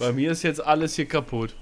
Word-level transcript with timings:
Bei 0.00 0.12
mir 0.12 0.32
ist 0.32 0.42
jetzt 0.42 0.64
alles 0.64 0.94
hier 0.96 1.06
kaputt. 1.06 1.54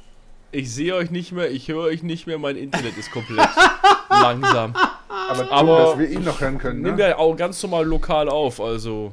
Ich 0.50 0.72
sehe 0.72 0.94
euch 0.94 1.10
nicht 1.10 1.32
mehr, 1.32 1.50
ich 1.50 1.68
höre 1.68 1.82
euch 1.84 2.02
nicht 2.02 2.26
mehr, 2.26 2.38
mein 2.38 2.56
Internet 2.56 2.96
ist 2.96 3.10
komplett 3.12 3.48
langsam. 4.08 4.74
Aber, 5.08 5.42
gut, 5.42 5.52
Aber- 5.52 5.78
dass 5.84 5.98
wir 5.98 6.08
ihn 6.08 6.24
noch 6.24 6.40
hören 6.40 6.56
können, 6.58 6.80
Nimm 6.80 6.96
ne? 6.96 7.08
ja 7.10 7.18
auch 7.18 7.36
ganz 7.36 7.62
normal 7.62 7.84
lokal 7.84 8.28
auf, 8.30 8.60
also. 8.60 9.12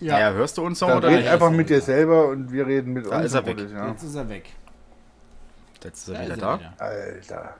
Ja, 0.00 0.18
Ja, 0.18 0.32
hörst 0.32 0.58
du 0.58 0.62
uns 0.66 0.78
noch 0.82 0.88
Dann 0.88 0.98
oder 0.98 1.10
nicht? 1.10 1.26
einfach 1.26 1.50
mit 1.50 1.70
dir 1.70 1.80
selber 1.80 2.28
und 2.28 2.52
wir 2.52 2.66
reden 2.66 2.92
mit 2.92 3.06
Da 3.10 3.16
uns. 3.16 3.26
ist 3.26 3.34
er 3.34 3.46
weg. 3.46 3.56
Ja. 3.72 3.88
jetzt 3.88 4.02
ist 4.02 4.14
er 4.14 4.28
weg. 4.28 4.50
Jetzt 5.82 5.98
ist 6.02 6.08
er 6.08 6.14
Da 6.14 6.24
wieder 6.24 6.34
ist 6.34 6.42
da. 6.42 6.52
er 6.52 6.58
wieder. 6.58 6.74
Alter. 7.38 7.54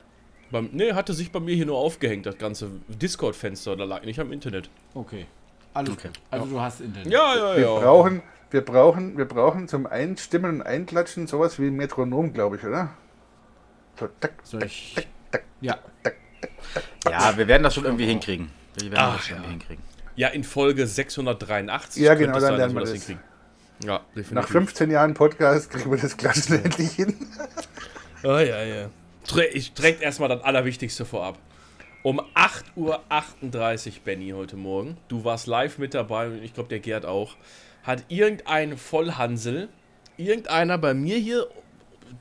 Beim, 0.51 0.69
nee, 0.71 0.93
hatte 0.93 1.13
sich 1.13 1.31
bei 1.31 1.39
mir 1.39 1.55
hier 1.55 1.65
nur 1.65 1.77
aufgehängt, 1.77 2.25
das 2.27 2.37
ganze 2.37 2.69
Discord-Fenster, 2.87 3.75
da 3.75 3.83
lag 3.85 4.03
nicht 4.03 4.19
am 4.19 4.31
Internet. 4.31 4.69
Okay. 4.93 5.25
Alles 5.73 5.89
Okay. 5.91 6.09
Also 6.29 6.45
du 6.45 6.61
hast 6.61 6.81
Internet. 6.81 7.11
Ja, 7.11 7.35
ja, 7.35 7.55
Wir 7.55 7.63
ja. 7.63 7.79
brauchen, 7.79 8.21
wir 8.51 8.61
brauchen, 8.61 9.17
wir 9.17 9.25
brauchen 9.25 9.67
zum 9.67 9.85
Einstimmen 9.87 10.55
und 10.55 10.61
Einklatschen 10.61 11.27
sowas 11.27 11.59
wie 11.59 11.67
ein 11.67 11.75
Metronom, 11.75 12.33
glaube 12.33 12.57
ich, 12.57 12.63
oder? 12.63 12.91
So, 13.99 14.07
tack, 14.19 14.33
ich- 14.65 14.93
tack, 14.95 15.05
tack. 15.31 15.43
Ja. 15.61 15.77
Ja, 17.09 17.37
wir 17.37 17.47
werden 17.47 17.63
das 17.63 17.73
schon 17.75 17.85
irgendwie 17.85 18.05
hinkriegen. 18.05 18.49
Wir 18.75 18.91
werden 18.91 18.99
Ach, 19.01 19.17
das 19.17 19.25
schon 19.27 19.37
ja. 19.37 19.43
irgendwie 19.43 19.51
hinkriegen. 19.59 19.83
Ja, 20.15 20.27
in 20.29 20.43
Folge 20.43 20.85
683 20.87 22.01
Ja, 22.03 22.13
genau, 22.15 22.33
dann 22.33 22.41
sein, 22.41 22.57
lernen 22.57 22.75
dass 22.75 22.75
wir 22.75 22.81
das 22.81 22.89
das. 22.91 23.07
hinkriegen. 23.07 23.23
Ja, 23.83 23.99
definitiv. 24.09 24.31
Nach 24.31 24.47
15 24.47 24.91
Jahren 24.91 25.13
Podcast 25.13 25.69
kriegen 25.69 25.91
wir 25.91 25.97
das 25.99 26.17
Klatschen 26.17 26.63
endlich 26.63 26.91
hin. 26.91 27.15
Ah, 28.23 28.39
ja, 28.41 28.63
ja. 28.63 28.89
Ich 29.53 29.73
trägt 29.73 30.01
erstmal 30.01 30.27
das 30.27 30.41
Allerwichtigste 30.43 31.05
vorab. 31.05 31.37
Um 32.01 32.19
8.38 32.19 32.75
Uhr, 33.87 33.93
Benny, 34.03 34.31
heute 34.31 34.55
Morgen, 34.55 34.97
du 35.07 35.23
warst 35.23 35.45
live 35.45 35.77
mit 35.77 35.93
dabei 35.93 36.27
und 36.27 36.41
ich 36.43 36.55
glaube, 36.55 36.67
der 36.69 36.79
Gerd 36.79 37.05
auch, 37.05 37.35
hat 37.87 38.03
irgendein 38.09 38.77
Vollhansel, 38.77 39.69
irgendeiner 40.17 40.77
bei 40.77 40.93
mir 40.93 41.17
hier 41.17 41.47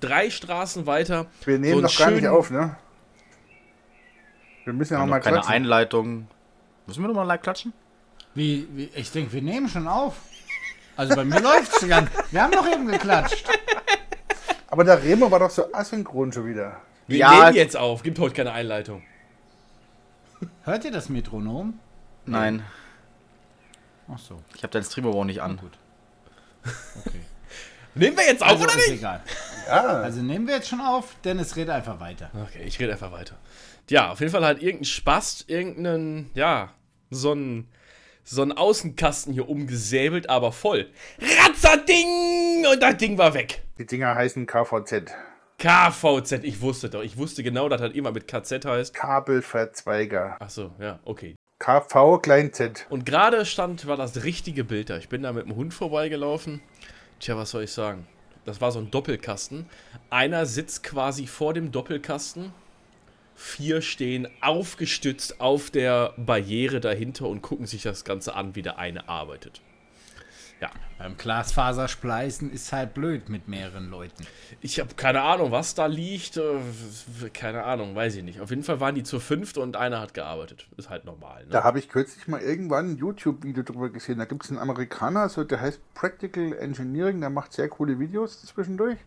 drei 0.00 0.30
Straßen 0.30 0.86
weiter, 0.86 1.26
Wir 1.44 1.58
nehmen 1.58 1.74
so 1.74 1.80
noch 1.82 1.98
gar 1.98 2.10
nicht 2.12 2.26
auf, 2.28 2.50
ne? 2.50 2.76
Wir 4.64 4.72
müssen 4.72 4.94
ja 4.94 4.98
Ja, 5.00 5.04
noch 5.04 5.10
mal 5.10 5.18
noch 5.18 5.24
keine 5.24 5.36
klatschen. 5.36 5.54
Einleitung. 5.54 6.28
Müssen 6.86 7.02
wir 7.02 7.08
noch 7.08 7.14
mal 7.14 7.22
live 7.24 7.42
klatschen? 7.42 7.72
Wie, 8.34 8.66
wie, 8.72 8.90
ich 8.94 9.10
denke, 9.12 9.32
wir 9.32 9.42
nehmen 9.42 9.68
schon 9.68 9.86
auf. 9.88 10.16
Also 10.96 11.14
bei 11.14 11.24
mir 11.24 11.40
läuft 11.42 11.72
es 11.82 11.88
ganz. 11.88 12.10
Wir 12.30 12.42
haben 12.42 12.52
doch 12.52 12.66
eben 12.70 12.86
geklatscht. 12.86 13.46
Aber 14.68 14.84
der 14.84 15.02
Remo 15.02 15.30
war 15.30 15.38
doch 15.38 15.50
so 15.50 15.72
asynchron 15.72 16.32
schon 16.32 16.46
wieder. 16.46 16.80
Wir 17.06 17.18
Ja. 17.18 17.44
nehmen 17.44 17.54
jetzt 17.56 17.76
auf, 17.76 18.02
gibt 18.02 18.18
heute 18.18 18.34
keine 18.34 18.52
Einleitung. 18.52 19.02
Hört 20.64 20.84
ihr 20.84 20.90
das 20.92 21.08
Metronom? 21.08 21.78
Nein. 22.26 22.64
Ach 24.12 24.18
so. 24.18 24.42
Ich 24.54 24.62
habe 24.62 24.70
dein 24.72 24.84
Stream 24.84 25.06
aber 25.06 25.16
auch 25.16 25.24
nicht 25.24 25.42
an. 25.42 25.56
Gut. 25.56 25.72
Okay. 27.06 27.20
Nehmen 27.94 28.16
wir 28.16 28.24
jetzt 28.26 28.42
auf 28.42 28.50
Also 28.50 28.64
oder 28.64 28.74
ist 28.74 28.88
nicht? 28.88 28.98
egal. 28.98 29.22
Ja, 29.66 29.82
Also 30.02 30.20
nehmen 30.20 30.46
wir 30.46 30.56
jetzt 30.56 30.68
schon 30.68 30.80
auf, 30.82 31.16
Dennis 31.24 31.56
redet 31.56 31.70
einfach 31.74 31.98
weiter. 31.98 32.30
Okay, 32.34 32.62
ich 32.64 32.78
rede 32.78 32.92
einfach 32.92 33.10
weiter. 33.10 33.36
Ja, 33.88 34.12
auf 34.12 34.20
jeden 34.20 34.30
Fall 34.30 34.44
hat 34.44 34.60
irgendein 34.60 34.84
Spast, 34.84 35.48
irgendeinen, 35.48 36.30
ja, 36.34 36.72
so 37.10 37.32
ein, 37.32 37.68
so 38.22 38.42
ein 38.42 38.52
Außenkasten 38.52 39.32
hier 39.32 39.48
umgesäbelt, 39.48 40.28
aber 40.28 40.52
voll. 40.52 40.90
Ratzerding! 41.20 42.66
Und 42.70 42.82
das 42.82 42.96
Ding 42.98 43.16
war 43.18 43.32
weg. 43.34 43.62
die 43.78 43.86
Dinger 43.86 44.14
heißen 44.14 44.46
KVZ. 44.46 45.12
KVZ, 45.58 46.44
ich 46.44 46.60
wusste 46.60 46.90
doch. 46.90 47.02
Ich 47.02 47.16
wusste 47.16 47.42
genau, 47.42 47.68
dass 47.68 47.80
das 47.80 47.92
immer 47.94 48.12
mit 48.12 48.28
KZ 48.28 48.64
heißt. 48.64 48.94
Kabelverzweiger. 48.94 50.36
Achso, 50.40 50.72
ja, 50.78 50.98
okay. 51.04 51.34
KV 51.58 52.20
klein 52.20 52.52
Z. 52.52 52.86
Und 52.90 53.06
gerade 53.06 53.46
stand, 53.46 53.86
war 53.86 53.96
das 53.96 54.24
richtige 54.24 54.62
Bild 54.62 54.90
da. 54.90 54.98
Ich 54.98 55.08
bin 55.08 55.22
da 55.22 55.32
mit 55.32 55.46
dem 55.46 55.56
Hund 55.56 55.72
vorbeigelaufen. 55.72 56.60
Tja, 57.18 57.36
was 57.36 57.50
soll 57.50 57.64
ich 57.64 57.72
sagen? 57.72 58.06
Das 58.44 58.60
war 58.60 58.72
so 58.72 58.78
ein 58.78 58.90
Doppelkasten. 58.90 59.66
Einer 60.10 60.44
sitzt 60.44 60.82
quasi 60.82 61.26
vor 61.26 61.54
dem 61.54 61.72
Doppelkasten. 61.72 62.52
Vier 63.34 63.80
stehen 63.80 64.28
aufgestützt 64.42 65.40
auf 65.40 65.70
der 65.70 66.12
Barriere 66.18 66.80
dahinter 66.80 67.26
und 67.26 67.42
gucken 67.42 67.66
sich 67.66 67.82
das 67.82 68.04
Ganze 68.04 68.34
an, 68.34 68.54
wie 68.54 68.62
der 68.62 68.78
eine 68.78 69.08
arbeitet. 69.08 69.62
Ja, 70.60 70.70
Beim 70.98 71.18
Glasfaserspleißen 71.18 72.50
ist 72.50 72.72
halt 72.72 72.94
blöd 72.94 73.28
mit 73.28 73.46
mehreren 73.46 73.90
Leuten. 73.90 74.26
ich 74.62 74.80
habe 74.80 74.94
keine 74.94 75.20
Ahnung, 75.20 75.50
was 75.50 75.74
da 75.74 75.84
liegt. 75.84 76.38
Äh, 76.38 76.58
Keine 77.34 77.64
Ahnung, 77.64 77.94
weiß 77.94 78.16
ich 78.16 78.22
nicht. 78.22 78.40
Auf 78.40 78.48
jeden 78.48 78.62
Fall 78.62 78.80
waren 78.80 78.94
die 78.94 79.02
zu 79.02 79.20
fünft 79.20 79.58
und 79.58 79.76
einer 79.76 80.00
hat 80.00 80.14
gearbeitet. 80.14 80.66
Ist 80.78 80.88
halt 80.88 81.04
normal. 81.04 81.44
Ne? 81.44 81.50
Da 81.50 81.62
habe 81.62 81.78
ich 81.78 81.90
kürzlich 81.90 82.26
mal 82.26 82.40
irgendwann 82.40 82.92
ein 82.92 82.96
YouTube-Video 82.96 83.62
drüber 83.64 83.90
gesehen. 83.90 84.18
Da 84.18 84.24
gibt 84.24 84.44
es 84.44 84.50
einen 84.50 84.58
Amerikaner, 84.58 85.28
so, 85.28 85.44
der 85.44 85.60
heißt 85.60 85.80
Practical 85.92 86.54
Engineering, 86.54 87.20
der 87.20 87.28
macht 87.30 87.52
sehr 87.52 87.68
coole 87.68 87.98
Videos 87.98 88.40
zwischendurch. 88.42 88.98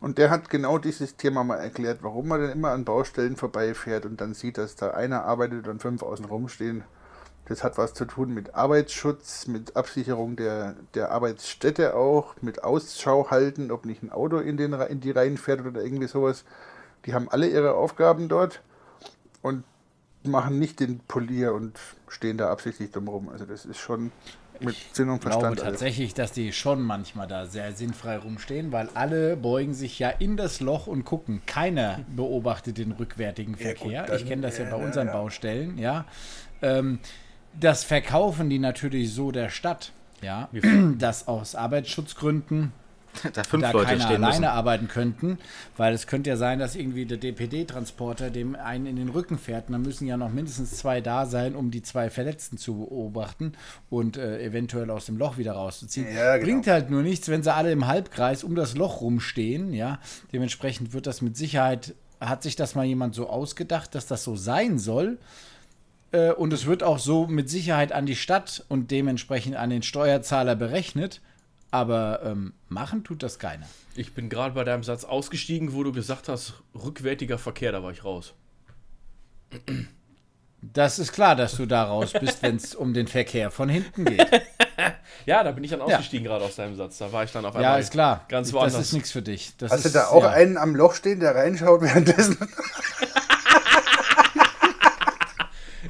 Und 0.00 0.16
der 0.16 0.30
hat 0.30 0.48
genau 0.48 0.78
dieses 0.78 1.16
Thema 1.16 1.44
mal 1.44 1.56
erklärt, 1.56 1.98
warum 2.02 2.28
man 2.28 2.40
denn 2.40 2.50
immer 2.50 2.70
an 2.70 2.84
Baustellen 2.86 3.36
vorbeifährt 3.36 4.06
und 4.06 4.20
dann 4.20 4.32
sieht, 4.32 4.56
dass 4.56 4.74
da 4.76 4.92
einer 4.92 5.24
arbeitet 5.24 5.68
und 5.68 5.82
fünf 5.82 6.02
außen 6.02 6.24
rumstehen. 6.24 6.84
Das 7.46 7.64
hat 7.64 7.76
was 7.76 7.92
zu 7.92 8.04
tun 8.04 8.32
mit 8.32 8.54
Arbeitsschutz, 8.54 9.46
mit 9.48 9.74
Absicherung 9.76 10.36
der, 10.36 10.76
der 10.94 11.10
Arbeitsstätte 11.10 11.94
auch, 11.96 12.36
mit 12.40 12.62
Ausschau 12.62 13.30
halten, 13.30 13.70
ob 13.72 13.84
nicht 13.84 14.02
ein 14.02 14.10
Auto 14.12 14.38
in, 14.38 14.56
den, 14.56 14.72
in 14.74 15.00
die 15.00 15.10
Reihen 15.10 15.36
fährt 15.36 15.64
oder 15.66 15.82
irgendwie 15.82 16.06
sowas. 16.06 16.44
Die 17.04 17.14
haben 17.14 17.28
alle 17.28 17.48
ihre 17.48 17.74
Aufgaben 17.74 18.28
dort 18.28 18.62
und 19.42 19.64
machen 20.22 20.60
nicht 20.60 20.78
den 20.78 21.00
Polier 21.00 21.52
und 21.52 21.78
stehen 22.08 22.38
da 22.38 22.48
absichtlich 22.50 22.92
dumm 22.92 23.08
rum. 23.08 23.28
Also 23.28 23.44
das 23.44 23.64
ist 23.64 23.78
schon 23.78 24.12
mit 24.60 24.76
Sinn 24.92 25.08
und 25.08 25.16
Ich 25.16 25.22
glaube 25.22 25.40
Verstand. 25.46 25.60
alles. 25.62 25.80
tatsächlich, 25.80 26.14
dass 26.14 26.30
die 26.30 26.52
schon 26.52 26.80
manchmal 26.80 27.26
da 27.26 27.46
sehr 27.46 27.72
sinnfrei 27.72 28.18
rumstehen, 28.18 28.70
weil 28.70 28.88
alle 28.94 29.36
beugen 29.36 29.74
sich 29.74 29.98
ja 29.98 30.10
in 30.10 30.36
das 30.36 30.60
Loch 30.60 30.86
und 30.86 31.04
gucken. 31.04 31.42
Keiner 31.46 32.04
beobachtet 32.14 32.78
den 32.78 32.92
rückwärtigen 32.92 33.56
Verkehr. 33.56 34.04
dann- 34.04 34.16
ich 34.16 34.26
kenne 34.28 34.42
das 34.42 34.58
ja 34.58 34.64
bei 34.66 34.78
ja, 34.78 34.84
unseren 34.84 35.08
ja. 35.08 35.12
Baustellen, 35.12 35.76
ja. 35.78 36.04
Ähm, 36.62 37.00
das 37.58 37.84
verkaufen 37.84 38.50
die 38.50 38.58
natürlich 38.58 39.12
so 39.12 39.30
der 39.30 39.50
Stadt, 39.50 39.92
ja, 40.20 40.48
dass 40.98 41.28
aus 41.28 41.54
Arbeitsschutzgründen 41.54 42.72
Da 43.32 43.44
fünf 43.44 43.62
da 43.62 43.70
Leute 43.72 43.86
keiner 43.86 44.00
stehen 44.04 44.16
alleine 44.16 44.40
müssen. 44.40 44.44
arbeiten 44.44 44.88
könnten, 44.88 45.38
weil 45.76 45.94
es 45.94 46.06
könnte 46.06 46.30
ja 46.30 46.36
sein, 46.36 46.58
dass 46.58 46.74
irgendwie 46.74 47.04
der 47.04 47.18
DPD-Transporter 47.18 48.30
dem 48.30 48.56
einen 48.56 48.86
in 48.86 48.96
den 48.96 49.08
Rücken 49.08 49.38
fährt. 49.38 49.68
Und 49.68 49.72
dann 49.72 49.82
müssen 49.82 50.06
ja 50.06 50.16
noch 50.16 50.30
mindestens 50.30 50.76
zwei 50.78 51.00
da 51.00 51.26
sein, 51.26 51.54
um 51.54 51.70
die 51.70 51.82
zwei 51.82 52.10
Verletzten 52.10 52.58
zu 52.58 52.74
beobachten 52.74 53.52
und 53.90 54.16
äh, 54.16 54.42
eventuell 54.42 54.90
aus 54.90 55.06
dem 55.06 55.18
Loch 55.18 55.36
wieder 55.36 55.52
rauszuziehen. 55.52 56.06
Ja, 56.14 56.36
genau. 56.36 56.46
Bringt 56.46 56.66
halt 56.66 56.90
nur 56.90 57.02
nichts, 57.02 57.28
wenn 57.28 57.42
sie 57.42 57.52
alle 57.52 57.70
im 57.70 57.86
Halbkreis 57.86 58.44
um 58.44 58.54
das 58.54 58.76
Loch 58.76 59.00
rumstehen. 59.00 59.72
Ja, 59.72 59.98
dementsprechend 60.32 60.92
wird 60.92 61.06
das 61.06 61.22
mit 61.22 61.36
Sicherheit 61.36 61.94
hat 62.20 62.44
sich 62.44 62.54
das 62.54 62.76
mal 62.76 62.84
jemand 62.84 63.16
so 63.16 63.28
ausgedacht, 63.28 63.96
dass 63.96 64.06
das 64.06 64.22
so 64.22 64.36
sein 64.36 64.78
soll. 64.78 65.18
Äh, 66.12 66.32
Und 66.32 66.52
es 66.52 66.66
wird 66.66 66.82
auch 66.82 66.98
so 66.98 67.26
mit 67.26 67.50
Sicherheit 67.50 67.92
an 67.92 68.06
die 68.06 68.16
Stadt 68.16 68.64
und 68.68 68.90
dementsprechend 68.90 69.56
an 69.56 69.70
den 69.70 69.82
Steuerzahler 69.82 70.54
berechnet. 70.54 71.20
Aber 71.70 72.20
ähm, 72.24 72.52
machen 72.68 73.02
tut 73.02 73.22
das 73.22 73.38
keiner. 73.38 73.66
Ich 73.94 74.12
bin 74.14 74.28
gerade 74.28 74.54
bei 74.54 74.62
deinem 74.64 74.82
Satz 74.84 75.04
ausgestiegen, 75.04 75.72
wo 75.72 75.82
du 75.82 75.92
gesagt 75.92 76.28
hast, 76.28 76.54
rückwärtiger 76.74 77.38
Verkehr, 77.38 77.72
da 77.72 77.82
war 77.82 77.90
ich 77.92 78.04
raus. 78.04 78.34
Das 80.60 80.98
ist 80.98 81.12
klar, 81.12 81.34
dass 81.34 81.56
du 81.56 81.66
da 81.66 81.84
raus 81.84 82.12
bist, 82.18 82.42
wenn 82.42 82.56
es 82.56 82.74
um 82.74 82.92
den 82.94 83.06
Verkehr 83.08 83.50
von 83.50 83.68
hinten 83.68 84.04
geht. 84.04 84.26
Ja, 85.26 85.44
da 85.44 85.52
bin 85.52 85.62
ich 85.62 85.70
dann 85.70 85.80
ausgestiegen 85.82 86.24
gerade 86.26 86.44
aus 86.44 86.56
deinem 86.56 86.74
Satz. 86.74 86.98
Da 86.98 87.12
war 87.12 87.22
ich 87.22 87.30
dann 87.30 87.44
auf 87.44 87.54
Ja, 87.54 87.60
einmal 87.60 87.80
ist 87.80 87.92
klar. 87.92 88.24
ganz 88.28 88.48
das 88.48 88.54
woanders. 88.54 88.80
ist 88.80 88.92
nichts 88.92 89.12
für 89.12 89.22
dich. 89.22 89.52
Das 89.56 89.70
Hast 89.70 89.84
du 89.84 89.88
ist, 89.88 89.94
da 89.94 90.06
auch 90.08 90.24
ja. 90.24 90.30
einen 90.30 90.56
am 90.56 90.74
Loch 90.74 90.94
stehen, 90.94 91.20
der 91.20 91.36
reinschaut 91.36 91.82
währenddessen? 91.82 92.38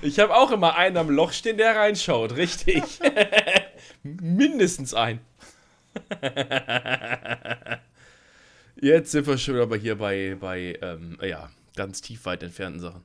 Ich 0.02 0.18
habe 0.18 0.34
auch 0.34 0.50
immer 0.50 0.76
einen 0.76 0.96
am 0.96 1.10
Loch 1.10 1.32
stehen, 1.32 1.56
der 1.56 1.76
reinschaut, 1.76 2.36
richtig. 2.36 2.82
Mindestens 4.02 4.94
ein. 4.94 5.20
Jetzt 8.80 9.12
sind 9.12 9.28
wir 9.28 9.38
schon 9.38 9.60
aber 9.60 9.76
hier 9.76 9.96
bei, 9.96 10.36
bei 10.40 10.76
ähm, 10.82 11.18
ja, 11.22 11.50
ganz 11.76 12.00
tief 12.00 12.24
weit 12.24 12.42
entfernten 12.42 12.80
Sachen. 12.80 13.02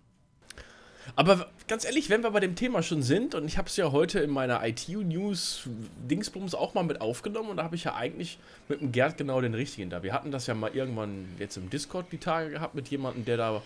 Aber 1.16 1.48
ganz 1.68 1.86
ehrlich, 1.86 2.10
wenn 2.10 2.24
wir 2.24 2.32
bei 2.32 2.40
dem 2.40 2.56
Thema 2.56 2.82
schon 2.82 3.04
sind, 3.04 3.36
und 3.36 3.46
ich 3.46 3.58
habe 3.60 3.70
es 3.70 3.78
ja 3.78 3.92
heute 3.92 4.20
in 4.20 4.32
meiner 4.32 4.66
ITU-News-Dingsbums 4.66 6.56
auch 6.56 6.74
mal 6.74 6.84
mit 6.84 7.00
aufgenommen, 7.00 7.50
und 7.50 7.58
da 7.58 7.64
habe 7.64 7.76
ich 7.76 7.84
ja 7.84 7.96
eigentlich 7.96 8.40
mit 8.68 8.82
dem 8.82 8.92
Gerd 8.92 9.18
genau 9.18 9.40
den 9.40 9.54
richtigen 9.54 9.92
da. 9.92 10.04
Wir 10.04 10.14
hatten 10.14 10.32
das 10.32 10.48
ja 10.48 10.56
mal 10.56 10.72
irgendwann 10.74 11.28
jetzt 11.40 11.58
im 11.58 11.70
Discord 11.70 12.12
die 12.12 12.18
Tage 12.18 12.50
gehabt 12.50 12.76
mit 12.76 12.90
jemandem, 12.90 13.24
der 13.24 13.38
da 13.38 13.62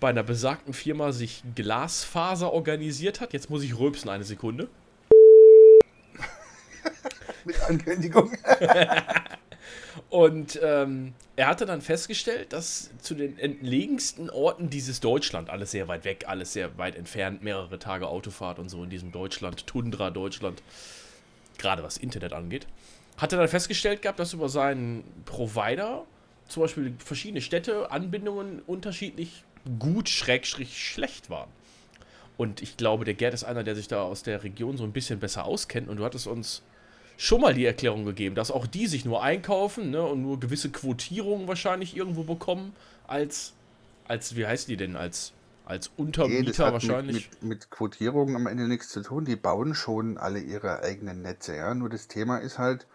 bei 0.00 0.08
einer 0.08 0.22
besagten 0.22 0.72
Firma 0.72 1.12
sich 1.12 1.42
Glasfaser 1.54 2.52
organisiert 2.52 3.20
hat. 3.20 3.32
Jetzt 3.32 3.50
muss 3.50 3.62
ich 3.62 3.78
rülpsen, 3.78 4.10
eine 4.10 4.24
Sekunde. 4.24 4.68
Mit 7.44 7.60
Ankündigung. 7.62 8.32
Und 10.10 10.58
ähm, 10.62 11.12
er 11.36 11.48
hatte 11.48 11.66
dann 11.66 11.82
festgestellt, 11.82 12.52
dass 12.52 12.90
zu 13.00 13.14
den 13.14 13.38
entlegensten 13.38 14.30
Orten 14.30 14.70
dieses 14.70 15.00
Deutschland, 15.00 15.50
alles 15.50 15.72
sehr 15.72 15.88
weit 15.88 16.04
weg, 16.04 16.24
alles 16.26 16.52
sehr 16.52 16.78
weit 16.78 16.96
entfernt, 16.96 17.42
mehrere 17.42 17.78
Tage 17.78 18.08
Autofahrt 18.08 18.58
und 18.58 18.70
so 18.70 18.82
in 18.84 18.90
diesem 18.90 19.12
Deutschland, 19.12 19.66
Tundra 19.66 20.10
Deutschland, 20.10 20.62
gerade 21.58 21.82
was 21.82 21.98
Internet 21.98 22.32
angeht, 22.32 22.66
hat 23.18 23.32
er 23.32 23.38
dann 23.38 23.48
festgestellt 23.48 24.00
gehabt, 24.00 24.18
dass 24.18 24.32
über 24.32 24.48
seinen 24.48 25.04
Provider 25.26 26.06
zum 26.46 26.62
Beispiel 26.62 26.94
verschiedene 26.98 27.42
Städte, 27.42 27.90
Anbindungen 27.90 28.62
unterschiedlich 28.66 29.44
gut, 29.78 30.08
schrägstrich 30.08 30.78
schlecht 30.78 31.30
waren. 31.30 31.48
Und 32.36 32.62
ich 32.62 32.76
glaube, 32.76 33.04
der 33.04 33.14
Gerd 33.14 33.34
ist 33.34 33.44
einer, 33.44 33.64
der 33.64 33.74
sich 33.74 33.88
da 33.88 34.02
aus 34.02 34.22
der 34.22 34.44
Region 34.44 34.76
so 34.76 34.84
ein 34.84 34.92
bisschen 34.92 35.18
besser 35.18 35.44
auskennt. 35.44 35.88
Und 35.88 35.96
du 35.96 36.04
hattest 36.04 36.28
uns 36.28 36.62
schon 37.16 37.40
mal 37.40 37.52
die 37.52 37.66
Erklärung 37.66 38.04
gegeben, 38.04 38.36
dass 38.36 38.52
auch 38.52 38.66
die 38.66 38.86
sich 38.86 39.04
nur 39.04 39.22
einkaufen 39.22 39.90
ne, 39.90 40.02
und 40.02 40.22
nur 40.22 40.38
gewisse 40.38 40.70
Quotierungen 40.70 41.48
wahrscheinlich 41.48 41.96
irgendwo 41.96 42.22
bekommen 42.22 42.74
als, 43.08 43.54
als 44.06 44.36
wie 44.36 44.46
heißt 44.46 44.68
die 44.68 44.76
denn, 44.76 44.94
als, 44.94 45.32
als 45.66 45.90
Untermieter 45.96 46.40
Nee, 46.40 46.46
das 46.46 46.58
hat 46.60 46.72
wahrscheinlich. 46.72 47.28
Mit, 47.30 47.42
mit, 47.42 47.48
mit 47.48 47.70
Quotierungen 47.70 48.36
am 48.36 48.46
Ende 48.46 48.68
nichts 48.68 48.90
zu 48.90 49.02
tun. 49.02 49.24
Die 49.24 49.34
bauen 49.34 49.74
schon 49.74 50.16
alle 50.16 50.38
ihre 50.38 50.84
eigenen 50.84 51.22
Netze. 51.22 51.56
Ja? 51.56 51.74
Nur 51.74 51.88
das 51.88 52.06
Thema 52.06 52.38
ist 52.38 52.58
halt, 52.58 52.86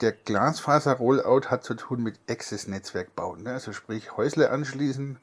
der 0.00 0.12
Glasfaser-Rollout 0.12 1.46
hat 1.46 1.64
zu 1.64 1.74
tun 1.74 2.02
mit 2.02 2.18
Access-Netzwerk 2.28 3.14
bauen. 3.16 3.42
Ne? 3.42 3.52
Also 3.52 3.72
sprich 3.72 4.16
Häusle 4.16 4.50
anschließen, 4.50 5.18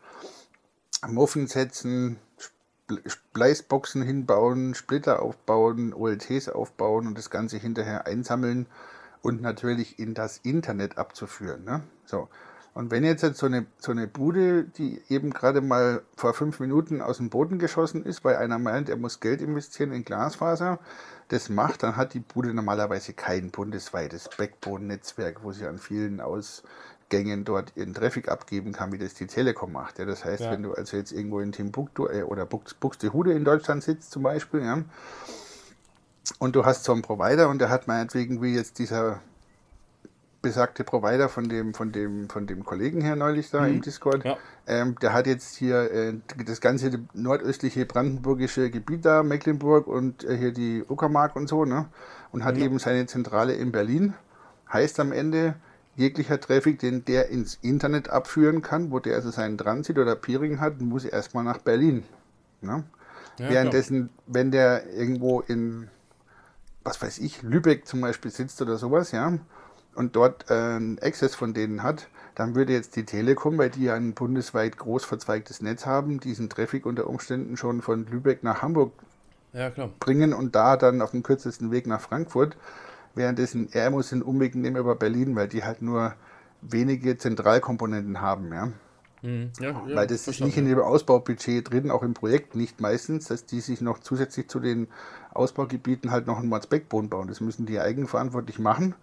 Muffen 1.08 1.48
setzen, 1.48 2.18
Spl- 2.40 3.10
Spleißboxen 3.10 4.02
hinbauen, 4.02 4.76
Splitter 4.76 5.22
aufbauen, 5.22 5.94
OLTs 5.94 6.50
aufbauen 6.50 7.08
und 7.08 7.18
das 7.18 7.30
Ganze 7.30 7.58
hinterher 7.58 8.06
einsammeln 8.06 8.68
und 9.22 9.42
natürlich 9.42 9.98
in 9.98 10.14
das 10.14 10.38
Internet 10.40 10.98
abzuführen. 10.98 11.64
Ne? 11.64 11.82
So. 12.06 12.28
Und 12.74 12.92
wenn 12.92 13.06
jetzt, 13.06 13.24
jetzt 13.24 13.40
so, 13.40 13.46
eine, 13.46 13.66
so 13.78 13.94
eine 13.94 14.06
Bude, 14.06 14.66
die 14.66 15.02
eben 15.08 15.30
gerade 15.32 15.62
mal 15.62 16.02
vor 16.18 16.34
fünf 16.34 16.60
Minuten 16.60 17.02
aus 17.02 17.18
dem 17.18 17.30
Boden 17.30 17.58
geschossen 17.58 18.04
ist, 18.04 18.26
weil 18.26 18.36
einer 18.36 18.60
meint, 18.60 18.90
er 18.90 18.98
muss 18.98 19.22
Geld 19.22 19.42
investieren 19.42 19.94
in 19.94 20.04
Glasfaser, 20.04 20.80
das 21.30 21.50
macht, 21.50 21.84
dann 21.84 21.96
hat 21.96 22.14
die 22.14 22.20
Bude 22.20 22.54
normalerweise 22.54 23.14
kein 23.14 23.50
bundesweites 23.52 24.30
Backbone-Netzwerk, 24.38 25.44
wo 25.44 25.52
sie 25.52 25.66
an 25.66 25.80
vielen 25.80 26.22
Ausgängen 26.22 27.46
dort 27.46 27.74
ihren 27.76 27.94
Traffic 27.94 28.30
abgeben 28.30 28.74
kann, 28.74 28.92
wie 28.92 28.98
das 29.00 29.16
die 29.16 29.28
Telekom 29.28 29.72
macht. 29.72 29.98
Ja, 30.00 30.06
das 30.06 30.24
heißt, 30.24 30.44
Ja. 30.44 30.52
wenn 30.52 30.64
du 30.64 30.74
also 30.74 30.98
jetzt 30.98 31.12
irgendwo 31.12 31.40
in 31.40 31.52
Timbuktu 31.52 32.08
äh, 32.08 32.24
oder 32.24 32.44
Bux- 32.46 32.76
Buxtehude 32.80 33.34
in 33.34 33.44
Deutschland 33.44 33.84
sitzt 33.84 34.12
zum 34.12 34.24
Beispiel, 34.24 34.62
ja, 34.64 34.84
und 36.40 36.56
du 36.56 36.66
hast 36.66 36.84
so 36.84 36.92
einen 36.92 37.02
Provider 37.02 37.50
und 37.50 37.60
der 37.60 37.70
hat 37.70 37.88
meinetwegen 37.88 38.42
wie 38.42 38.56
jetzt 38.56 38.80
dieser 38.80 39.22
besagte 40.46 40.84
Provider 40.84 41.28
von 41.28 41.50
dem, 41.50 41.74
von 41.74 41.92
dem, 41.92 42.30
von 42.30 42.46
dem 42.46 42.64
Kollegen 42.64 43.02
her 43.02 43.16
neulich 43.16 43.50
da 43.50 43.66
im 43.66 43.82
Discord, 43.82 44.24
Ja. 44.24 44.38
ähm, 44.68 44.96
der 45.02 45.12
hat 45.12 45.26
jetzt 45.28 45.56
hier 45.56 45.92
äh, 45.92 46.14
das 46.46 46.62
ganze 46.62 46.92
nordöstliche 47.14 47.86
brandenburgische 47.86 48.70
Gebiet 48.70 49.04
da, 49.06 49.24
Mecklenburg 49.24 49.88
und 49.88 50.24
äh, 50.24 50.38
hier 50.38 50.52
die 50.54 50.84
Uckermark 50.88 51.36
und 51.36 51.50
so, 51.50 51.66
ne? 51.66 51.88
Und 52.32 52.44
hat 52.44 52.58
eben 52.58 52.80
seine 52.80 53.06
Zentrale 53.08 53.54
in 53.54 53.72
Berlin. 53.72 54.14
Heißt 54.72 55.00
am 55.00 55.12
Ende, 55.12 55.56
jeglicher 55.96 56.40
Traffic, 56.40 56.80
den 56.80 57.04
der 57.06 57.30
ins 57.30 57.58
Internet 57.62 58.10
abführen 58.10 58.62
kann, 58.62 58.92
wo 58.92 59.00
der 59.00 59.16
also 59.16 59.32
seinen 59.32 59.58
Transit 59.58 59.98
oder 59.98 60.16
Peering 60.16 60.60
hat, 60.60 60.82
muss 60.82 61.06
erstmal 61.06 61.44
nach 61.44 61.60
Berlin. 61.60 62.04
Ne? 62.62 62.84
Ja, 63.40 63.50
Währenddessen, 63.50 64.10
wenn 64.28 64.52
der 64.52 64.94
irgendwo 64.94 65.42
in, 65.42 65.90
was 66.84 67.02
weiß 67.02 67.20
ich, 67.20 67.42
Lübeck 67.42 67.88
zum 67.88 68.02
Beispiel 68.02 68.32
sitzt 68.32 68.62
oder 68.62 68.78
sowas, 68.78 69.12
ja, 69.12 69.38
und 69.96 70.16
dort 70.16 70.50
einen 70.52 71.00
Access 71.00 71.36
von 71.36 71.54
denen 71.54 71.84
hat, 71.84 72.08
dann 72.36 72.56
würde 72.56 72.74
jetzt 72.74 72.96
die 72.96 73.06
Telekom, 73.06 73.58
weil 73.58 73.70
die 73.70 73.86
ja 73.86 73.96
ein 73.96 74.14
bundesweit 74.14 74.78
groß 74.78 75.06
verzweigtes 75.06 75.62
Netz 75.62 75.86
haben, 75.86 76.20
diesen 76.20 76.50
Traffic 76.50 76.86
unter 76.86 77.08
Umständen 77.08 77.58
schon 77.58 77.82
von 77.82 78.06
Lübeck 78.08 78.44
nach 78.44 78.62
Hamburg 78.62 78.92
Ja, 79.54 79.72
bringen 80.00 80.34
und 80.34 80.56
da 80.56 80.78
dann 80.78 81.02
auf 81.02 81.12
dem 81.12 81.24
kürzesten 81.24 81.72
Weg 81.72 81.88
nach 81.88 82.02
Frankfurt. 82.02 82.58
Währenddessen 83.16 83.70
er 83.72 83.90
muss 83.92 84.10
den 84.10 84.22
Umweg 84.22 84.56
nehmen 84.56 84.78
über 84.78 84.96
Berlin, 84.96 85.36
weil 85.36 85.48
die 85.48 85.64
halt 85.64 85.82
nur 85.82 86.14
wenige 86.62 87.18
Zentralkomponenten 87.18 88.22
haben, 88.22 88.54
ja. 88.54 88.72
Mhm. 89.22 89.52
ja, 89.60 89.82
ja 89.88 89.96
Weil 89.96 90.08
das 90.08 90.28
ist 90.28 90.42
nicht 90.42 90.58
in 90.58 90.66
dem 90.66 90.80
Ausbaubudget 90.80 91.72
drin, 91.72 91.92
auch 91.92 92.04
im 92.04 92.14
Projekt 92.14 92.56
nicht 92.56 92.82
meistens, 92.82 93.28
dass 93.28 93.46
die 93.46 93.62
sich 93.62 93.82
noch 93.82 94.00
zusätzlich 94.00 94.50
zu 94.50 94.60
den 94.60 94.88
Ausbaugebieten 95.34 96.12
halt 96.12 96.28
noch 96.28 96.40
ein 96.40 96.48
Mods 96.48 96.68
Backbone 96.68 97.08
bauen. 97.08 97.28
Das 97.28 97.42
müssen 97.42 97.66
die 97.66 97.80
eigenverantwortlich 97.80 98.60
machen. 98.60 98.96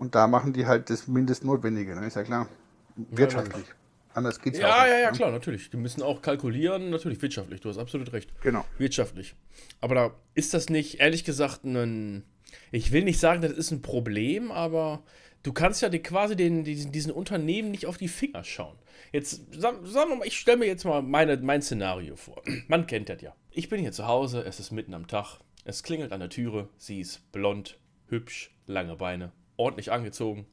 Und 0.00 0.14
da 0.14 0.26
machen 0.26 0.54
die 0.54 0.64
halt 0.66 0.88
das 0.88 1.06
Mindestnotwendige. 1.08 1.94
Ne? 1.94 2.06
Ist 2.06 2.16
ja 2.16 2.22
klar. 2.22 2.48
Wirtschaftlich. 2.96 3.66
Anders 4.14 4.40
geht's 4.40 4.58
Ja, 4.58 4.68
auch 4.78 4.82
nicht, 4.84 4.90
ja, 4.92 4.98
ja, 4.98 5.10
ne? 5.10 5.16
klar, 5.16 5.30
natürlich. 5.30 5.68
Die 5.68 5.76
müssen 5.76 6.02
auch 6.02 6.22
kalkulieren, 6.22 6.88
natürlich 6.88 7.20
wirtschaftlich. 7.20 7.60
Du 7.60 7.68
hast 7.68 7.76
absolut 7.76 8.10
recht. 8.14 8.32
Genau. 8.40 8.64
Wirtschaftlich. 8.78 9.34
Aber 9.82 9.94
da 9.94 10.10
ist 10.34 10.54
das 10.54 10.70
nicht, 10.70 11.00
ehrlich 11.00 11.24
gesagt, 11.24 11.64
ein. 11.64 12.24
Ich 12.72 12.92
will 12.92 13.04
nicht 13.04 13.20
sagen, 13.20 13.42
das 13.42 13.52
ist 13.52 13.70
ein 13.70 13.82
Problem, 13.82 14.50
aber 14.50 15.02
du 15.42 15.52
kannst 15.52 15.82
ja 15.82 15.90
die, 15.90 16.00
quasi 16.00 16.34
den, 16.34 16.64
diesen, 16.64 16.90
diesen 16.92 17.12
Unternehmen 17.12 17.70
nicht 17.70 17.84
auf 17.86 17.98
die 17.98 18.08
Finger 18.08 18.42
schauen. 18.42 18.76
Jetzt, 19.12 19.42
sag- 19.52 19.86
sagen 19.86 20.10
wir 20.10 20.16
mal, 20.16 20.26
ich 20.26 20.38
stelle 20.38 20.56
mir 20.56 20.66
jetzt 20.66 20.84
mal 20.84 21.02
meine, 21.02 21.36
mein 21.36 21.60
Szenario 21.62 22.16
vor. 22.16 22.42
Man 22.68 22.86
kennt 22.88 23.10
das 23.10 23.20
ja. 23.20 23.34
Ich 23.50 23.68
bin 23.68 23.80
hier 23.80 23.92
zu 23.92 24.06
Hause, 24.08 24.42
es 24.46 24.58
ist 24.58 24.72
mitten 24.72 24.94
am 24.94 25.06
Tag, 25.06 25.38
es 25.64 25.82
klingelt 25.84 26.10
an 26.12 26.20
der 26.20 26.30
Türe, 26.30 26.68
sie 26.78 27.00
ist 27.00 27.30
blond, 27.32 27.78
hübsch, 28.08 28.50
lange 28.66 28.96
Beine, 28.96 29.30
ordentlich 29.60 29.92
angezogen, 29.92 30.46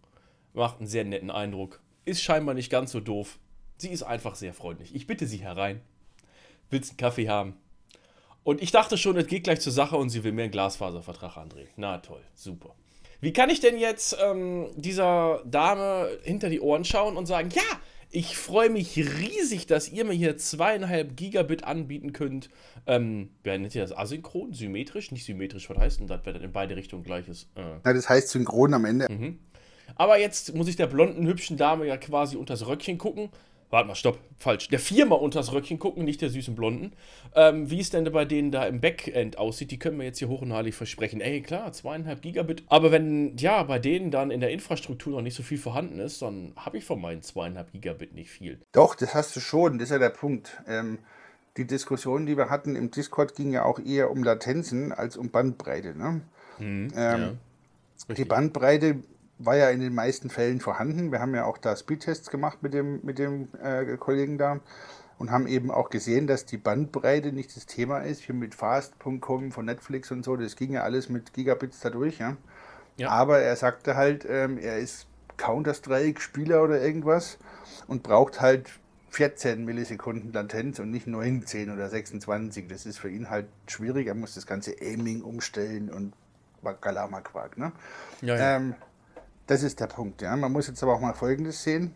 macht 0.53 0.79
einen 0.79 0.87
sehr 0.87 1.05
netten 1.05 1.31
Eindruck, 1.31 1.81
ist 2.05 2.21
scheinbar 2.21 2.53
nicht 2.53 2.69
ganz 2.69 2.91
so 2.91 2.99
doof. 2.99 3.39
Sie 3.77 3.89
ist 3.89 4.03
einfach 4.03 4.35
sehr 4.35 4.53
freundlich. 4.53 4.93
Ich 4.93 5.07
bitte 5.07 5.25
sie 5.25 5.37
herein. 5.37 5.81
Willst 6.69 6.91
einen 6.91 6.97
Kaffee 6.97 7.29
haben? 7.29 7.55
Und 8.43 8.61
ich 8.61 8.71
dachte 8.71 8.97
schon, 8.97 9.17
es 9.17 9.27
geht 9.27 9.43
gleich 9.43 9.61
zur 9.61 9.71
Sache 9.71 9.97
und 9.97 10.09
sie 10.09 10.23
will 10.23 10.31
mir 10.31 10.43
einen 10.43 10.51
Glasfaservertrag 10.51 11.37
andrehen. 11.37 11.69
Na 11.77 11.97
toll, 11.99 12.21
super. 12.33 12.75
Wie 13.19 13.33
kann 13.33 13.49
ich 13.49 13.59
denn 13.59 13.77
jetzt 13.77 14.17
ähm, 14.23 14.67
dieser 14.75 15.41
Dame 15.45 16.09
hinter 16.23 16.49
die 16.49 16.61
Ohren 16.61 16.85
schauen 16.85 17.17
und 17.17 17.25
sagen, 17.25 17.49
ja, 17.53 17.61
ich 18.09 18.37
freue 18.37 18.69
mich 18.69 18.95
riesig, 18.97 19.67
dass 19.67 19.89
ihr 19.89 20.05
mir 20.05 20.13
hier 20.13 20.37
zweieinhalb 20.37 21.17
Gigabit 21.17 21.63
anbieten 21.65 22.13
könnt. 22.13 22.49
Ähm, 22.85 23.31
wer 23.43 23.57
nennt 23.57 23.75
ihr 23.75 23.81
das? 23.81 23.95
Asynchron? 23.95 24.53
Symmetrisch? 24.53 25.11
Nicht 25.11 25.25
symmetrisch, 25.25 25.69
was 25.69 25.77
heißt 25.77 25.99
denn 25.99 26.07
das, 26.07 26.21
wenn 26.23 26.33
das 26.33 26.43
in 26.43 26.51
beide 26.51 26.75
Richtungen 26.75 27.03
gleich 27.03 27.27
ist? 27.27 27.49
Äh. 27.55 27.61
Ja, 27.61 27.93
das 27.93 28.07
heißt 28.07 28.29
synchron 28.29 28.73
am 28.73 28.85
Ende. 28.85 29.07
Aber 29.95 30.19
jetzt 30.19 30.55
muss 30.55 30.67
ich 30.67 30.75
der 30.75 30.87
blonden, 30.87 31.27
hübschen 31.27 31.57
Dame 31.57 31.85
ja 31.85 31.97
quasi 31.97 32.37
unters 32.37 32.67
Röckchen 32.67 32.97
gucken. 32.97 33.29
Warte 33.69 33.87
mal, 33.87 33.95
stopp, 33.95 34.17
falsch. 34.37 34.69
Der 34.69 34.79
Firma 34.79 35.15
unters 35.15 35.51
Röckchen 35.51 35.77
gucken, 35.77 36.05
nicht 36.05 36.21
der 36.21 36.29
süßen 36.29 36.55
Blonden. 36.55 36.93
Ähm, 37.35 37.69
wie 37.69 37.81
es 37.81 37.89
denn 37.89 38.05
bei 38.05 38.23
denen 38.23 38.49
da 38.49 38.65
im 38.65 38.79
Backend 38.79 39.37
aussieht, 39.37 39.71
die 39.71 39.79
können 39.79 39.97
wir 39.97 40.05
jetzt 40.05 40.19
hier 40.19 40.29
hoch 40.29 40.41
und 40.41 40.53
heilig 40.53 40.73
versprechen. 40.73 41.19
Ey, 41.19 41.41
klar, 41.41 41.73
zweieinhalb 41.73 42.21
Gigabit. 42.21 42.63
Aber 42.67 42.91
wenn, 42.93 43.35
ja, 43.35 43.61
bei 43.63 43.77
denen 43.77 44.09
dann 44.09 44.31
in 44.31 44.39
der 44.39 44.51
Infrastruktur 44.51 45.11
noch 45.11 45.21
nicht 45.21 45.35
so 45.35 45.43
viel 45.43 45.57
vorhanden 45.57 45.99
ist, 45.99 46.21
dann 46.21 46.53
habe 46.55 46.77
ich 46.77 46.85
von 46.85 47.01
meinen 47.01 47.23
zweieinhalb 47.23 47.73
Gigabit 47.73 48.13
nicht 48.13 48.29
viel. 48.29 48.61
Doch, 48.71 48.95
das 48.95 49.13
hast 49.13 49.35
du 49.35 49.41
schon, 49.41 49.79
das 49.79 49.89
ist 49.89 49.91
ja 49.91 49.99
der 49.99 50.09
Punkt. 50.11 50.61
Ähm, 50.65 50.99
die 51.57 51.67
Diskussion, 51.67 52.25
die 52.25 52.37
wir 52.37 52.49
hatten 52.49 52.75
im 52.77 52.91
Discord, 52.91 53.35
ging 53.35 53.51
ja 53.51 53.65
auch 53.65 53.79
eher 53.79 54.11
um 54.11 54.23
Latenzen 54.23 54.93
als 54.93 55.17
um 55.17 55.29
Bandbreite. 55.29 55.97
Ne? 55.97 56.21
ähm, 56.59 56.91
ja. 56.95 57.33
Die 58.15 58.25
Bandbreite 58.25 59.01
war 59.39 59.55
ja 59.55 59.69
in 59.69 59.79
den 59.79 59.93
meisten 59.93 60.29
Fällen 60.29 60.59
vorhanden. 60.59 61.11
Wir 61.11 61.19
haben 61.19 61.35
ja 61.35 61.45
auch 61.45 61.57
da 61.57 61.75
Speedtests 61.75 62.29
gemacht 62.29 62.63
mit 62.63 62.73
dem, 62.73 62.99
mit 63.03 63.19
dem 63.19 63.49
äh, 63.61 63.97
Kollegen 63.97 64.37
da 64.37 64.59
und 65.19 65.31
haben 65.31 65.47
eben 65.47 65.71
auch 65.71 65.89
gesehen, 65.89 66.27
dass 66.27 66.45
die 66.45 66.57
Bandbreite 66.57 67.31
nicht 67.31 67.55
das 67.55 67.65
Thema 67.65 67.99
ist. 67.99 68.21
Hier 68.21 68.35
mit 68.35 68.55
Fast.com 68.55 69.51
von 69.51 69.65
Netflix 69.65 70.11
und 70.11 70.23
so, 70.23 70.35
das 70.35 70.55
ging 70.55 70.71
ja 70.71 70.83
alles 70.83 71.09
mit 71.09 71.33
Gigabits 71.33 71.79
dadurch. 71.79 72.19
Ja? 72.19 72.37
Ja. 72.97 73.09
Aber 73.09 73.39
er 73.39 73.55
sagte 73.55 73.95
halt, 73.95 74.25
ähm, 74.29 74.57
er 74.57 74.77
ist 74.77 75.07
Counter-Strike-Spieler 75.37 76.63
oder 76.63 76.81
irgendwas 76.81 77.37
und 77.87 78.03
braucht 78.03 78.41
halt 78.41 78.71
14 79.11 79.65
Millisekunden 79.65 80.33
Latenz 80.33 80.79
und 80.79 80.91
nicht 80.91 81.07
19 81.07 81.71
oder 81.71 81.89
26. 81.89 82.67
Das 82.67 82.85
ist 82.85 82.99
für 82.99 83.09
ihn 83.09 83.29
halt 83.29 83.47
schwierig. 83.67 84.07
Er 84.07 84.15
muss 84.15 84.35
das 84.35 84.45
ganze 84.45 84.75
Aiming 84.81 85.21
umstellen 85.21 85.89
und 85.89 86.13
Galama-Quark. 86.81 87.57
Ne? 87.57 87.71
Ja, 88.21 88.35
ja. 88.35 88.55
Ähm, 88.57 88.75
das 89.47 89.63
ist 89.63 89.79
der 89.79 89.87
Punkt. 89.87 90.21
Ja. 90.21 90.35
Man 90.35 90.51
muss 90.51 90.67
jetzt 90.67 90.83
aber 90.83 90.93
auch 90.93 90.99
mal 90.99 91.13
Folgendes 91.13 91.63
sehen. 91.63 91.95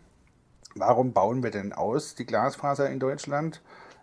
Warum 0.74 1.12
bauen 1.12 1.42
wir 1.42 1.50
denn 1.50 1.72
aus 1.72 2.14
die 2.14 2.26
Glasfaser 2.26 2.88
in 2.90 2.98
Deutschland? 2.98 3.60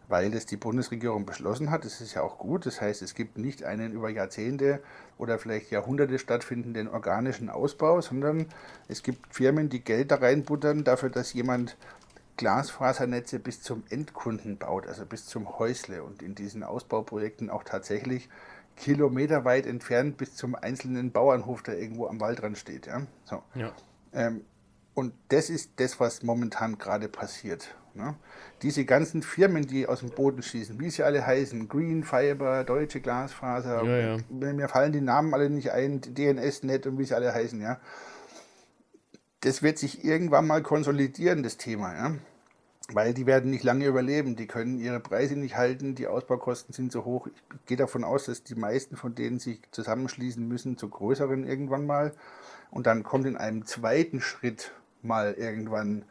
Weil 0.08 0.32
das 0.32 0.46
die 0.46 0.58
Bundesregierung 0.58 1.26
beschlossen 1.26 1.70
hat. 1.70 1.86
Das 1.86 2.02
ist 2.02 2.14
ja 2.14 2.22
auch 2.22 2.38
gut. 2.38 2.66
Das 2.66 2.82
heißt, 2.82 3.02
es 3.02 3.14
gibt 3.14 3.38
nicht 3.38 3.64
einen 3.64 3.92
über 3.92 4.10
Jahrzehnte 4.10 4.82
oder 5.18 5.38
vielleicht 5.38 5.70
Jahrhunderte 5.72 6.18
stattfindenden 6.18 6.88
organischen 6.88 7.50
Ausbau, 7.50 8.02
sondern 8.02 8.48
es 8.88 9.04
gibt 9.04 9.34
Firmen, 9.34 9.70
die 9.70 9.84
Geld 9.84 10.12
da 10.12 10.16
reinbuttern 10.16 10.84
dafür, 10.84 11.10
dass 11.10 11.34
jemand 11.34 11.76
Glasfasernetze 12.38 13.38
bis 13.38 13.62
zum 13.62 13.84
Endkunden 13.90 14.58
baut, 14.58 14.88
also 14.88 15.06
bis 15.06 15.26
zum 15.26 15.60
Häusle 15.60 16.04
und 16.04 16.24
in 16.24 16.36
diesen 16.36 16.64
Ausbauprojekten 16.64 17.50
auch 17.50 17.64
tatsächlich 17.64 18.30
kilometerweit 18.80 19.66
entfernt 19.66 20.18
bis 20.18 20.36
zum 20.36 20.56
einzelnen 20.56 21.12
Bauernhof, 21.12 21.62
der 21.64 21.80
irgendwo 21.80 22.08
am 22.08 22.20
Waldrand 22.20 22.58
steht. 22.58 22.88
Ja? 22.88 23.04
So. 23.26 23.44
ja. 23.56 23.72
Ähm, 24.14 24.42
und 24.94 25.14
das 25.30 25.50
ist 25.50 25.72
das, 25.78 26.00
was 26.00 26.24
momentan 26.24 26.78
gerade 26.78 27.08
passiert. 27.08 27.76
Ne? 27.94 28.16
Diese 28.62 28.86
ganzen 28.86 29.22
Firmen, 29.22 29.66
die 29.66 29.88
aus 29.88 30.00
dem 30.00 30.10
Boden 30.10 30.42
schießen, 30.42 30.80
wie 30.80 30.90
sie 30.90 31.04
alle 31.04 31.26
heißen, 31.26 31.68
Green 31.68 32.04
Fiber, 32.04 32.64
Deutsche 32.64 33.02
Glasfaser, 33.02 33.84
Ja, 33.84 34.18
ja. 34.18 34.54
mir 34.54 34.68
fallen 34.68 34.92
die 34.92 35.02
Namen 35.02 35.34
alle 35.34 35.50
nicht 35.50 35.72
ein, 35.72 36.02
DNS-Net 36.02 36.88
und 36.88 36.98
wie 36.98 37.06
sie 37.06 37.16
alle 37.16 37.34
heißen, 37.34 37.62
ja. 37.62 37.80
Das 39.42 39.64
wird 39.64 39.78
sich 39.78 40.04
irgendwann 40.04 40.48
mal 40.48 40.62
konsolidieren, 40.62 41.44
das 41.44 41.58
Thema, 41.58 41.94
ja. 41.94 42.16
Weil 42.92 43.14
die 43.14 43.28
werden 43.28 43.52
nicht 43.52 43.64
lange 43.64 43.86
überleben, 43.86 44.36
die 44.36 44.48
können 44.48 44.80
ihre 44.80 45.00
Preise 45.00 45.36
nicht 45.36 45.56
halten, 45.56 45.94
die 45.94 46.08
Ausbaukosten 46.08 46.74
sind 46.74 46.92
so 46.92 47.06
hoch. 47.06 47.28
Ich 47.28 47.66
gehe 47.68 47.78
davon 47.78 48.04
aus, 48.04 48.26
dass 48.26 48.44
die 48.44 48.56
meisten 48.56 48.96
von 48.96 49.14
denen 49.14 49.40
sich 49.40 49.62
zusammenschließen 49.72 50.48
müssen 50.48 50.78
zu 50.78 50.90
größeren 50.90 51.46
irgendwann 51.46 51.86
mal. 51.86 52.14
Und 52.72 52.88
dann 52.88 53.04
kommt 53.04 53.28
in 53.28 53.38
einem 53.38 53.66
zweiten 53.66 54.22
Schritt 54.22 54.72
mal 55.04 55.34
irgendwann 55.34 56.04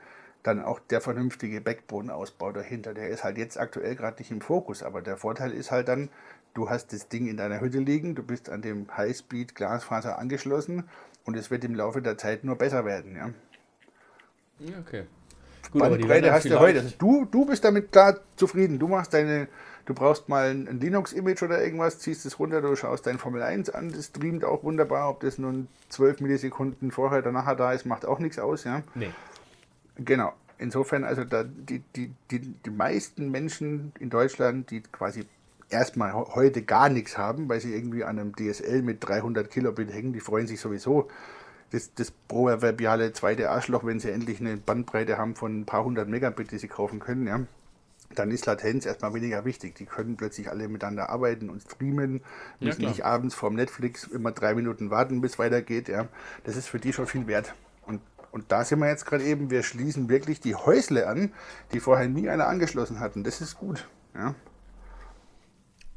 dann 0.45 0.63
auch 0.63 0.79
der 0.79 1.01
vernünftige 1.01 1.61
Backbone-Ausbau 1.61 2.53
dahinter. 2.53 2.95
Der 2.95 3.09
ist 3.09 3.25
halt 3.25 3.39
jetzt 3.39 3.59
aktuell 3.59 3.97
gerade 3.97 4.19
nicht 4.19 4.31
im 4.31 4.41
Fokus, 4.41 4.83
aber 4.85 5.03
der 5.03 5.17
Vorteil 5.17 5.53
ist 5.53 5.73
halt 5.73 5.89
dann, 5.89 6.11
du 6.55 6.71
hast 6.71 6.93
das 6.93 7.09
Ding 7.09 7.27
in 7.27 7.37
deiner 7.37 7.61
Hütte 7.61 7.79
liegen, 7.79 8.15
du 8.15 8.23
bist 8.23 8.49
an 8.49 8.63
dem 8.63 8.87
Highspeed-Glasfaser 8.97 10.19
angeschlossen 10.19 10.85
und 11.25 11.37
es 11.37 11.51
wird 11.51 11.65
im 11.65 11.75
Laufe 11.75 12.03
der 12.03 12.19
Zeit 12.19 12.45
nur 12.45 12.57
besser 12.57 12.85
werden. 12.85 13.17
Ja, 13.17 13.31
okay. 14.79 15.05
Gut, 15.73 15.83
aber 15.83 15.99
die 15.99 16.31
hast 16.31 16.47
du 16.47 16.59
heute. 16.59 16.81
Also 16.81 16.95
du, 16.99 17.25
du 17.31 17.45
bist 17.47 17.65
damit 17.65 17.93
klar 17.93 18.19
zufrieden. 18.37 18.79
Du 18.79 18.89
machst 18.89 19.13
deine, 19.15 19.49
du 19.87 19.95
brauchst 19.95 20.29
mal 20.29 20.51
ein, 20.51 20.81
Linux-Image 20.81 21.43
oder 21.43 21.63
irgendwas, 21.63 21.99
ziehst 21.99 22.25
es 22.27 22.39
runter, 22.39 22.61
du 22.61 22.75
schaust 22.77 23.07
dein 23.07 23.19
Formel 23.19 23.43
1 23.43 23.71
an, 23.71 23.93
das 23.93 24.07
streamt 24.07 24.45
auch 24.45 24.65
wunderbar. 24.65 25.11
Ob 25.11 25.21
das 25.21 25.39
nun 25.39 25.69
12 25.91 26.21
Millisekunden 26.21 26.91
vorher 26.91 27.19
oder 27.21 27.33
nachher 27.33 27.57
da 27.57 27.73
ist, 27.73 27.87
macht 27.87 28.07
auch 28.07 28.19
nichts 28.19 28.39
aus. 28.39 28.65
Ja. 28.65 28.83
Nee. 28.95 29.11
Genau. 29.97 30.33
Insofern, 30.59 31.05
also 31.05 31.25
da, 31.25 31.45
die, 31.45 31.83
die, 31.95 32.13
die, 32.31 32.41
die 32.41 32.71
meisten 32.71 33.31
Menschen 33.31 33.93
in 34.01 34.11
Deutschland, 34.11 34.71
die 34.71 34.81
quasi 34.81 35.25
erstmal 35.71 36.13
heute 36.15 36.63
gar 36.63 36.89
nichts 36.89 37.19
haben, 37.19 37.49
weil 37.49 37.61
sie 37.61 37.75
irgendwie 37.75 38.05
an 38.05 38.19
einem 38.19 38.35
DSL 38.35 38.83
mit 38.83 39.07
300 39.07 39.51
Kilobit 39.51 39.93
hängen, 39.93 40.13
die 40.13 40.21
freuen 40.21 40.47
sich 40.47 40.61
sowieso. 40.61 41.09
Das, 41.71 41.93
das 41.95 42.11
proverbiale 42.11 43.13
zweite 43.13 43.51
Arschloch, 43.51 43.85
wenn 43.85 44.01
sie 44.01 44.11
endlich 44.11 44.41
eine 44.41 44.57
Bandbreite 44.57 45.19
haben 45.19 45.35
von 45.35 45.61
ein 45.61 45.67
paar 45.67 45.85
hundert 45.85 46.09
Megabit, 46.09 46.51
die 46.51 46.59
sie 46.59 46.69
kaufen 46.69 46.99
können, 46.99 47.27
ja, 47.27 47.41
dann 48.15 48.31
ist 48.31 48.47
Latenz 48.47 48.87
erstmal 48.87 49.13
weniger 49.13 49.45
wichtig. 49.45 49.75
Die 49.75 49.85
können 49.85 50.17
plötzlich 50.17 50.49
alle 50.49 50.67
miteinander 50.69 51.11
arbeiten 51.11 51.51
und 51.51 51.61
streamen, 51.63 52.23
Ja, 52.61 52.67
müssen 52.69 52.79
klar. 52.81 52.91
nicht 52.91 53.05
abends 53.05 53.35
vorm 53.35 53.55
Netflix 53.55 54.05
immer 54.05 54.33
drei 54.33 54.55
Minuten 54.55 54.91
warten, 54.91 55.21
bis 55.21 55.39
weitergeht. 55.39 55.89
Ja. 55.89 56.09
Das 56.45 56.57
ist 56.57 56.69
für 56.69 56.79
die 56.79 56.95
schon 56.95 57.07
viel 57.07 57.27
wert. 57.27 57.55
Und, 57.85 58.01
und 58.33 58.51
da 58.51 58.65
sind 58.65 58.79
wir 58.79 58.89
jetzt 58.89 59.05
gerade 59.05 59.25
eben, 59.25 59.51
wir 59.51 59.63
schließen 59.63 60.09
wirklich 60.09 60.41
die 60.41 60.55
Häusle 60.55 61.07
an, 61.07 61.33
die 61.73 61.81
vorher 61.81 62.09
nie 62.09 62.31
einer 62.31 62.47
angeschlossen 62.49 62.99
hatten. 62.99 63.25
Das 63.25 63.43
ist 63.43 63.59
gut. 63.59 63.87
Ja. 64.15 64.35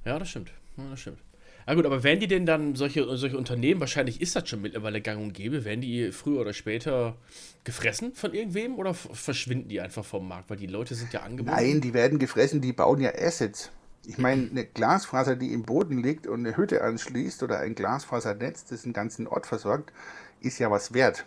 Ja, 0.03 0.19
das 0.19 0.29
stimmt. 0.29 0.51
Ja, 0.75 0.89
das 0.89 0.99
stimmt. 0.99 1.19
Ja 1.67 1.75
gut, 1.75 1.85
aber 1.85 2.03
werden 2.03 2.19
die 2.19 2.27
denn 2.27 2.45
dann 2.45 2.75
solche, 2.75 3.05
solche 3.17 3.37
Unternehmen, 3.37 3.79
wahrscheinlich 3.79 4.21
ist 4.21 4.35
das 4.35 4.49
schon 4.49 4.61
mittlerweile 4.61 5.01
gang 5.01 5.21
und 5.21 5.33
gäbe, 5.33 5.63
werden 5.63 5.81
die 5.81 6.11
früher 6.11 6.41
oder 6.41 6.53
später 6.53 7.15
gefressen 7.63 8.13
von 8.13 8.33
irgendwem 8.33 8.75
oder 8.75 8.93
verschwinden 8.93 9.69
die 9.69 9.79
einfach 9.81 10.03
vom 10.03 10.27
Markt? 10.27 10.49
Weil 10.49 10.57
die 10.57 10.67
Leute 10.67 10.95
sind 10.95 11.13
ja 11.13 11.21
angebunden. 11.21 11.59
Nein, 11.59 11.81
die 11.81 11.93
werden 11.93 12.19
gefressen, 12.19 12.61
die 12.61 12.73
bauen 12.73 12.99
ja 12.99 13.11
Assets. 13.15 13.71
Ich 14.05 14.17
meine, 14.17 14.49
eine 14.49 14.65
Glasfaser, 14.65 15.35
die 15.35 15.53
im 15.53 15.63
Boden 15.63 16.01
liegt 16.01 16.25
und 16.25 16.39
eine 16.39 16.57
Hütte 16.57 16.83
anschließt 16.83 17.43
oder 17.43 17.59
ein 17.59 17.75
Glasfasernetz, 17.75 18.65
das 18.65 18.83
einen 18.83 18.93
ganzen 18.93 19.27
Ort 19.27 19.45
versorgt, 19.45 19.93
ist 20.41 20.57
ja 20.57 20.71
was 20.71 20.93
wert. 20.93 21.25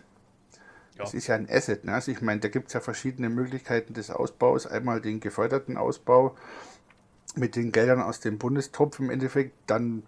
Das 0.97 1.13
Ja. 1.13 1.17
ist 1.17 1.27
ja 1.27 1.35
ein 1.35 1.49
Asset. 1.49 1.85
Ne? 1.85 1.93
Also 1.93 2.11
ich 2.11 2.21
meine, 2.21 2.41
da 2.41 2.49
gibt 2.49 2.67
es 2.67 2.73
ja 2.73 2.81
verschiedene 2.81 3.29
Möglichkeiten 3.29 3.93
des 3.93 4.09
Ausbaus. 4.09 4.67
Einmal 4.67 4.99
den 4.99 5.21
geförderten 5.21 5.77
Ausbau 5.77 6.35
mit 7.35 7.55
den 7.55 7.71
Geldern 7.71 8.01
aus 8.01 8.19
dem 8.19 8.37
Bundestopf 8.37 8.99
im 8.99 9.09
Endeffekt. 9.09 9.53
Dann 9.67 10.03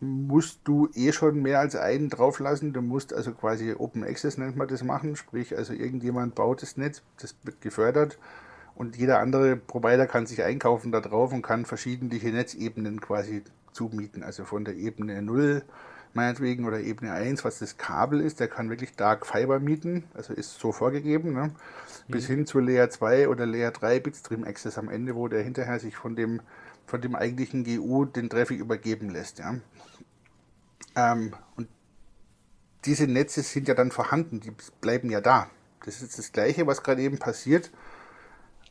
musst 0.00 0.60
du 0.64 0.88
eh 0.94 1.12
schon 1.12 1.40
mehr 1.42 1.60
als 1.60 1.74
einen 1.76 2.10
drauflassen. 2.10 2.72
Du 2.72 2.82
musst 2.82 3.14
also 3.14 3.32
quasi 3.32 3.74
Open 3.76 4.04
Access 4.04 4.38
nennt 4.38 4.56
man 4.56 4.68
das 4.68 4.82
machen. 4.82 5.16
Sprich, 5.16 5.56
also 5.56 5.72
irgendjemand 5.72 6.34
baut 6.34 6.62
das 6.62 6.76
Netz, 6.76 7.02
das 7.20 7.34
wird 7.44 7.60
gefördert 7.60 8.18
und 8.76 8.96
jeder 8.96 9.20
andere 9.20 9.56
Provider 9.56 10.06
kann 10.06 10.26
sich 10.26 10.42
einkaufen 10.42 10.92
da 10.92 11.00
drauf 11.00 11.32
und 11.32 11.42
kann 11.42 11.64
verschiedene 11.64 12.14
Netzebenen 12.14 13.00
quasi 13.00 13.42
zumieten. 13.72 14.22
Also 14.22 14.44
von 14.44 14.64
der 14.64 14.76
Ebene 14.76 15.22
0 15.22 15.62
meinetwegen 16.12 16.66
oder 16.66 16.80
Ebene 16.80 17.12
1, 17.12 17.44
was 17.44 17.58
das 17.58 17.78
Kabel 17.78 18.20
ist, 18.20 18.38
der 18.38 18.48
kann 18.48 18.68
wirklich 18.68 18.94
Dark 18.94 19.26
Fiber 19.26 19.60
mieten, 19.60 20.04
also 20.14 20.32
ist 20.32 20.58
so 20.58 20.72
vorgegeben, 20.72 21.32
ne? 21.32 21.52
bis 22.08 22.26
hin 22.26 22.46
zu 22.46 22.58
Layer 22.58 22.90
2 22.90 23.28
oder 23.28 23.46
Layer 23.46 23.70
3 23.70 24.00
Bitstream 24.00 24.44
Access 24.44 24.78
am 24.78 24.88
Ende, 24.88 25.14
wo 25.14 25.28
der 25.28 25.42
hinterher 25.42 25.78
sich 25.78 25.96
von 25.96 26.14
dem, 26.14 26.40
von 26.86 27.00
dem 27.00 27.14
eigentlichen 27.14 27.64
GU 27.64 28.04
den 28.04 28.30
Traffic 28.30 28.60
übergeben 28.60 29.10
lässt. 29.10 29.38
Ja? 29.38 29.56
Ähm, 30.96 31.34
und 31.56 31.68
diese 32.84 33.06
Netze 33.06 33.42
sind 33.42 33.68
ja 33.68 33.74
dann 33.74 33.90
vorhanden, 33.90 34.40
die 34.40 34.52
bleiben 34.80 35.10
ja 35.10 35.20
da. 35.20 35.50
Das 35.84 36.02
ist 36.02 36.18
das 36.18 36.32
Gleiche, 36.32 36.66
was 36.66 36.82
gerade 36.82 37.02
eben 37.02 37.18
passiert, 37.18 37.70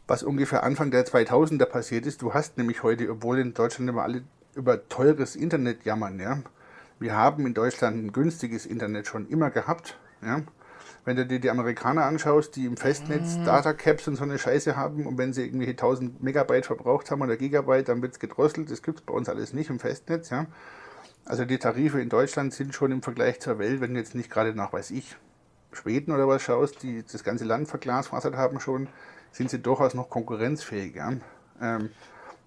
was 0.07 0.23
ungefähr 0.23 0.63
Anfang 0.63 0.91
der 0.91 1.05
2000er 1.05 1.65
passiert 1.65 2.05
ist. 2.05 2.21
Du 2.21 2.33
hast 2.33 2.57
nämlich 2.57 2.83
heute, 2.83 3.09
obwohl 3.09 3.39
in 3.39 3.53
Deutschland 3.53 3.89
immer 3.89 4.03
alle 4.03 4.23
über 4.55 4.87
teures 4.89 5.35
Internet 5.35 5.85
jammern, 5.85 6.19
ja. 6.19 6.39
Wir 6.97 7.15
haben 7.15 7.45
in 7.45 7.53
Deutschland 7.53 7.97
ein 7.97 8.11
günstiges 8.13 8.65
Internet 8.65 9.07
schon 9.07 9.27
immer 9.27 9.51
gehabt, 9.51 9.97
ja. 10.21 10.41
Wenn 11.03 11.17
du 11.17 11.25
dir 11.25 11.39
die 11.39 11.51
Amerikaner 11.51 12.05
anschaust, 12.05 12.55
die 12.55 12.65
im 12.65 12.77
Festnetz 12.77 13.37
Datacaps 13.45 14.07
und 14.07 14.15
so 14.15 14.23
eine 14.23 14.39
Scheiße 14.39 14.75
haben 14.75 15.05
und 15.05 15.19
wenn 15.19 15.33
sie 15.33 15.43
irgendwelche 15.43 15.73
1000 15.73 16.23
Megabyte 16.23 16.65
verbraucht 16.65 17.11
haben 17.11 17.21
oder 17.21 17.37
Gigabyte, 17.37 17.89
dann 17.89 18.01
wird 18.01 18.13
es 18.13 18.19
gedrosselt. 18.19 18.71
Das 18.71 18.81
gibt 18.81 18.99
es 18.99 19.05
bei 19.05 19.13
uns 19.13 19.29
alles 19.29 19.53
nicht 19.53 19.69
im 19.69 19.79
Festnetz, 19.79 20.31
ja. 20.31 20.47
Also 21.25 21.43
die 21.45 21.57
Tarife 21.57 21.99
in 21.99 22.09
Deutschland 22.09 22.53
sind 22.53 22.75
schon 22.75 22.91
im 22.91 23.01
Vergleich 23.01 23.39
zur 23.39 23.57
Welt, 23.57 23.81
wenn 23.81 23.93
du 23.93 23.99
jetzt 23.99 24.13
nicht 24.15 24.29
gerade 24.29 24.53
nach, 24.53 24.71
weiß 24.71 24.91
ich, 24.91 25.15
Schweden 25.71 26.13
oder 26.13 26.27
was 26.27 26.43
schaust, 26.43 26.83
die 26.83 27.03
das 27.03 27.23
ganze 27.23 27.45
Land 27.45 27.67
verglasfasert 27.67 28.35
haben 28.35 28.59
schon, 28.59 28.87
sind 29.31 29.49
sie 29.49 29.59
durchaus 29.59 29.93
noch 29.95 30.09
konkurrenzfähig. 30.09 30.95
Ja? 30.95 31.13
Ähm, 31.61 31.89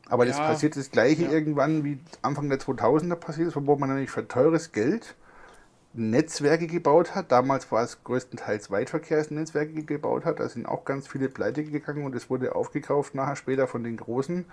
aber 0.08 0.24
das 0.24 0.38
Ja. 0.38 0.46
passiert 0.46 0.76
das 0.76 0.90
gleiche 0.90 1.24
irgendwann 1.24 1.84
wie 1.84 1.98
Anfang 2.22 2.48
der 2.48 2.58
2000er 2.58 3.16
passiert 3.16 3.48
ist, 3.48 3.56
wo 3.56 3.76
man 3.76 3.90
nämlich 3.90 4.10
für 4.10 4.26
teures 4.26 4.72
Geld 4.72 5.16
Netzwerke 5.92 6.66
gebaut 6.66 7.14
hat. 7.14 7.32
Damals 7.32 7.70
war 7.72 7.82
es 7.82 8.04
größtenteils 8.04 8.70
Weitverkehrsnetzwerke 8.70 9.82
gebaut 9.82 10.24
hat. 10.24 10.38
Da 10.38 10.48
sind 10.48 10.66
auch 10.66 10.84
ganz 10.84 11.08
viele 11.08 11.28
pleite 11.28 11.64
gegangen 11.64 12.04
und 12.04 12.14
es 12.14 12.30
wurde 12.30 12.54
aufgekauft 12.54 13.14
nachher 13.14 13.36
später 13.36 13.66
von 13.66 13.82
den 13.84 13.96
Großen. 13.96 14.46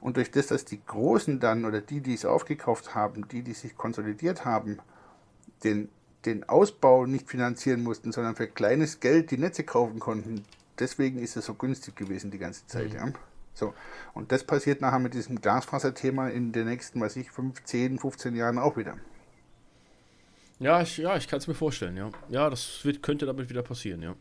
Und 0.00 0.16
durch 0.16 0.30
das, 0.30 0.46
dass 0.46 0.64
die 0.64 0.80
Großen 0.84 1.40
dann 1.40 1.64
oder 1.64 1.80
die, 1.80 2.00
die 2.00 2.14
es 2.14 2.24
aufgekauft 2.24 2.94
haben, 2.94 3.28
die, 3.28 3.42
die 3.42 3.52
sich 3.52 3.76
konsolidiert 3.76 4.44
haben, 4.44 4.78
den, 5.62 5.90
den 6.24 6.48
Ausbau 6.48 7.06
nicht 7.06 7.28
finanzieren 7.28 7.82
mussten, 7.82 8.12
sondern 8.12 8.34
für 8.34 8.46
kleines 8.46 9.00
Geld 9.00 9.30
die 9.30 9.38
Netze 9.38 9.64
kaufen 9.64 9.98
konnten. 9.98 10.44
Deswegen 10.78 11.18
ist 11.18 11.36
es 11.36 11.44
so 11.44 11.54
günstig 11.54 11.96
gewesen 11.96 12.30
die 12.30 12.38
ganze 12.38 12.66
Zeit. 12.66 12.94
Ja. 12.94 13.12
So. 13.52 13.74
Und 14.14 14.32
das 14.32 14.44
passiert 14.44 14.80
nachher 14.80 14.98
mit 14.98 15.12
diesem 15.12 15.40
Glasfaser-Thema 15.40 16.28
in 16.28 16.52
den 16.52 16.66
nächsten, 16.66 17.00
weiß 17.00 17.16
ich, 17.16 17.30
5, 17.30 17.62
10, 17.62 17.98
15 17.98 18.34
Jahren 18.34 18.58
auch 18.58 18.78
wieder. 18.78 18.96
Ja, 20.58 20.80
ich, 20.80 20.98
ja, 20.98 21.16
ich 21.16 21.28
kann 21.28 21.38
es 21.38 21.46
mir 21.46 21.54
vorstellen, 21.54 21.96
ja. 21.96 22.10
Ja, 22.28 22.48
das 22.48 22.84
wird, 22.84 23.02
könnte 23.02 23.26
damit 23.26 23.50
wieder 23.50 23.62
passieren, 23.62 24.02
ja. 24.02 24.14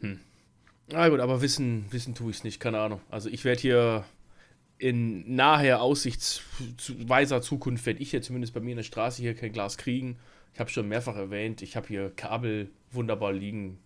Hm. 0.00 0.20
Na 0.88 1.08
gut, 1.08 1.18
aber 1.18 1.40
wissen, 1.40 1.86
wissen 1.90 2.14
tue 2.14 2.30
ich 2.30 2.38
es 2.38 2.44
nicht, 2.44 2.60
keine 2.60 2.78
Ahnung. 2.78 3.00
Also 3.10 3.28
ich 3.28 3.44
werde 3.44 3.60
hier 3.60 4.04
in 4.78 5.34
naher 5.34 5.80
aussichtsweiser 5.80 7.40
Zukunft, 7.40 7.86
werde 7.86 8.00
ich 8.00 8.12
ja 8.12 8.20
zumindest 8.20 8.54
bei 8.54 8.60
mir 8.60 8.72
in 8.72 8.76
der 8.76 8.84
Straße 8.84 9.22
hier 9.22 9.34
kein 9.34 9.52
Glas 9.52 9.76
kriegen. 9.78 10.18
Ich 10.52 10.60
habe 10.60 10.70
schon 10.70 10.88
mehrfach 10.88 11.16
erwähnt, 11.16 11.62
ich 11.62 11.76
habe 11.76 11.86
hier 11.88 12.10
Kabel 12.14 12.70
wunderbar 12.90 13.32
liegen, 13.32 13.78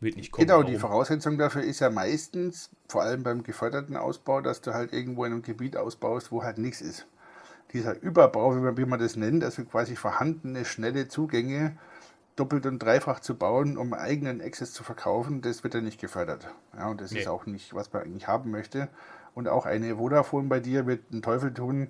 wird 0.00 0.16
nicht 0.16 0.32
kommen. 0.32 0.46
Genau, 0.46 0.62
die? 0.62 0.76
Voraussetzung 0.76 1.38
dafür 1.38 1.62
ist 1.62 1.80
ja 1.80 1.90
meistens, 1.90 2.70
vor 2.88 3.02
allem 3.02 3.22
beim 3.22 3.42
geförderten 3.42 3.96
Ausbau, 3.96 4.40
dass 4.40 4.60
du 4.60 4.72
halt 4.74 4.92
irgendwo 4.92 5.24
in 5.24 5.32
einem 5.32 5.42
Gebiet 5.42 5.76
ausbaust, 5.76 6.32
wo 6.32 6.42
halt 6.42 6.58
nichts 6.58 6.80
ist. 6.80 7.06
Dieser 7.72 8.00
Überbau, 8.02 8.54
wie 8.56 8.60
man, 8.60 8.76
wie 8.76 8.84
man 8.84 9.00
das 9.00 9.16
nennt, 9.16 9.42
also 9.44 9.64
quasi 9.64 9.96
vorhandene, 9.96 10.64
schnelle 10.64 11.08
Zugänge 11.08 11.76
doppelt 12.36 12.66
und 12.66 12.78
dreifach 12.78 13.20
zu 13.20 13.34
bauen, 13.36 13.76
um 13.76 13.92
eigenen 13.94 14.40
Access 14.40 14.72
zu 14.72 14.84
verkaufen, 14.84 15.42
das 15.42 15.64
wird 15.64 15.74
ja 15.74 15.80
nicht 15.80 16.00
gefördert. 16.00 16.48
Ja, 16.76 16.88
und 16.88 17.00
das 17.00 17.10
Nee. 17.12 17.20
ist 17.20 17.28
auch 17.28 17.46
nicht, 17.46 17.74
was 17.74 17.92
man 17.92 18.02
eigentlich 18.02 18.26
haben 18.26 18.50
möchte. 18.50 18.88
Und 19.34 19.48
auch 19.48 19.66
eine 19.66 19.96
Vodafone 19.96 20.48
bei 20.48 20.60
dir 20.60 20.86
wird 20.86 21.00
einen 21.10 21.22
Teufel 21.22 21.52
tun, 21.54 21.88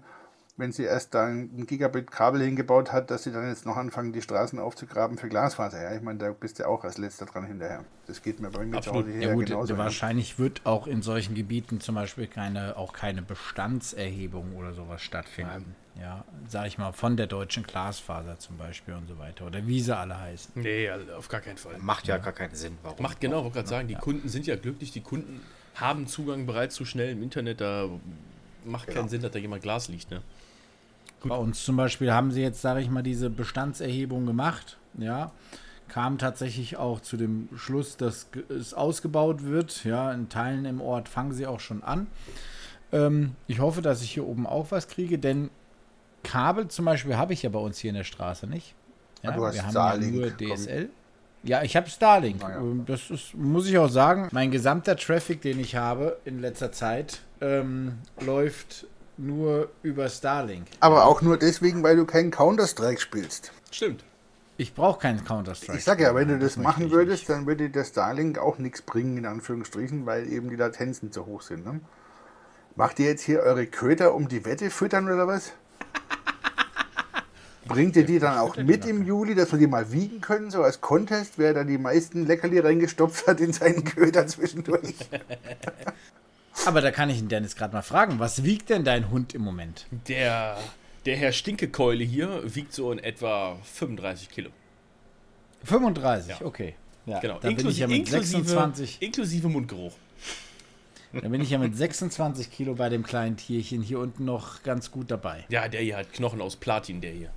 wenn 0.57 0.71
sie 0.71 0.85
erst 0.85 1.15
da 1.15 1.27
ein 1.27 1.67
Gigabit-Kabel 1.67 2.43
hingebaut 2.43 2.93
hat, 2.93 3.11
dass 3.11 3.23
sie 3.23 3.33
dann 3.33 3.49
jetzt 3.49 3.65
noch 3.65 3.77
anfangen, 3.77 4.13
die 4.13 4.21
Straßen 4.21 4.59
aufzugraben 4.59 5.17
für 5.17 5.29
Glasfaser. 5.29 5.83
Ja, 5.83 5.95
ich 5.95 6.03
meine, 6.03 6.19
da 6.19 6.31
bist 6.31 6.59
du 6.59 6.69
auch 6.69 6.85
als 6.85 6.99
letzter 6.99 7.25
dran 7.25 7.47
hinterher. 7.47 7.85
Das 8.07 8.23
geht 8.23 8.39
mir 8.39 8.51
bei 8.51 8.65
mir 8.65 8.73
zu 8.83 8.91
Absolut. 8.91 9.07
Hause 9.07 9.19
Ja 9.19 9.33
gut, 9.35 9.47
genauso. 9.47 9.79
wahrscheinlich 9.79 10.39
wird 10.39 10.61
auch 10.65 10.87
in 10.87 11.01
solchen 11.01 11.35
Gebieten 11.35 11.81
zum 11.81 11.95
Beispiel 11.95 12.27
keine, 12.27 12.77
auch 12.77 12.93
keine 12.93 13.23
Bestandserhebung 13.23 14.55
oder 14.55 14.75
sowas 14.75 15.01
stattfinden. 15.01 15.75
Ja, 15.99 16.25
sag 16.49 16.67
ich 16.67 16.79
mal, 16.79 16.93
von 16.93 17.17
der 17.17 17.27
deutschen 17.27 17.65
Glasfaser 17.65 18.39
zum 18.39 18.57
Beispiel 18.59 18.95
und 18.95 19.09
so 19.09 19.19
weiter. 19.19 19.47
Oder 19.47 19.67
wie 19.67 19.81
sie 19.81 19.97
alle 19.97 20.19
heißen. 20.19 20.53
Nee, 20.55 20.89
also 20.89 21.13
auf 21.15 21.29
gar 21.29 21.41
keinen 21.41 21.59
Fall. 21.59 21.77
Macht 21.79 22.07
ja 22.07 22.19
gar 22.19 22.33
keinen 22.33 22.55
Sinn. 22.55 22.79
Warum? 22.83 23.03
Macht 23.03 23.21
genau, 23.21 23.43
wollte 23.43 23.57
gerade 23.57 23.69
sagen, 23.69 23.89
die 23.89 23.95
Kunden 23.95 24.29
sind 24.29 24.47
ja 24.47 24.57
glücklich, 24.57 24.93
die 24.93 25.03
Kunden 25.03 25.41
haben 25.75 26.07
Zugang 26.07 26.47
bereits 26.47 26.75
zu 26.75 26.85
schnell 26.85 27.11
im 27.11 27.23
Internet. 27.23 27.61
Da 27.61 27.89
macht 28.65 28.89
keinen 28.89 29.09
Sinn, 29.09 29.23
dass 29.23 29.33
da 29.33 29.39
jemand 29.39 29.63
Glas 29.63 29.89
liegt. 29.89 30.11
Ne? 30.11 30.23
Bei 31.25 31.37
uns 31.37 31.65
zum 31.65 31.77
Beispiel 31.77 32.13
haben 32.13 32.31
sie 32.33 32.43
jetzt, 32.43 32.61
sage 32.61 32.81
ich 32.81 32.91
mal, 32.91 33.03
diese 33.03 33.31
Bestandserhebung 33.31 34.27
gemacht. 34.27 34.79
Ja, 34.99 35.33
kam 35.89 36.19
tatsächlich 36.19 36.77
auch 36.77 37.01
zu 37.01 37.17
dem 37.17 37.49
Schluss, 37.57 37.97
dass 37.97 38.27
es 38.49 38.75
ausgebaut 38.75 39.43
wird. 39.45 39.85
Ja, 39.85 40.13
in 40.13 40.29
Teilen 40.29 40.65
im 40.65 40.81
Ort 40.81 41.09
fangen 41.09 41.33
sie 41.33 41.47
auch 41.47 41.61
schon 41.61 41.83
an. 41.83 42.07
Ähm, 42.93 43.37
ich 43.47 43.61
hoffe, 43.61 43.83
dass 43.83 44.03
ich 44.03 44.11
hier 44.13 44.27
oben 44.27 44.47
auch 44.47 44.71
was 44.71 44.89
kriege, 44.89 45.19
denn 45.19 45.51
Kabel 46.23 46.69
zum 46.69 46.85
Beispiel 46.85 47.17
habe 47.17 47.33
ich 47.33 47.43
ja 47.43 47.51
bei 47.51 47.59
uns 47.59 47.79
hier 47.79 47.91
in 47.91 47.97
der 47.97 48.05
Straße 48.05 48.47
nicht. 48.47 48.75
Ja, 49.23 49.31
Ah, 49.31 49.33
du 49.37 49.47
hast 49.47 49.55
wir 49.55 49.63
haben 49.67 49.75
ja 49.75 50.11
nur 50.11 50.31
komm. 50.31 50.89
Ja, 51.45 51.63
ich 51.63 51.77
habe 51.77 51.89
Starlink. 51.89 52.43
Ah, 52.45 52.51
ja. 52.51 52.57
Ähm, 52.59 52.85
Das 52.87 53.11
ist, 53.11 53.35
muss 53.35 53.69
ich 53.69 53.79
auch 53.79 53.89
sagen, 53.89 54.29
mein 54.33 54.51
gesamter 54.51 54.97
Traffic, 54.97 55.43
den 55.43 55.59
ich 55.59 55.77
habe 55.77 56.19
in 56.25 56.41
letzter 56.41 56.73
Zeit, 56.73 57.21
ähm, 57.41 57.99
läuft 58.21 58.87
nur 59.17 59.69
über 59.83 60.09
Starlink. 60.09 60.67
Aber 60.81 61.07
auch 61.07 61.21
nur 61.23 61.37
deswegen, 61.37 61.83
weil 61.83 61.97
du 61.97 62.05
keinen 62.07 62.31
Counter-Strike 62.31 63.01
spielst. 63.01 63.53
Stimmt. 63.71 64.05
Ich 64.57 64.75
brauche 64.75 65.01
keinen 65.01 65.25
Counter-Strike. 65.25 65.79
Ich 65.79 65.85
sag 65.85 66.01
ja, 66.01 66.15
wenn 66.15 66.29
du 66.29 66.39
das, 66.39 66.57
möchte 66.57 66.61
machen 66.61 66.91
würdest, 66.91 67.23
nicht. 67.23 67.31
dann 67.31 67.47
würde 67.47 67.71
der 67.71 67.85
Starlink 67.85 68.39
auch 68.39 68.59
nichts 68.59 68.83
bringen, 68.83 69.17
in 69.17 69.27
Anführungsstrichen, 69.27 70.07
weil 70.07 70.31
eben 70.33 70.51
die 70.51 70.57
Latenzen 70.57 71.11
zu 71.11 71.27
hoch 71.27 71.43
sind. 71.43 71.65
Ne? 71.65 71.81
Macht 72.77 72.99
ihr 73.01 73.07
jetzt 73.07 73.23
hier 73.23 73.41
eure 73.41 73.67
Köder 73.67 74.15
um 74.15 74.29
die 74.29 74.45
Wette 74.45 74.71
füttern 74.71 75.07
oder 75.07 75.27
was? 75.27 75.53
Bringt 77.67 77.97
ihr 77.97 78.05
die 78.05 78.19
dann 78.19 78.39
auch 78.39 78.57
mit 78.57 78.85
im 78.87 79.05
Juli, 79.07 79.35
dass 79.35 79.53
wir 79.53 79.59
die 79.59 79.67
mal 79.67 79.93
wiegen 79.93 80.21
können, 80.21 80.51
so 80.51 80.63
als 80.63 80.81
Contest, 80.81 81.35
wer 81.39 81.55
da 81.55 81.65
die 81.65 81.79
meisten 81.79 82.27
Leckerli 82.27 82.59
reingestopft 82.59 83.27
hat 83.27 83.41
in 83.41 83.53
seinen 83.53 83.85
Köder 83.85 84.27
zwischendurch? 84.27 84.95
Aber 86.67 86.81
da 86.81 86.91
kann 86.91 87.09
ich 87.11 87.19
den 87.19 87.29
Dennis 87.29 87.57
gerade 87.57 87.73
mal 87.73 87.83
fragen, 87.83 88.19
was 88.19 88.45
wiegt 88.45 88.71
denn 88.71 88.85
dein 88.85 89.11
Hund 89.11 89.35
im 89.35 89.43
Moment? 89.43 89.87
Der, 90.09 90.59
der 91.07 91.17
Herr 91.17 91.33
Stinkekeule 91.33 92.05
hier 92.05 92.43
wiegt 92.55 92.73
so 92.73 92.93
in 92.93 92.99
etwa 92.99 93.57
35 93.63 94.29
Kilo. 94.29 94.51
35, 95.65 96.31
Ja. 96.41 96.47
okay. 96.47 96.75
Ja, 97.07 97.19
Genau. 97.21 97.39
Da 97.41 97.51
bin 97.51 97.69
ich 97.69 97.79
ja 97.79 97.89
mit 97.89 97.99
inklusive, 97.99 98.45
26, 98.45 99.03
inklusive 99.03 99.49
Mundgeruch. 99.49 99.95
da 101.13 101.29
bin 101.29 101.41
ich 101.41 101.51
ja 101.51 101.59
mit 101.59 101.77
26 101.77 102.51
Kilo 102.51 102.75
bei 102.75 102.89
dem 102.89 103.03
kleinen 103.03 103.37
Tierchen 103.37 103.83
hier 103.83 103.99
unten 103.99 104.25
noch 104.25 104.63
ganz 104.63 104.91
gut 104.91 105.11
dabei. 105.11 105.45
Ja, 105.49 105.69
der 105.69 105.81
hier 105.81 105.97
hat 105.97 106.13
Knochen 106.13 106.41
aus 106.41 106.57
Platin, 106.57 107.01
der 107.01 107.13
hier. 107.13 107.31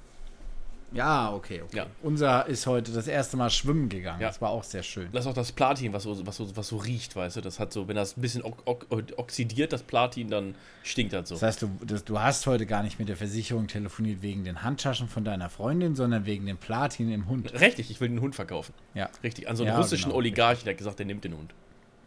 Ja, 0.95 1.33
okay, 1.33 1.61
okay. 1.61 1.77
Ja. 1.77 1.87
Unser 2.01 2.45
ist 2.47 2.65
heute 2.67 2.91
das 2.91 3.07
erste 3.07 3.35
Mal 3.35 3.49
schwimmen 3.49 3.89
gegangen. 3.89 4.21
Ja. 4.21 4.27
Das 4.27 4.41
war 4.41 4.49
auch 4.49 4.63
sehr 4.63 4.81
schön. 4.81 5.09
Das 5.11 5.25
ist 5.25 5.29
auch 5.29 5.35
das 5.35 5.51
Platin, 5.51 5.91
was 5.93 6.03
so, 6.03 6.25
was 6.25 6.37
so, 6.37 6.55
was 6.55 6.67
so 6.69 6.77
riecht, 6.77 7.15
weißt 7.15 7.35
du? 7.35 7.41
Das 7.41 7.59
hat 7.59 7.73
so, 7.73 7.87
wenn 7.87 7.95
das 7.97 8.15
ein 8.17 8.21
bisschen 8.21 8.43
ox 8.43 8.63
ox 8.65 8.87
oxidiert, 9.17 9.73
das 9.73 9.83
Platin, 9.83 10.29
dann 10.29 10.55
stinkt 10.83 11.11
das 11.13 11.29
so. 11.29 11.35
Das 11.35 11.43
heißt, 11.43 11.61
du, 11.63 11.69
das, 11.85 12.05
du 12.05 12.19
hast 12.19 12.47
heute 12.47 12.65
gar 12.65 12.81
nicht 12.81 12.97
mit 12.97 13.09
der 13.09 13.17
Versicherung 13.17 13.67
telefoniert 13.67 14.21
wegen 14.21 14.45
den 14.45 14.63
Handtaschen 14.63 15.09
von 15.09 15.25
deiner 15.25 15.49
Freundin, 15.49 15.95
sondern 15.95 16.25
wegen 16.25 16.45
dem 16.45 16.57
Platin 16.57 17.11
im 17.11 17.27
Hund. 17.27 17.53
Richtig, 17.59 17.91
ich 17.91 17.99
will 17.99 18.09
den 18.09 18.21
Hund 18.21 18.33
verkaufen. 18.35 18.73
Ja. 18.93 19.09
Richtig, 19.21 19.49
an 19.49 19.57
so 19.57 19.63
einen 19.63 19.73
Ja, 19.73 19.77
russischen 19.77 20.05
genau. 20.05 20.17
Oligarchen, 20.17 20.63
der 20.63 20.73
hat 20.73 20.77
gesagt, 20.77 20.99
der 20.99 21.05
nimmt 21.05 21.23
den 21.25 21.37
Hund. 21.37 21.53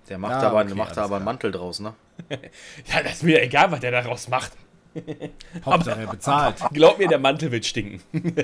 Der 0.08 0.16
macht 0.16 0.32
Ja, 0.32 0.48
aber, 0.48 0.62
okay, 0.62 0.74
macht 0.74 0.96
aber 0.96 1.16
einen. 1.16 1.24
Mantel 1.26 1.50
draus, 1.52 1.80
ne? 1.80 1.92
Ja, 2.30 3.02
das 3.02 3.12
ist 3.16 3.22
mir 3.22 3.42
egal, 3.42 3.70
was 3.70 3.80
der 3.80 3.90
daraus 3.90 4.28
macht. 4.28 4.52
Hauptsache 5.64 6.06
bezahlt. 6.06 6.56
Glaub 6.72 6.98
mir, 6.98 7.08
der 7.08 7.18
Mantel 7.18 7.50
wird 7.52 7.64
stinken. 7.66 8.00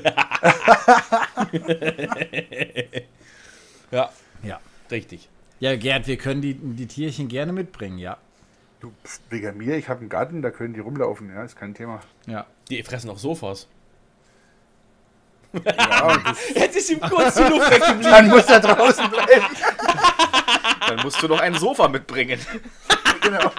ja, 3.91 4.11
Ja. 4.43 4.61
richtig. 4.91 5.29
Ja, 5.61 5.77
Gerd, 5.77 6.07
wir 6.07 6.17
können 6.19 6.43
die, 6.43 6.55
die 6.55 6.87
Tierchen 6.87 7.29
gerne 7.29 7.53
mitbringen, 7.53 7.99
ja. 7.99 8.17
Du, 8.81 8.93
pst, 9.05 9.23
wegen 9.31 9.57
mir, 9.57 9.77
ich 9.77 9.89
habe 9.89 10.01
einen 10.01 10.09
Garten, 10.09 10.43
da 10.43 10.51
können 10.51 10.75
die 10.75 10.81
rumlaufen, 10.81 11.31
ja, 11.35 11.43
ist 11.45 11.57
kein 11.57 11.75
Thema. 11.75 12.01
Ja. 12.27 12.47
Die 12.69 12.83
fressen 12.83 13.11
auch 13.11 13.19
Sofas. 13.19 13.69
Ja, 15.65 16.21
Jetzt 16.57 16.77
ist 16.77 16.91
ihm 16.91 16.99
kurz 17.01 17.37
die 17.37 17.43
Luft 17.45 17.71
weggeblieben. 17.71 18.03
dann 18.11 18.29
muss 18.29 18.45
er 18.47 18.59
draußen 18.59 19.09
bleiben. 19.09 19.45
Dann 20.89 20.99
musst 21.05 21.23
du 21.23 21.29
noch 21.29 21.39
ein 21.39 21.55
Sofa 21.55 21.87
mitbringen. 21.87 22.41
genau. 23.23 23.53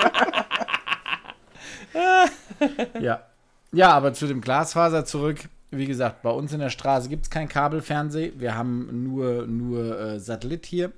Ja. 2.99 3.23
Ja, 3.71 3.91
aber 3.91 4.13
zu 4.13 4.27
dem 4.27 4.41
Glasfaser 4.41 5.05
zurück. 5.05 5.49
Wie 5.71 5.85
gesagt, 5.85 6.21
bei 6.21 6.29
uns 6.29 6.53
in 6.53 6.59
der 6.59 6.69
Straße 6.69 7.09
gibt 7.09 7.23
es 7.23 7.29
kein 7.29 7.49
Kabelfernseh. 7.49 8.33
Wir 8.37 8.55
haben 8.55 9.03
nur, 9.03 9.47
nur 9.47 9.99
äh, 9.99 10.19
Satellit 10.19 10.65
hier. 10.65 10.91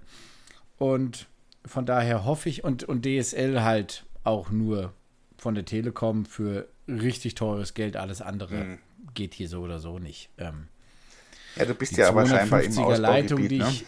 Und 0.77 1.27
von 1.65 1.85
daher 1.85 2.25
hoffe 2.25 2.49
ich, 2.49 2.63
und, 2.63 2.83
und 2.83 3.05
DSL 3.05 3.63
halt 3.63 4.05
auch 4.23 4.51
nur 4.51 4.93
von 5.37 5.55
der 5.55 5.65
Telekom 5.65 6.25
für 6.25 6.67
richtig 6.87 7.35
teures 7.35 7.73
Geld. 7.73 7.97
Alles 7.97 8.21
andere 8.21 8.77
geht 9.13 9.33
hier 9.33 9.49
so 9.49 9.61
oder 9.61 9.79
so 9.79 9.99
nicht. 9.99 10.29
Ähm, 10.37 10.67
Ja, 11.55 11.65
du 11.65 11.73
bist 11.73 11.97
ja 11.97 12.09
aber 12.09 12.25
scheinbar 12.25 12.61
im 12.61 12.71
250er 12.71 12.97
Leitung, 12.97 13.39
Ausbaugebiet, 13.39 13.51
die 13.51 13.57
ne? 13.57 13.69
ich, 13.69 13.85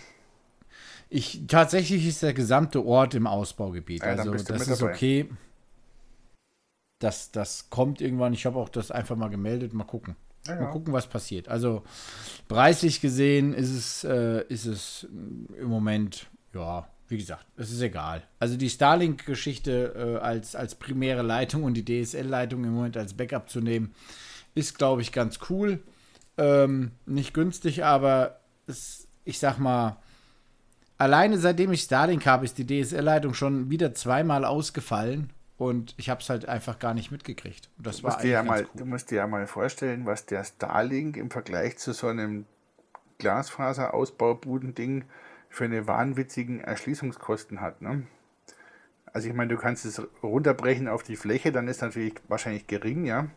ich. 1.10 1.48
Tatsächlich 1.48 2.08
ist 2.08 2.24
der 2.24 2.34
gesamte 2.34 2.84
Ort 2.84 3.14
im 3.14 3.28
Ausbaugebiet. 3.28 4.02
Ja, 4.02 4.10
also 4.10 4.34
das 4.34 4.68
ist 4.68 4.82
okay. 4.82 5.30
Das, 7.00 7.32
das 7.32 7.70
kommt 7.70 8.02
irgendwann. 8.02 8.34
Ich 8.34 8.46
habe 8.46 8.60
auch 8.60 8.70
das 8.70 8.92
einfach 8.92 9.16
mal 9.16 9.30
gemeldet. 9.30 9.74
Mal 9.74 9.86
gucken. 9.86 10.16
Ja, 10.48 10.56
Mal 10.56 10.64
ja. 10.64 10.72
gucken, 10.72 10.94
was 10.94 11.08
passiert. 11.08 11.48
Also 11.48 11.84
preislich 12.48 13.02
gesehen 13.02 13.54
ist 13.54 13.72
es, 13.72 14.04
äh, 14.04 14.44
ist 14.50 14.66
es 14.66 15.08
im 15.60 15.68
Moment, 15.68 16.28
ja, 16.54 16.88
wie 17.08 17.18
gesagt, 17.18 17.46
es 17.58 17.72
ist 17.72 17.82
egal. 17.82 18.24
Also 18.40 18.56
die 18.58 18.70
Starlink-Geschichte 18.70 20.20
äh, 20.20 20.24
als, 20.24 20.56
als 20.56 20.76
primäre 20.76 21.24
Leitung 21.24 21.64
und 21.64 21.74
die 21.74 21.86
DSL-Leitung 21.86 22.64
im 22.64 22.74
Moment 22.74 22.98
als 22.98 23.14
Backup 23.14 23.50
zu 23.50 23.62
nehmen, 23.62 23.94
ist, 24.56 24.78
glaube 24.78 25.02
ich, 25.02 25.12
ganz 25.12 25.40
cool. 25.50 25.80
Ähm, 26.38 26.92
nicht 27.06 27.34
günstig, 27.34 27.84
aber 27.84 28.40
es, 28.68 29.08
ich 29.26 29.40
sag 29.40 29.58
mal, 29.58 29.98
alleine 30.98 31.38
seitdem 31.38 31.72
ich 31.72 31.82
Starlink 31.82 32.26
habe, 32.26 32.46
ist 32.46 32.58
die 32.58 32.66
DSL-Leitung 32.66 33.34
schon 33.34 33.70
wieder 33.70 33.94
zweimal 33.94 34.46
ausgefallen 34.46 35.32
und 35.60 35.94
ich 35.98 36.10
habe 36.10 36.22
es 36.22 36.30
halt 36.30 36.48
einfach 36.48 36.80
gar 36.80 36.94
nicht 36.94 37.12
mitgekriegt. 37.12 37.70
Und 37.78 37.86
das 37.86 37.98
Du 37.98 38.04
war 38.04 38.14
musst, 38.14 38.24
dir 38.24 38.32
ja 38.32 38.44
mal, 38.44 38.64
ganz 38.64 38.74
du 38.76 38.86
musst 38.86 39.12
dir 39.12 39.16
ja 39.18 39.28
mal 39.28 39.46
vorstellen, 39.46 40.06
was 40.06 40.26
der 40.26 40.46
Starlink 40.46 41.18
im 41.18 41.30
Vergleich 41.30 41.78
zu 41.78 41.92
so 41.92 42.08
einem 42.08 42.46
Glasfaser-Ausbaubuden-Ding 43.18 45.04
für 45.50 45.66
eine 45.66 45.86
wahnwitzigen 45.86 46.62
Erschließungskosten 46.62 47.60
hat. 47.60 47.82
Ne? 47.82 48.08
Also 49.12 49.28
ich 49.28 49.34
meine, 49.34 49.54
du 49.54 49.60
kannst 49.60 49.84
es 49.84 50.02
runterbrechen 50.24 50.88
auf 50.88 51.04
die 51.04 51.18
Fläche, 51.18 51.52
dann 51.52 51.68
ist 51.68 51.82
natürlich 51.82 52.14
wahrscheinlich 52.30 52.66
gering, 52.68 53.06
ja. 53.06 53.28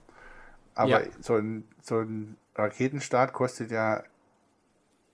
Aber 0.77 1.05
Ja. 1.05 1.11
So, 1.21 1.35
ein, 1.35 1.65
so 1.83 1.99
ein 1.99 2.37
Raketenstart 2.55 3.33
kostet 3.33 3.73
ja 3.73 4.05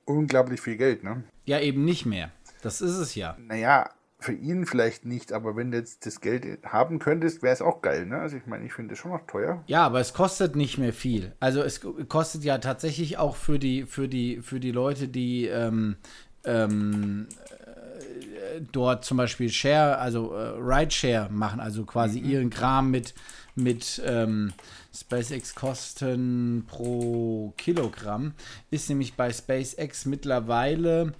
unglaublich 0.04 0.60
viel 0.60 0.76
Geld, 0.76 1.04
ne? 1.04 1.24
Ja, 1.46 1.58
eben 1.58 1.86
nicht 1.86 2.04
mehr. 2.04 2.32
Das 2.60 2.82
ist 2.82 2.98
es 2.98 3.14
ja. 3.14 3.34
Naja, 3.38 3.88
für 4.20 4.32
ihn 4.32 4.66
vielleicht 4.66 5.04
nicht, 5.04 5.32
aber 5.32 5.54
wenn 5.54 5.70
du 5.70 5.78
jetzt 5.78 6.04
das 6.04 6.20
Geld 6.20 6.44
haben 6.64 6.98
könntest, 6.98 7.42
wäre 7.42 7.52
es 7.52 7.62
auch 7.62 7.82
geil, 7.82 8.04
ne? 8.04 8.18
Also 8.18 8.36
ich 8.36 8.46
meine, 8.46 8.66
ich 8.66 8.72
finde 8.72 8.94
es 8.94 8.98
schon 8.98 9.12
noch 9.12 9.26
teuer. 9.26 9.62
Ja, 9.66 9.86
aber 9.86 10.00
es 10.00 10.12
kostet 10.12 10.56
nicht 10.56 10.76
mehr 10.76 10.92
viel. 10.92 11.32
Also 11.38 11.62
es 11.62 11.80
kostet 12.08 12.42
ja 12.42 12.58
tatsächlich 12.58 13.16
auch 13.18 13.36
für 13.36 13.60
die, 13.60 13.84
für 13.84 14.08
die, 14.08 14.42
für 14.42 14.58
die 14.58 14.72
Leute, 14.72 15.06
die 15.06 15.46
ähm, 15.46 15.96
ähm, 16.44 17.28
äh, 17.48 18.60
dort 18.72 19.04
zum 19.04 19.18
Beispiel 19.18 19.50
Share, 19.50 19.98
also 19.98 20.34
äh, 20.34 20.54
Rideshare 20.58 21.30
machen, 21.30 21.60
also 21.60 21.84
quasi 21.84 22.18
ihren 22.18 22.50
Kram 22.50 22.90
mit, 22.90 23.14
mit 23.54 24.02
ähm, 24.04 24.52
SpaceX 24.92 25.54
Kosten 25.54 26.64
pro 26.66 27.54
Kilogramm, 27.56 28.34
ist 28.72 28.88
nämlich 28.88 29.14
bei 29.14 29.32
SpaceX 29.32 30.06
mittlerweile 30.06 31.12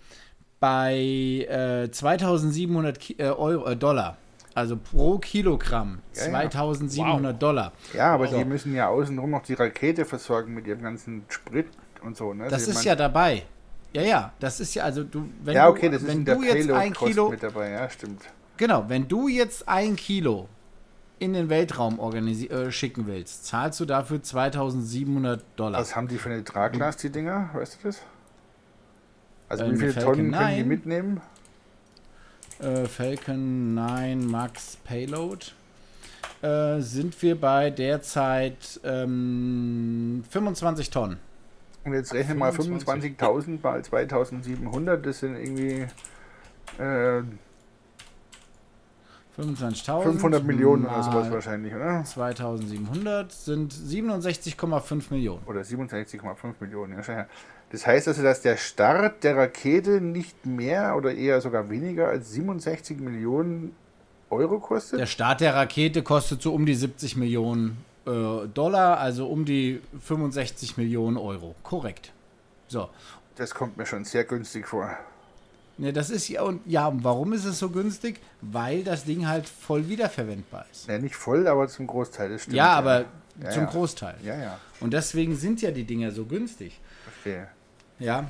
bei 0.61 0.95
äh, 1.49 1.91
2700 1.91 2.99
Ki 2.99 3.17
äh, 3.19 3.25
Euro, 3.29 3.67
äh, 3.67 3.77
Dollar. 3.77 4.17
Also 4.55 4.77
pro 4.77 5.19
Kilogramm 5.19 6.01
Ja, 6.17 6.23
ja. 6.43 6.51
2700 6.51 7.41
Dollar. 7.41 7.73
Ja, 7.95 8.15
aber 8.15 8.27
So. 8.27 8.39
die 8.39 8.45
müssen 8.45 8.75
ja 8.75 8.89
außenrum 8.89 9.31
noch 9.31 9.43
die 9.43 9.55
Rakete 9.55 10.05
versorgen 10.05 10.53
mit 10.55 10.67
ihrem 10.67 10.83
ganzen 10.83 11.25
Sprit 11.29 11.69
und 12.03 12.17
so, 12.17 12.35
ne? 12.35 12.45
Das 12.45 12.55
Also 12.55 12.73
ich 12.73 12.77
ist 12.79 12.85
ja 12.85 12.97
dabei. 12.97 13.45
Ja, 13.93 14.03
ja, 14.03 14.33
das 14.41 14.59
ist 14.61 14.75
ja, 14.75 14.85
also 14.85 15.05
du, 15.05 15.29
wenn 15.45 15.55
Ja, 15.55 15.69
okay, 15.69 15.87
du, 15.87 15.93
das 15.93 16.03
ist 16.03 16.09
wenn 16.09 16.25
du 16.25 16.43
jetzt 16.43 16.71
ein 16.71 16.93
Kilo, 16.93 17.31
mit 17.31 17.43
dabei, 17.43 17.71
ja, 17.71 17.89
stimmt. 17.89 18.23
genau, 18.57 18.85
wenn 18.89 19.07
du 19.09 19.29
jetzt 19.29 19.69
ein 19.69 19.97
Kilo 19.97 20.49
in 21.21 21.33
den 21.33 21.49
Weltraum 21.49 21.99
äh, 21.99 22.71
schicken 22.71 23.07
willst, 23.07 23.47
zahlst 23.47 23.81
du 23.81 23.85
dafür 23.87 24.23
2700 24.23 25.43
Dollar. 25.57 25.81
Was 25.81 25.97
haben 25.97 26.09
die 26.09 26.19
für 26.19 26.31
eine 26.31 26.45
Traglast, 26.45 27.03
die 27.03 27.11
Dinger? 27.11 27.51
Weißt 27.55 27.79
du 27.83 27.89
das? 27.89 28.03
Also 29.49 29.65
Äh, 29.65 29.73
wie 29.73 29.77
viele 29.77 29.93
eine 29.93 30.03
Tonnen 30.05 30.33
Falcon 30.33 30.33
können 30.33 30.57
die 30.57 30.61
9? 30.63 30.69
mitnehmen? 30.69 31.21
Äh, 32.61 32.85
Falcon 32.87 33.75
9 33.75 34.27
Max 34.27 34.77
Payload 34.85 35.47
äh, 36.43 36.81
sind 36.81 37.21
wir 37.23 37.41
bei 37.41 37.71
derzeit 37.71 38.81
ähm, 38.85 40.25
25 40.31 40.91
Tonnen. 40.91 41.19
Und 41.85 41.95
jetzt 41.95 42.13
rechne 42.13 42.35
mal 42.35 42.53
25. 42.53 43.13
25.000 43.19 43.63
mal 43.63 43.81
2.700, 43.81 44.97
das 44.97 45.21
sind 45.21 45.37
irgendwie 45.37 45.87
äh, 46.79 47.23
25.000. 49.39 50.03
500 50.03 50.45
Millionen 50.45 50.85
oder 50.85 50.97
mal 50.97 51.03
sowas 51.05 51.31
wahrscheinlich, 51.31 51.73
oder? 51.73 52.03
2700 52.05 53.31
sind 53.31 53.73
67,5 53.73 55.05
Millionen. 55.11 55.43
Oder 55.47 55.61
67,5 55.61 56.55
Millionen. 56.61 57.01
Ja. 57.07 57.27
Das 57.71 57.87
heißt 57.87 58.09
also, 58.09 58.23
dass 58.23 58.41
der 58.41 58.57
Start 58.57 59.25
der 59.25 59.37
Rakete 59.37 60.01
nicht 60.01 60.47
mehr 60.47 60.97
oder 60.97 61.15
eher 61.15 61.41
sogar 61.41 61.69
weniger 61.69 62.09
als 62.09 62.33
67 62.33 62.99
Millionen 62.99 63.75
Euro 64.31 64.59
kostet? 64.59 65.01
Der 65.01 65.07
Start 65.07 65.41
der 65.41 65.55
Rakete 65.55 66.03
kostet 66.03 66.41
so 66.41 66.55
um 66.55 66.65
die 66.65 66.75
70 66.75 67.17
Millionen 67.17 67.79
äh, 68.07 68.47
Dollar, 68.55 68.99
also 68.99 69.27
um 69.29 69.45
die 69.45 69.81
65 70.01 70.77
Millionen 70.79 71.17
Euro. 71.19 71.55
Korrekt. 71.63 72.13
So. 72.69 72.89
Das 73.37 73.55
kommt 73.55 73.77
mir 73.77 73.87
schon 73.87 74.05
sehr 74.05 74.25
günstig 74.25 74.67
vor. 74.67 74.91
Ne, 75.77 75.93
das 75.93 76.11
ist 76.11 76.29
ja 76.29 76.43
und 76.43 76.61
ja, 76.67 76.89
und 76.89 77.05
warum 77.05 77.33
ist 77.33 77.45
es 77.45 77.59
so 77.61 77.71
günstig? 77.71 78.19
Weil 78.41 78.83
das 78.83 79.05
Ding 79.05 79.29
halt 79.29 79.49
voll 79.49 79.89
wiederverwendbar 79.89 80.67
ist. 80.73 80.89
Ja, 80.89 80.99
nicht 80.99 81.15
voll, 81.15 81.47
aber 81.47 81.69
zum 81.69 81.87
Großteil. 81.87 82.31
Das 82.31 82.43
stimmt, 82.43 82.57
ja, 82.57 82.73
aber 82.73 83.05
Ja, 83.41 83.51
zum 83.51 83.65
ja. 83.65 83.71
Großteil. 83.71 84.15
Ja, 84.25 84.37
ja, 84.37 84.59
Und 84.81 84.93
deswegen 84.93 85.37
sind 85.37 85.63
ja 85.63 85.71
die 85.71 85.85
Dinger 85.85 86.11
so 86.11 86.25
günstig. 86.25 86.81
verstehe. 87.05 87.47
Ja. 87.99 88.29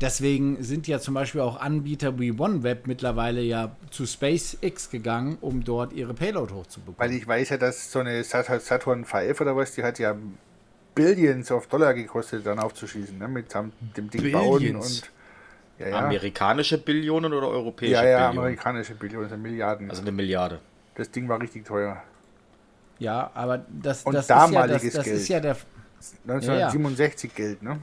Deswegen 0.00 0.62
sind 0.62 0.86
ja 0.86 0.98
zum 0.98 1.14
Beispiel 1.14 1.40
auch 1.40 1.60
Anbieter 1.60 2.18
wie 2.18 2.32
OneWeb 2.32 2.86
mittlerweile 2.86 3.40
ja 3.42 3.76
zu 3.90 4.06
SpaceX 4.06 4.90
gegangen, 4.90 5.36
um 5.40 5.62
dort 5.64 5.92
ihre 5.92 6.14
Payload 6.14 6.54
hochzubekommen. 6.54 6.98
Weil 6.98 7.12
ich 7.12 7.26
weiß 7.26 7.50
ja, 7.50 7.56
dass 7.58 7.90
so 7.90 7.98
eine 7.98 8.22
Sat- 8.24 8.62
Saturn 8.62 9.04
V 9.04 9.18
oder 9.40 9.56
was, 9.56 9.72
die 9.74 9.82
hat 9.82 9.98
ja 9.98 10.14
Billions 10.94 11.50
of 11.50 11.66
Dollar 11.66 11.94
gekostet, 11.94 12.46
dann 12.46 12.58
aufzuschießen, 12.58 13.16
ne? 13.18 13.28
Mit 13.28 13.50
samt 13.50 13.74
dem 13.96 14.08
Ding 14.10 14.32
bauen 14.32 14.58
Billions? 14.58 15.00
und. 15.02 15.10
Ja, 15.78 15.88
ja. 15.88 15.98
Amerikanische 16.00 16.76
Billionen 16.78 17.32
oder 17.32 17.48
europäische 17.48 17.92
Ja, 17.92 18.04
ja, 18.04 18.16
Billionen? 18.28 18.38
amerikanische 18.38 18.94
Billionen, 18.94 19.24
also 19.30 19.36
Milliarden. 19.38 19.88
Also 19.90 20.02
eine 20.02 20.12
Milliarde. 20.12 20.60
das 20.94 21.10
Ding 21.10 21.28
war 21.28 21.40
richtig 21.40 21.64
teuer. 21.64 22.02
Ja, 22.98 23.30
aber 23.34 23.64
das, 23.82 24.02
Und 24.04 24.12
das, 24.14 24.24
ist 24.24 24.28
ja, 24.28 24.34
das, 24.36 24.50
damaliges 24.52 24.92
das 24.92 25.04
Geld. 25.04 25.16
ist 25.16 25.28
ja 25.28 25.40
der. 25.40 25.56
1967 26.26 27.34
Geld, 27.34 27.62
ne? 27.62 27.78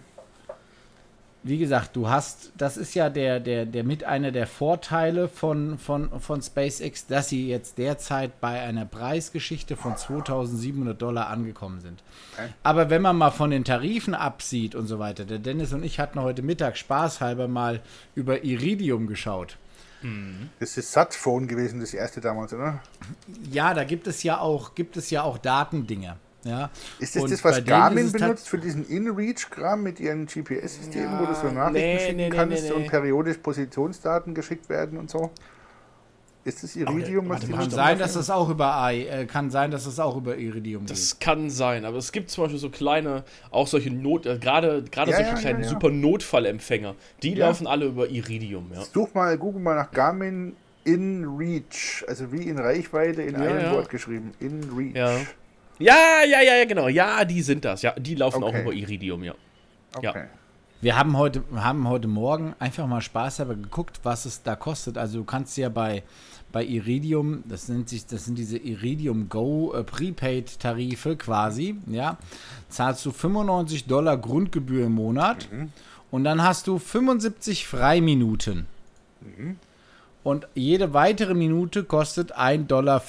Wie 1.47 1.57
gesagt, 1.57 1.95
du 1.95 2.09
hast, 2.09 2.51
das 2.57 2.75
ist 2.75 2.93
ja 2.93 3.09
der, 3.09 3.39
der, 3.39 3.65
der 3.65 3.85
mit 3.85 4.03
einer 4.03 4.33
der 4.33 4.47
Vorteile 4.47 5.29
von, 5.29 5.77
von, 5.77 6.19
von 6.19 6.41
SpaceX, 6.41 7.07
dass 7.07 7.29
sie 7.29 7.47
jetzt 7.47 7.77
derzeit 7.77 8.41
bei 8.41 8.59
einer 8.59 8.83
Preisgeschichte 8.85 9.77
von 9.77 9.95
2700 9.95 11.01
Dollar 11.01 11.29
angekommen 11.29 11.79
sind. 11.79 12.03
Okay. 12.33 12.49
Aber 12.63 12.89
wenn 12.89 13.01
man 13.01 13.15
mal 13.15 13.31
von 13.31 13.49
den 13.49 13.63
Tarifen 13.63 14.13
absieht 14.13 14.75
und 14.75 14.87
so 14.87 14.99
weiter, 14.99 15.23
der 15.23 15.39
Dennis 15.39 15.71
und 15.71 15.83
ich 15.83 16.01
hatten 16.01 16.19
heute 16.19 16.41
Mittag 16.41 16.75
spaßhalber 16.75 17.47
mal 17.47 17.79
über 18.13 18.43
Iridium 18.43 19.07
geschaut. 19.07 19.57
Das 20.59 20.77
ist 20.77 20.91
Satphone 20.91 21.47
gewesen, 21.47 21.79
das 21.79 21.93
erste 21.93 22.21
damals, 22.21 22.53
oder? 22.53 22.81
Ja, 23.49 23.73
da 23.73 23.83
gibt 23.83 24.07
es 24.07 24.21
ja 24.23 24.39
auch, 24.39 24.75
gibt 24.75 24.97
es 24.97 25.09
ja 25.09 25.23
auch 25.23 25.37
Datendinger. 25.37 26.17
Ja. 26.47 26.69
Ist 26.99 27.15
das 27.15 27.23
Und 27.23 27.31
das, 27.31 27.43
was 27.43 27.63
Garmin 27.65 28.11
benutzt 28.11 28.49
für 28.49 28.57
diesen 28.57 28.87
InReach-Kram 28.87 29.83
mit 29.83 29.99
ihren 29.99 30.25
GPS-Systemen, 30.25 31.19
wo 31.19 31.25
du 31.25 31.35
so 31.35 31.47
Ja, 31.47 31.53
Nachrichten 31.53 31.79
nee, 31.79 31.99
schicken 31.99 32.15
nee, 32.17 32.29
kannst 32.29 32.63
nee, 32.63 32.69
nee. 32.69 32.75
und 32.75 32.87
periodisch 32.87 33.37
Positionsdaten 33.37 34.33
geschickt 34.33 34.69
werden 34.69 34.97
und 34.97 35.09
so? 35.09 35.31
Ist 36.45 36.63
das 36.63 36.77
Iridium, 36.77 37.25
was 37.27 37.41
warte 37.41 37.47
die 37.47 37.51
Kann 37.51 37.69
sein, 37.69 37.99
dass 37.99 38.13
das 38.13 38.29
auch 38.29 38.47
über 38.47 38.73
AI, 38.77 38.99
äh, 39.01 39.25
kann 39.25 39.51
sein, 39.51 39.69
dass 39.69 39.83
das 39.83 39.99
auch 39.99 40.15
über 40.15 40.37
Iridium 40.37 40.83
geht. 40.85 40.91
Das 40.91 41.19
kann 41.19 41.49
sein, 41.49 41.83
aber 41.83 41.97
es 41.97 42.13
gibt 42.13 42.29
zum 42.31 42.45
Beispiel 42.45 42.59
so 42.59 42.69
kleine, 42.69 43.25
auch 43.51 43.67
solche 43.67 43.91
Not, 43.91 44.25
äh, 44.25 44.37
gerade 44.37 44.81
gerade 44.89 45.11
Ja, 45.11 45.17
solche 45.17 45.31
ja, 45.31 45.37
kleinen 45.37 45.59
ja, 45.59 45.65
ja. 45.65 45.69
super 45.69 45.89
Notfallempfänger, 45.89 46.95
die 47.21 47.33
Ja. 47.33 47.47
laufen 47.47 47.67
alle 47.67 47.87
über 47.87 48.07
Iridium, 48.07 48.71
ja. 48.73 48.81
Such 48.81 49.13
mal, 49.13 49.37
google 49.37 49.61
mal 49.61 49.75
nach 49.75 49.91
Garmin 49.91 50.55
InReach, 50.85 52.05
also 52.07 52.31
wie 52.31 52.43
in 52.43 52.57
Reichweite 52.57 53.23
in 53.23 53.33
Ja, 53.35 53.41
einem 53.41 53.59
ja. 53.59 53.71
Wort 53.73 53.89
geschrieben. 53.89 54.31
InReach. 54.39 54.95
Ja. 54.95 55.17
Ja, 55.79 55.95
ja, 56.27 56.41
ja, 56.41 56.55
ja, 56.55 56.65
genau. 56.65 56.87
Ja, 56.87 57.23
die 57.25 57.41
sind 57.41 57.63
das. 57.65 57.81
Ja, 57.81 57.91
die 57.97 58.15
laufen 58.15 58.43
Okay. 58.43 58.55
auch 58.57 58.61
über 58.61 58.73
Iridium, 58.73 59.23
ja. 59.23 59.33
Ja. 60.01 60.09
Okay. 60.11 60.23
Wir 60.79 60.95
haben 60.95 61.17
heute, 61.17 61.43
haben 61.55 61.87
heute 61.89 62.07
Morgen 62.07 62.53
einfach 62.59 62.85
mal 62.85 63.01
Spaß 63.01 63.39
aber 63.41 63.55
geguckt, 63.55 63.99
was 64.03 64.25
es 64.25 64.43
da 64.43 64.55
kostet. 64.55 64.97
Also 64.97 65.19
du 65.19 65.23
kannst 65.23 65.57
ja 65.57 65.69
bei, 65.69 66.03
bei 66.51 66.63
Iridium, 66.63 67.43
das 67.47 67.67
nennt 67.67 67.89
sich, 67.89 68.05
das 68.05 68.25
sind 68.25 68.37
diese 68.37 68.59
Iridium 68.59 69.27
Go 69.27 69.73
äh, 69.73 69.83
Prepaid 69.83 70.59
Tarife 70.59 71.15
quasi, 71.15 71.75
ja, 71.87 72.17
zahlst 72.69 73.03
du 73.07 73.11
95 73.11 73.85
Dollar 73.87 74.17
Grundgebühr 74.17 74.85
im 74.85 74.91
Monat 74.93 75.49
und 76.11 76.23
dann 76.23 76.43
hast 76.43 76.67
du 76.67 76.77
75 76.77 77.65
Freiminuten. 77.65 78.67
Und 80.27 80.45
jede 80.55 80.93
weitere 80.93 81.33
Minute 81.33 81.85
kostet 81.85 82.37
1,35 82.37 82.65
Dollar. 82.67 83.01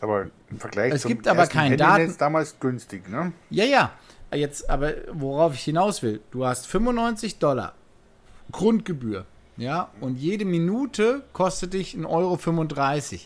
Aber 0.00 0.30
im 0.50 0.58
Vergleich 0.58 0.94
Es 0.94 1.02
zum 1.02 1.10
gibt 1.10 1.28
aber 1.28 1.46
kein 1.46 1.76
Daten- 1.76 2.16
damals 2.16 2.58
günstig, 2.60 3.10
ne? 3.10 3.32
Ja, 3.50 3.66
ja. 3.66 3.90
Jetzt, 4.32 4.70
aber 4.70 4.94
worauf 5.12 5.52
ich 5.52 5.60
hinaus 5.64 6.02
will, 6.02 6.22
du 6.30 6.46
hast 6.46 6.66
95 6.66 7.38
Dollar 7.38 7.74
Grundgebühr, 8.52 9.26
ja, 9.58 9.90
und 10.00 10.16
jede 10.18 10.46
Minute 10.46 11.24
kostet 11.34 11.74
dich 11.74 11.92
1,35 11.94 12.06
Euro. 12.06 13.22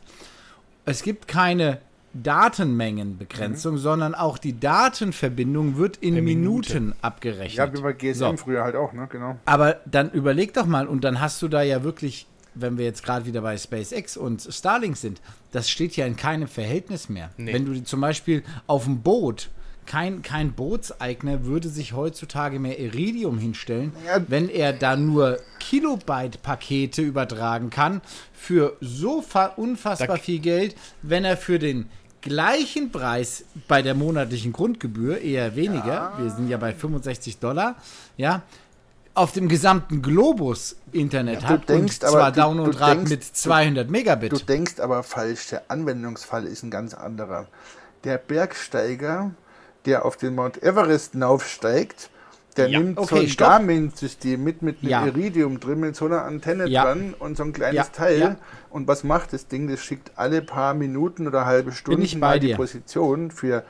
Es 0.85 1.05
gibt 1.05 1.29
keine 1.29 1.79
Datenmengenbegrenzung, 2.15 3.79
sondern 3.79 4.17
auch 4.17 4.39
die 4.39 4.59
Datenverbindung 4.59 5.77
wird 5.77 5.99
in 5.99 6.15
Minute. 6.15 6.75
Minuten 6.75 6.95
abgerechnet. 7.01 7.55
Ja, 7.55 7.73
wie 7.73 7.81
bei 7.81 7.93
GSM 7.93 8.19
So. 8.19 8.37
früher 8.39 8.65
halt 8.65 8.75
auch, 8.75 8.93
ne? 8.93 9.07
Genau. 9.09 9.37
Aber 9.45 9.77
dann 9.87 10.11
überleg 10.11 10.53
doch 10.53 10.67
mal, 10.67 10.89
und 10.89 11.05
dann 11.05 11.21
hast 11.21 11.41
du 11.43 11.47
da 11.49 11.63
ja 11.63 11.85
wirklich, 11.85 12.27
wenn 12.55 12.79
wir 12.79 12.85
jetzt 12.85 13.03
gerade 13.03 13.27
wieder 13.27 13.41
bei 13.41 13.57
SpaceX 13.57 14.17
und 14.17 14.43
Starlink 14.51 14.97
sind, 14.97 15.21
das 15.53 15.69
steht 15.71 15.97
ja 15.97 16.07
in 16.07 16.17
keinem 16.17 16.49
Verhältnis 16.49 17.09
mehr. 17.09 17.31
Nee. 17.37 17.53
Wenn 17.53 17.65
du 17.67 17.83
zum 17.85 18.01
Beispiel 18.01 18.43
auf 18.67 18.85
dem 18.85 19.01
Boot, 19.03 19.49
kein, 19.85 20.23
kein 20.23 20.53
Bootseigner 20.53 21.45
würde 21.45 21.69
sich 21.69 21.93
heutzutage 21.93 22.59
mehr 22.61 22.79
Iridium 22.79 23.39
hinstellen, 23.39 23.93
Ja. 24.07 24.23
wenn 24.29 24.49
er 24.49 24.73
da 24.73 24.95
nur 24.97 25.39
Kilobyte-Pakete 25.59 27.03
übertragen 27.03 27.71
kann 27.71 28.01
für 28.33 28.77
so 28.81 29.23
fa- 29.23 29.53
unfassbar 29.57 30.17
Da- 30.19 30.23
viel 30.23 30.39
Geld, 30.41 30.75
wenn 31.03 31.25
er 31.25 31.37
für 31.37 31.59
den 31.59 31.89
gleichen 32.21 32.93
Preis 32.93 33.45
bei 33.67 33.83
der 33.83 33.95
monatlichen 33.95 34.53
Grundgebühr, 34.53 35.21
eher 35.21 35.57
weniger, 35.57 36.13
wir 36.19 36.31
sind 36.31 36.49
ja 36.49 36.57
bei 36.57 36.73
65 36.73 37.39
Dollar, 37.39 37.75
ja, 38.17 38.43
auf 39.15 39.33
dem 39.33 39.49
gesamten 39.49 40.03
Globus 40.03 40.77
Internet 40.93 41.43
Ja, 41.43 41.49
hat 41.49 41.69
denkst 41.69 41.99
und 42.01 42.05
aber, 42.09 42.19
zwar 42.19 42.33
Downloadraten 42.33 43.09
mit 43.09 43.23
200 43.25 43.91
Megabit. 43.91 44.33
Du 44.33 44.39
denkst 44.39 44.81
aber 44.81 45.03
falsch, 45.03 45.49
der 45.51 45.65
Anwendungsfall 45.69 46.47
ist 46.47 46.63
ein 46.63 46.71
ganz 46.71 46.95
anderer. 46.95 47.47
Der 48.05 48.19
Bergsteiger, 48.19 49.31
der 49.85 50.05
auf 50.05 50.17
den 50.17 50.35
Mount 50.35 50.63
Everest 50.63 51.13
hinaufsteigt, 51.13 52.11
der 52.57 52.69
Ja, 52.69 52.81
nimmt 52.81 52.99
so 52.99 53.03
okay, 53.05 53.21
ein 53.21 53.29
stopp. 53.29 53.49
Garmin-System 53.49 54.43
mit, 54.43 54.63
mit 54.63 54.79
einem 54.81 54.91
Ja. 54.91 55.07
Iridium 55.07 55.61
drin, 55.61 55.81
mit 55.81 55.97
so 55.97 56.07
einer 56.07 56.25
Antenne 56.25 56.67
Ja. 56.69 56.85
dran 56.85 57.15
und 57.19 57.37
so 57.37 57.45
ein 57.45 57.53
kleines 57.53 57.93
Teil. 57.93 58.37
Und 58.71 58.89
was 58.89 59.05
macht 59.05 59.33
das 59.33 59.47
Ding? 59.49 59.69
Das 59.69 59.81
schickt 59.81 60.13
alle 60.17 60.43
paar 60.43 60.75
Minuten 60.75 61.27
oder 61.27 61.47
halbe 61.47 61.73
Stunden 61.73 62.07
bei 62.15 62.19
mal 62.19 62.41
die. 62.41 62.55
Position 62.55 63.31
für, 63.31 63.65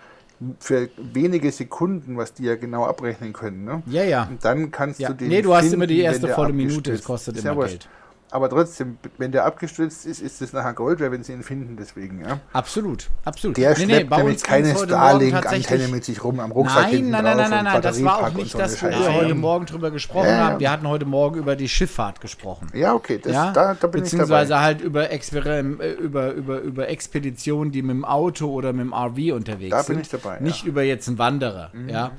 für 0.59 0.89
wenige 0.97 1.51
Sekunden, 1.53 2.17
was 2.17 2.35
die 2.35 2.45
ja 2.45 2.57
genau 2.57 2.85
abrechnen 2.85 3.33
können. 3.33 3.65
Ne? 3.65 3.83
Ja, 3.87 4.05
ja. 4.05 4.25
Und 4.31 4.45
dann 4.45 4.71
kannst 4.71 5.01
Ja. 5.01 5.09
du 5.09 5.15
den 5.15 5.29
Nee, 5.29 5.43
du 5.43 5.53
hast 5.55 5.63
finden, 5.63 5.75
immer 5.75 5.87
die 5.87 6.01
erste 6.01 6.29
volle 6.29 6.53
Minute, 6.53 6.93
das 6.93 7.03
kostet 7.05 7.39
immer. 7.45 7.55
Geld. 7.67 7.89
Aber 8.33 8.49
trotzdem, 8.49 8.97
wenn 9.19 9.31
der 9.31 9.45
abgestürzt 9.45 10.07
ist, 10.07 10.21
ist 10.23 10.41
das 10.41 10.55
nachher 10.55 10.73
Gold, 10.73 11.01
weil 11.01 11.13
wenn 11.13 11.23
sie 11.23 11.33
ihn 11.35 11.43
finden, 11.43 11.77
deswegen, 11.77 12.21
ja. 12.21 12.41
Absolut, 12.55 13.11
absolut. 13.27 13.59
Der 13.59 13.77
Nee, 13.79 13.85
nee, 13.87 13.93
schleppt 13.93 14.11
bei 14.11 14.17
nämlich 14.17 14.43
keine 14.43 14.75
Starlink-Antenne 14.75 15.89
mit 15.89 16.05
sich 16.05 16.25
rum 16.25 16.41
am 16.41 16.51
Rucksack 16.51 16.93
Nein, 16.93 17.11
nein, 17.11 17.25
nein, 17.25 17.37
nein, 17.37 17.51
nein, 17.51 17.65
nein, 17.65 17.83
das 17.83 18.03
war 18.03 18.21
auch 18.27 18.33
nicht 18.33 18.53
so 18.53 18.59
das, 18.59 18.83
wo 18.83 18.89
wir 18.89 19.15
heute 19.15 19.35
Morgen 19.35 19.67
drüber 19.67 19.91
gesprochen 19.91 20.29
Ja, 20.29 20.33
ja. 20.33 20.45
haben. 20.45 20.61
Wir 20.61 20.71
hatten 20.71 20.89
heute 20.89 21.05
Morgen 21.05 21.39
über 21.39 21.57
die 21.57 21.69
Schifffahrt 21.69 22.21
gesprochen. 22.23 22.69
Ja, 22.75 22.95
okay, 22.95 23.19
das, 23.23 23.33
ja, 23.33 23.53
da, 23.53 23.75
da 23.75 23.87
bin 23.87 24.01
beziehungsweise 24.03 24.45
ich 24.45 24.49
dabei. 24.51 24.63
halt 24.65 24.81
über, 24.81 25.11
Experim 25.11 25.81
äh, 25.81 25.91
über, 25.93 26.33
über, 26.33 26.61
über 26.61 26.89
Expeditionen, 26.89 27.71
die 27.71 27.83
mit 27.83 27.91
dem 27.95 28.05
Auto 28.07 28.51
oder 28.51 28.73
mit 28.73 28.87
dem 28.87 28.95
RV 28.95 29.35
unterwegs 29.37 29.71
Da 29.71 29.83
sind. 29.83 29.97
bin 29.97 30.03
ich 30.03 30.09
dabei, 30.09 30.41
Nicht. 30.41 30.65
Mhm. 30.65 30.71
über 30.71 30.83
jetzt 30.83 31.07
einen 31.09 31.19
Wanderer, 31.19 31.71
ja. 31.87 32.13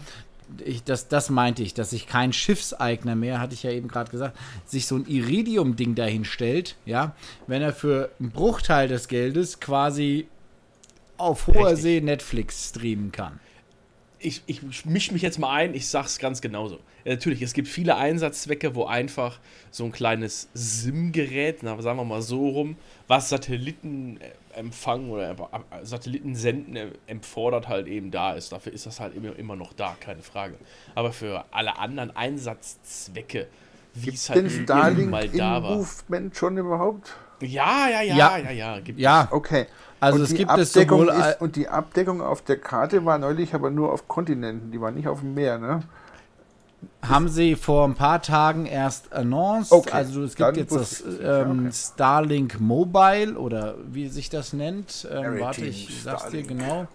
Ich, 0.64 0.84
das, 0.84 1.08
das 1.08 1.30
meinte 1.30 1.64
ich, 1.64 1.74
dass 1.74 1.92
sich 1.92 2.08
kein 2.08 2.34
Schiffseigner 2.34 3.16
mehr, 3.16 3.40
hatte 3.40 3.54
ich 3.54 3.64
ja 3.64 3.72
eben 3.72 3.88
gerade 3.88 4.12
gesagt, 4.12 4.38
sich 4.66 4.88
so 4.88 4.96
ein 4.96 5.06
Iridium-Ding 5.06 5.96
dahin 5.96 6.26
stellt, 6.26 6.76
ja, 6.86 7.16
wenn 7.48 7.62
er 7.62 7.74
für 7.74 8.12
einen 8.20 8.32
Bruchteil 8.32 8.88
des 8.88 9.08
Geldes 9.08 9.60
quasi 9.60 10.28
auf 11.18 11.48
hoher 11.48 11.70
Richtig. 11.70 11.82
See 11.82 12.02
Netflix 12.02 12.70
streamen 12.70 13.12
kann. 13.12 13.40
Ich, 14.24 14.42
ich 14.46 14.86
mische 14.86 15.14
mich 15.14 15.22
jetzt 15.22 15.38
mal 15.40 15.52
ein, 15.54 15.74
ich 15.74 15.88
sag's 15.88 16.20
ganz 16.20 16.42
genauso. 16.42 16.80
Ja, 17.04 17.14
natürlich, 17.14 17.42
es 17.42 17.54
gibt 17.54 17.68
viele 17.68 17.96
Einsatzzwecke, 17.98 18.76
wo 18.76 18.86
einfach 18.86 19.40
so 19.72 19.84
ein 19.84 19.92
kleines 19.92 20.50
SIM-Gerät, 20.54 21.64
na, 21.64 21.82
sagen 21.82 21.98
wir 21.98 22.06
mal 22.06 22.22
so 22.22 22.50
rum, 22.50 22.78
was 23.08 23.30
Satellitenempfang 23.30 25.10
oder 25.10 25.32
äh, 25.32 25.36
Satellitensenden 25.84 26.76
äh, 26.76 26.88
empfordert, 27.08 27.68
halt 27.68 27.88
eben 27.88 28.12
da 28.12 28.34
ist. 28.34 28.52
Dafür 28.52 28.74
ist 28.74 28.86
das 28.86 29.00
halt 29.00 29.16
immer, 29.16 29.38
immer 29.38 29.56
noch 29.56 29.74
da, 29.74 29.96
keine 30.00 30.22
Frage. 30.22 30.56
Aber 30.96 31.12
für 31.12 31.46
alle 31.52 31.78
anderen 31.78 32.16
Einsatzzwecke 32.16 33.48
wie 33.96 34.10
es 34.10 34.30
halt 34.30 34.68
mal 35.10 35.26
im 35.26 35.38
da 35.38 35.62
war. 35.62 35.76
Movement 35.76 36.36
schon 36.36 36.58
überhaupt? 36.58 37.16
Ja, 37.42 37.90
ja, 37.90 38.02
ja, 38.02 38.16
Ja. 38.16 38.38
ja, 38.38 38.52
ja, 38.52 38.80
gibt 38.80 39.00
Ja, 39.00 39.28
Okay. 39.32 39.68
Also 40.04 40.20
und 40.20 40.24
es 40.26 40.34
gibt 40.34 40.52
es 40.52 40.70
Abdeckung 40.76 41.00
sowohl 41.00 41.10
al- 41.12 41.32
ist, 41.32 41.42
Und 41.42 41.56
die 41.56 41.68
Abdeckung 41.68 42.22
auf 42.22 42.42
der 42.42 42.58
Karte 42.58 43.06
war 43.06 43.18
neulich 43.18 43.54
aber 43.54 43.70
nur 43.70 43.92
auf 43.92 44.08
Kontinenten, 44.08 44.72
die 44.72 44.80
war 44.82 44.92
nicht 44.92 45.08
auf 45.08 45.20
dem 45.22 45.34
Meer, 45.34 45.58
ne? 45.58 45.84
haben 47.02 47.30
sie 47.30 47.56
vor 47.56 47.86
ein 47.88 47.96
paar 47.96 48.22
Tagen 48.22 48.66
erst 48.66 49.14
announced. 49.14 49.72
Okay, 49.72 49.92
Also 49.92 50.24
es 50.24 50.36
dann 50.36 50.54
gibt 50.54 50.72
jetzt 50.72 50.76
das 50.76 51.00
es. 51.02 51.20
Ja, 51.22 51.42
ähm, 51.42 51.60
okay. 51.68 51.72
Starlink 51.74 52.60
Mobile 52.60 53.38
oder 53.38 53.76
wie 53.92 54.08
sich 54.10 54.30
das 54.30 54.52
nennt. 54.54 55.08
Ähm, 55.10 55.40
warte, 55.40 55.66
ich 55.66 56.02
sag's 56.04 56.30
dir 56.30 56.44
genau. 56.44 56.88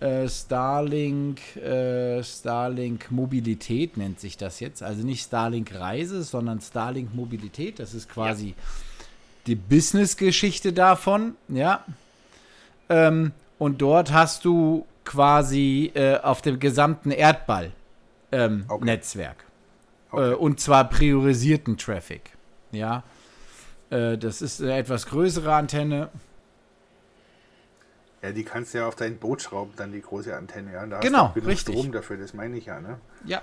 Äh, 0.00 0.28
Starlink, 0.28 1.56
äh, 1.56 2.22
Starlink 2.24 3.10
Mobilität 3.12 3.96
nennt 3.96 4.18
sich 4.18 4.36
das 4.36 4.58
jetzt. 4.58 4.82
Also 4.82 5.04
nicht 5.06 5.24
Starlink 5.24 5.72
Reise, 5.78 6.24
sondern 6.24 6.60
Starlink 6.60 7.14
Mobilität. 7.14 7.78
Das 7.78 7.94
ist 7.94 8.08
quasi 8.08 8.54
die 9.46 9.54
Business-Geschichte 9.54 10.72
davon, 10.72 11.36
ja. 11.48 11.84
Ähm, 12.92 13.32
und 13.58 13.80
dort 13.80 14.12
hast 14.12 14.44
du 14.44 14.86
quasi 15.04 15.90
äh, 15.94 16.18
auf 16.18 16.42
dem 16.42 16.58
gesamten 16.60 17.10
Erdball 17.10 17.72
ähm, 18.30 18.64
Okay. 18.68 18.84
Netzwerk. 18.84 19.44
Okay. 20.10 20.32
Äh, 20.32 20.34
und 20.34 20.60
zwar 20.60 20.88
priorisierten 20.88 21.76
Traffic. 21.78 22.30
Ja. 22.70 23.02
Äh, 23.90 24.18
das 24.18 24.42
ist 24.42 24.60
eine 24.60 24.76
etwas 24.76 25.06
größere 25.06 25.54
Antenne. 25.54 26.08
Ja, 28.22 28.30
die 28.30 28.44
kannst 28.44 28.72
du 28.72 28.78
ja 28.78 28.86
auf 28.86 28.94
dein 28.94 29.16
Boot 29.18 29.42
schrauben, 29.42 29.72
dann 29.76 29.90
die 29.92 30.00
große 30.00 30.34
Antenne, 30.36 30.72
ja. 30.74 30.86
Da 30.86 30.96
hast 30.96 31.02
Genau, 31.02 31.18
du 31.24 31.24
auch 31.30 31.34
genug 31.34 31.48
richtig. 31.48 31.74
Strom 31.74 31.92
dafür, 31.92 32.16
das 32.18 32.34
meine 32.34 32.56
ich 32.56 32.66
ja, 32.66 32.80
ne? 32.80 32.98
Ja. 33.24 33.42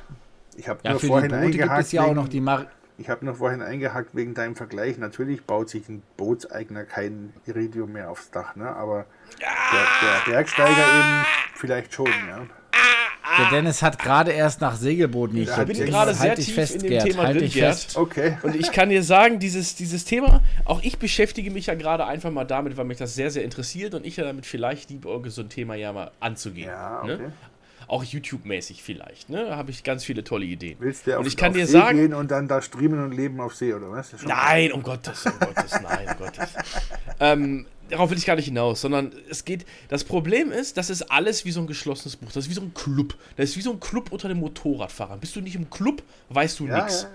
Ich 0.55 0.69
habe 0.69 0.79
Ja, 0.83 0.91
nur 0.91 0.99
vorhin 1.01 1.31
Boote 1.31 1.57
gibt 1.57 1.77
es 1.79 1.91
ja 1.91 2.03
auch 2.03 2.13
noch 2.13 2.27
die 2.29 2.39
Mar 2.41 2.67
Ich 2.99 3.09
habe 3.09 3.25
noch 3.25 3.38
vorhin 3.38 3.62
eingehakt 3.62 4.13
wegen 4.13 4.33
deinem 4.33 4.57
Vergleich. 4.57 4.97
Natürlich 4.97 5.45
baut 5.45 5.69
sich 5.69 5.88
ein 5.88 6.03
Bootseigner 6.17 6.83
kein 6.83 7.33
Iridium 7.45 7.93
mehr 7.93 8.12
aufs 8.12 8.29
Dach, 8.29 8.57
ne? 8.57 8.67
aber 8.75 9.05
der, 9.39 10.25
der 10.27 10.31
Bergsteiger 10.31 10.69
eben 10.69 11.25
vielleicht 11.55 11.93
schon. 11.93 12.07
Ja? 12.07 12.45
Der 13.38 13.49
Dennis 13.51 13.81
hat 13.81 13.99
gerade 13.99 14.31
erst 14.31 14.59
nach 14.59 14.75
Segelbooten 14.75 15.38
Ich 15.38 15.47
geguckt. 15.47 15.67
bin 15.67 15.77
Jetzt 15.77 15.89
gerade 15.89 16.13
sehr 16.13 16.35
dich 16.35 16.47
tief 16.47 16.55
fest, 16.55 16.75
in 16.75 16.81
dem 16.81 16.89
Gerd. 16.89 17.05
Thema 17.05 17.23
halt 17.23 17.35
drin, 17.35 17.43
dich 17.43 17.53
Gerd. 17.53 17.75
fest. 17.75 17.97
Okay. 17.97 18.38
Und 18.41 18.55
ich 18.55 18.71
kann 18.71 18.89
dir 18.89 19.03
sagen, 19.03 19.39
dieses, 19.39 19.75
dieses 19.75 20.03
Thema, 20.03 20.41
auch 20.65 20.81
ich 20.83 20.99
beschäftige 20.99 21.51
mich 21.51 21.67
ja 21.67 21.75
gerade 21.75 22.05
einfach 22.05 22.31
mal 22.31 22.43
damit, 22.43 22.75
weil 22.75 22.85
mich 22.85 22.97
das 22.97 23.15
sehr, 23.15 23.31
sehr 23.31 23.45
interessiert 23.45 23.93
und 23.93 24.05
ich 24.05 24.17
ja 24.17 24.25
damit 24.25 24.45
vielleicht 24.45 24.89
liebe, 24.89 25.21
so 25.29 25.41
ein 25.41 25.49
Thema 25.49 25.75
ja 25.75 25.93
mal 25.93 26.12
anzugehen. 26.19 26.67
Ja, 26.67 27.01
okay. 27.03 27.17
ne? 27.17 27.33
Auch 27.89 28.04
YouTube-mäßig 28.04 28.84
vielleicht, 28.84 29.30
ne? 29.30 29.45
Da 29.47 29.58
habe 29.58 29.71
ich 29.71 29.84
ganz 29.84 30.04
viele 30.06 30.23
tolle 30.23 30.45
Ideen. 30.45 30.78
Willst 30.80 31.08
du 31.08 31.12
und 31.13 31.17
auf, 31.21 31.28
ich 31.28 31.36
kann 31.36 31.49
auf 31.49 31.58
dir 31.58 31.65
See 31.65 31.73
sagen, 31.73 31.97
gehen 31.97 32.13
und 32.13 32.30
dann 32.30 32.47
da 32.47 32.62
streamen 32.62 33.04
und 33.04 33.12
leben 33.13 33.41
auf 33.41 33.56
See, 33.56 33.73
oder 33.73 33.89
was? 33.91 34.13
Nein, 34.23 34.71
um 34.71 34.84
Gottes, 34.84 35.25
um 35.25 35.34
Gottes, 35.39 35.71
nein, 35.82 36.08
um 36.10 36.17
Gottes. 36.25 36.49
Ähm, 37.19 37.65
darauf 37.89 38.12
will 38.12 38.17
ich 38.19 38.25
gar 38.28 38.36
nicht 38.36 38.45
hinaus, 38.45 38.82
sondern 38.82 39.12
es 39.30 39.43
geht. 39.43 39.65
Das 39.88 40.04
Problem 40.04 40.52
ist, 40.52 40.78
das 40.78 40.91
ist 40.91 41.02
alles 41.12 41.45
wie 41.45 41.52
so 41.52 41.62
ein 41.62 41.67
geschlossenes 41.67 42.15
Buch. 42.15 42.28
Das 42.32 42.45
ist 42.45 42.49
wie 42.49 42.54
so 42.54 42.62
ein 42.62 42.73
Club. 42.75 43.15
Das 43.38 43.49
ist 43.49 43.58
wie 43.58 43.62
so 43.62 43.71
ein 43.71 43.80
Club 43.80 44.12
unter 44.12 44.28
den 44.28 44.38
Motorradfahrern. 44.38 45.19
Bist 45.19 45.36
du 45.36 45.41
nicht 45.41 45.56
im 45.56 45.69
Club, 45.71 46.04
weißt 46.30 46.60
du 46.60 46.67
Ja, 46.67 46.84
nichts. 46.84 47.04
ja. 47.04 47.10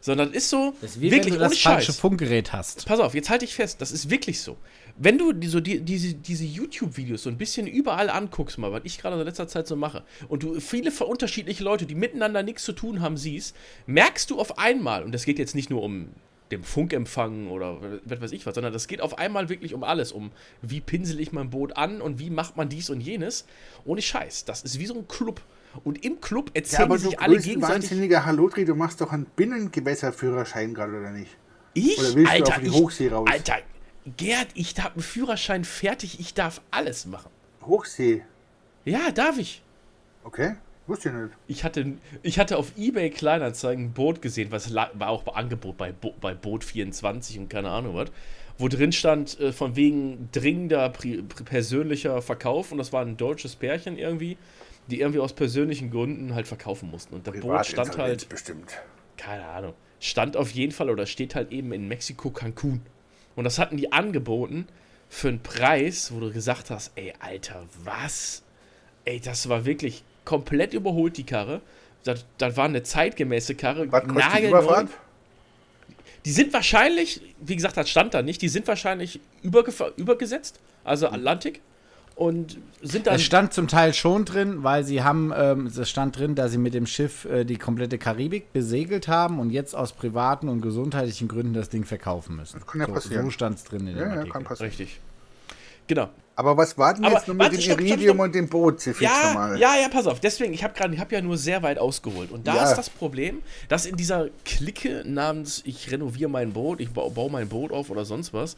Sondern 0.00 0.32
ist 0.32 0.48
so 0.50 0.74
Das 0.80 0.90
ist 0.92 1.00
wie 1.00 1.10
wirklich 1.10 1.32
wenn 1.32 1.40
du 1.40 1.44
ohne 1.46 1.48
das 1.54 1.58
falsche 1.58 1.86
Scheiß. 1.86 1.98
Funkgerät 1.98 2.52
hast. 2.52 2.86
Pass 2.86 3.00
auf, 3.00 3.14
jetzt 3.14 3.30
halte 3.30 3.44
ich 3.46 3.54
fest, 3.54 3.80
das 3.80 3.90
ist 3.92 4.10
wirklich 4.10 4.40
so. 4.42 4.56
Wenn 5.00 5.16
du 5.16 5.32
so 5.48 5.60
die, 5.60 5.80
diese, 5.80 6.14
diese 6.14 6.44
YouTube-Videos 6.44 7.22
so 7.22 7.30
ein 7.30 7.38
bisschen 7.38 7.66
überall 7.66 8.10
anguckst, 8.10 8.58
mal, 8.58 8.72
was 8.72 8.80
ich 8.84 8.98
gerade 8.98 9.18
in 9.18 9.24
letzter 9.24 9.46
Zeit 9.46 9.66
so 9.68 9.76
mache, 9.76 10.02
und 10.28 10.42
du 10.42 10.60
viele 10.60 10.90
unterschiedliche 10.90 11.62
Leute, 11.62 11.86
die 11.86 11.94
miteinander 11.94 12.42
nichts 12.42 12.64
zu 12.64 12.72
tun 12.72 13.00
haben, 13.00 13.16
siehst, 13.16 13.54
merkst 13.86 14.30
du 14.30 14.40
auf 14.40 14.58
einmal, 14.58 15.04
und 15.04 15.12
das 15.12 15.24
geht 15.24 15.38
jetzt 15.38 15.54
nicht 15.54 15.70
nur 15.70 15.82
um 15.82 16.08
den 16.50 16.64
Funkempfang 16.64 17.48
oder 17.48 17.78
was 18.04 18.20
weiß 18.20 18.32
ich 18.32 18.46
was, 18.46 18.54
sondern 18.54 18.72
das 18.72 18.88
geht 18.88 19.00
auf 19.00 19.18
einmal 19.18 19.48
wirklich 19.48 19.74
um 19.74 19.84
alles, 19.84 20.12
um 20.12 20.30
wie 20.62 20.80
pinsel 20.80 21.20
ich 21.20 21.30
mein 21.30 21.50
Boot 21.50 21.76
an 21.76 22.00
und 22.00 22.18
wie 22.18 22.30
macht 22.30 22.56
man 22.56 22.68
dies 22.68 22.90
und 22.90 23.00
jenes. 23.00 23.44
Ohne 23.84 24.02
Scheiß, 24.02 24.46
das 24.46 24.62
ist 24.62 24.78
wie 24.78 24.86
so 24.86 24.94
ein 24.94 25.06
Club. 25.08 25.42
Und 25.84 26.04
im 26.04 26.20
Club 26.20 26.50
Ja, 26.54 26.60
erzählen 26.60 26.82
aber 26.84 26.96
die 26.96 27.04
du 27.04 27.10
sich 27.10 27.20
alle 27.20 27.38
gegenseitig. 27.38 27.90
wahnsinniger 27.90 28.24
Hallotri, 28.24 28.64
du 28.64 28.74
machst 28.74 29.00
doch 29.00 29.12
einen 29.12 29.26
Binnengewässerführerschein 29.36 30.74
gerade, 30.74 30.98
oder 30.98 31.10
nicht? 31.10 31.36
Ich, 31.74 31.98
Oder 31.98 32.14
willst 32.14 32.32
du 32.32 32.36
Alter, 32.36 32.56
auf 32.56 32.60
die 32.60 32.66
ich, 32.66 32.72
Hochsee 32.72 33.08
raus? 33.08 33.28
Alter, 33.30 33.58
Gerd, 34.16 34.48
ich 34.54 34.74
habe 34.78 34.94
einen 34.94 35.02
Führerschein 35.02 35.64
fertig, 35.64 36.20
ich 36.20 36.34
darf 36.34 36.60
alles 36.70 37.06
machen. 37.06 37.30
Hochsee, 37.64 38.22
Ja, 38.84 39.10
darf 39.10 39.38
ich. 39.38 39.62
okay? 40.24 40.54
Wusste 40.86 41.10
ich 41.10 41.14
nicht. 41.14 41.30
Ich 41.48 41.64
hatte, 41.64 41.98
ich 42.22 42.38
hatte 42.38 42.56
auf 42.56 42.72
eBay 42.78 43.10
Kleinanzeigen 43.10 43.86
ein 43.86 43.92
Boot 43.92 44.22
gesehen, 44.22 44.50
was 44.50 44.72
war 44.74 45.08
auch 45.10 45.22
bei 45.22 45.32
Angebot 45.34 45.76
bei, 45.76 45.92
Bo 45.92 46.14
bei 46.18 46.32
Boot 46.32 46.64
24 46.64 47.38
und 47.38 47.50
keine 47.50 47.68
Ahnung 47.68 47.94
was, 47.94 48.08
wo 48.56 48.68
drin 48.68 48.92
stand, 48.92 49.38
äh, 49.38 49.52
von 49.52 49.76
wegen 49.76 50.30
dringender 50.32 50.88
persönlicher 51.44 52.22
Verkauf 52.22 52.72
und 52.72 52.78
das 52.78 52.90
war 52.94 53.02
ein 53.04 53.18
deutsches 53.18 53.54
Pärchen 53.54 53.98
irgendwie, 53.98 54.38
die 54.86 55.00
irgendwie 55.00 55.20
aus 55.20 55.34
persönlichen 55.34 55.90
Gründen 55.90 56.34
halt 56.34 56.48
verkaufen 56.48 56.90
mussten. 56.90 57.14
Und 57.16 57.26
das 57.26 57.38
Boot 57.38 57.66
stand 57.66 57.98
halt, 57.98 58.26
bestimmt. 58.30 58.78
keine 59.18 59.44
Ahnung, 59.44 59.74
stand 60.00 60.38
auf 60.38 60.50
jeden 60.52 60.72
Fall 60.72 60.88
oder 60.88 61.04
steht 61.04 61.34
halt 61.34 61.52
eben 61.52 61.70
in 61.72 61.86
Mexiko, 61.86 62.30
Cancun. 62.30 62.80
Und 63.38 63.44
das 63.44 63.60
hatten 63.60 63.76
die 63.76 63.92
angeboten 63.92 64.66
für 65.08 65.28
einen 65.28 65.40
Preis, 65.40 66.10
wo 66.12 66.18
du 66.18 66.32
gesagt 66.32 66.70
hast, 66.70 66.90
ey, 66.96 67.14
Alter, 67.20 67.66
was? 67.84 68.42
Ey, 69.04 69.20
das 69.20 69.48
war 69.48 69.64
wirklich 69.64 70.02
komplett 70.24 70.74
überholt, 70.74 71.16
die 71.16 71.22
Karre. 71.22 71.60
Das, 72.02 72.26
das 72.38 72.56
war 72.56 72.64
eine 72.64 72.82
zeitgemäße 72.82 73.54
Karre. 73.54 73.92
Was 73.92 74.06
nagelneu. 74.06 74.86
Die 76.24 76.32
sind 76.32 76.52
wahrscheinlich, 76.52 77.20
wie 77.38 77.54
gesagt, 77.54 77.76
das 77.76 77.88
stand 77.88 78.12
da 78.12 78.22
nicht, 78.22 78.42
die 78.42 78.48
sind 78.48 78.66
wahrscheinlich 78.66 79.20
übergesetzt, 79.40 80.58
also 80.82 81.06
Atlantik. 81.06 81.60
Und 82.18 82.58
sind 82.82 83.06
dann. 83.06 83.14
Es 83.14 83.22
stand 83.22 83.52
zum 83.52 83.68
Teil 83.68 83.94
schon 83.94 84.24
drin, 84.24 84.64
weil 84.64 84.82
sie 84.82 85.04
haben, 85.04 85.32
ähm, 85.36 85.66
es 85.66 85.88
stand 85.88 86.18
drin, 86.18 86.34
dass 86.34 86.50
sie 86.50 86.58
mit 86.58 86.74
dem 86.74 86.84
Schiff 86.84 87.24
äh, 87.26 87.44
die 87.44 87.58
komplette 87.58 87.96
Karibik 87.96 88.52
besegelt 88.52 89.06
haben 89.06 89.38
und 89.38 89.50
jetzt 89.50 89.76
aus 89.76 89.92
privaten 89.92 90.48
und 90.48 90.60
gesundheitlichen 90.60 91.28
Gründen 91.28 91.54
das 91.54 91.68
Ding 91.68 91.84
verkaufen 91.84 92.34
müssen. 92.34 92.60
kann 92.66 92.80
ja 92.80 92.86
so, 92.88 92.92
passieren. 92.94 93.24
so 93.26 93.30
stand 93.30 93.58
es 93.58 93.64
drin 93.64 93.86
in 93.86 93.94
dem 93.94 93.98
Ja, 93.98 94.02
ja, 94.06 94.10
Artikel. 94.14 94.32
kann 94.32 94.42
passieren. 94.42 94.68
richtig. 94.70 94.98
Genau. 95.86 96.08
Aber 96.38 96.56
was 96.56 96.78
war 96.78 96.94
denn 96.94 97.02
jetzt 97.02 97.26
nur 97.26 97.34
mit 97.34 97.50
dem 97.52 97.60
stopp, 97.60 97.78
stopp, 97.78 97.80
Iridium 97.80 98.14
stopp. 98.18 98.26
und 98.26 98.34
dem 98.36 98.48
Boot? 98.48 98.80
Sie 98.80 98.92
Ja, 99.00 99.10
nochmal. 99.26 99.58
ja, 99.58 99.74
ja, 99.74 99.88
pass 99.88 100.06
auf. 100.06 100.20
Deswegen, 100.20 100.52
ich 100.54 100.62
habe 100.62 100.72
gerade, 100.72 100.94
ich 100.94 101.00
habe 101.00 101.12
ja 101.12 101.20
nur 101.20 101.36
sehr 101.36 101.64
weit 101.64 101.80
ausgeholt. 101.80 102.30
Und 102.30 102.46
da 102.46 102.54
Ja. 102.54 102.62
ist 102.70 102.76
das 102.76 102.88
Problem, 102.90 103.42
dass 103.68 103.86
in 103.86 103.96
dieser 103.96 104.28
Clique 104.44 105.02
namens 105.04 105.62
ich 105.66 105.90
renoviere 105.90 106.30
mein 106.30 106.52
Boot, 106.52 106.78
ich 106.80 106.90
baue, 106.90 107.10
baue 107.10 107.28
mein 107.28 107.48
Boot 107.48 107.72
auf 107.72 107.90
oder 107.90 108.04
sonst 108.04 108.32
was, 108.32 108.56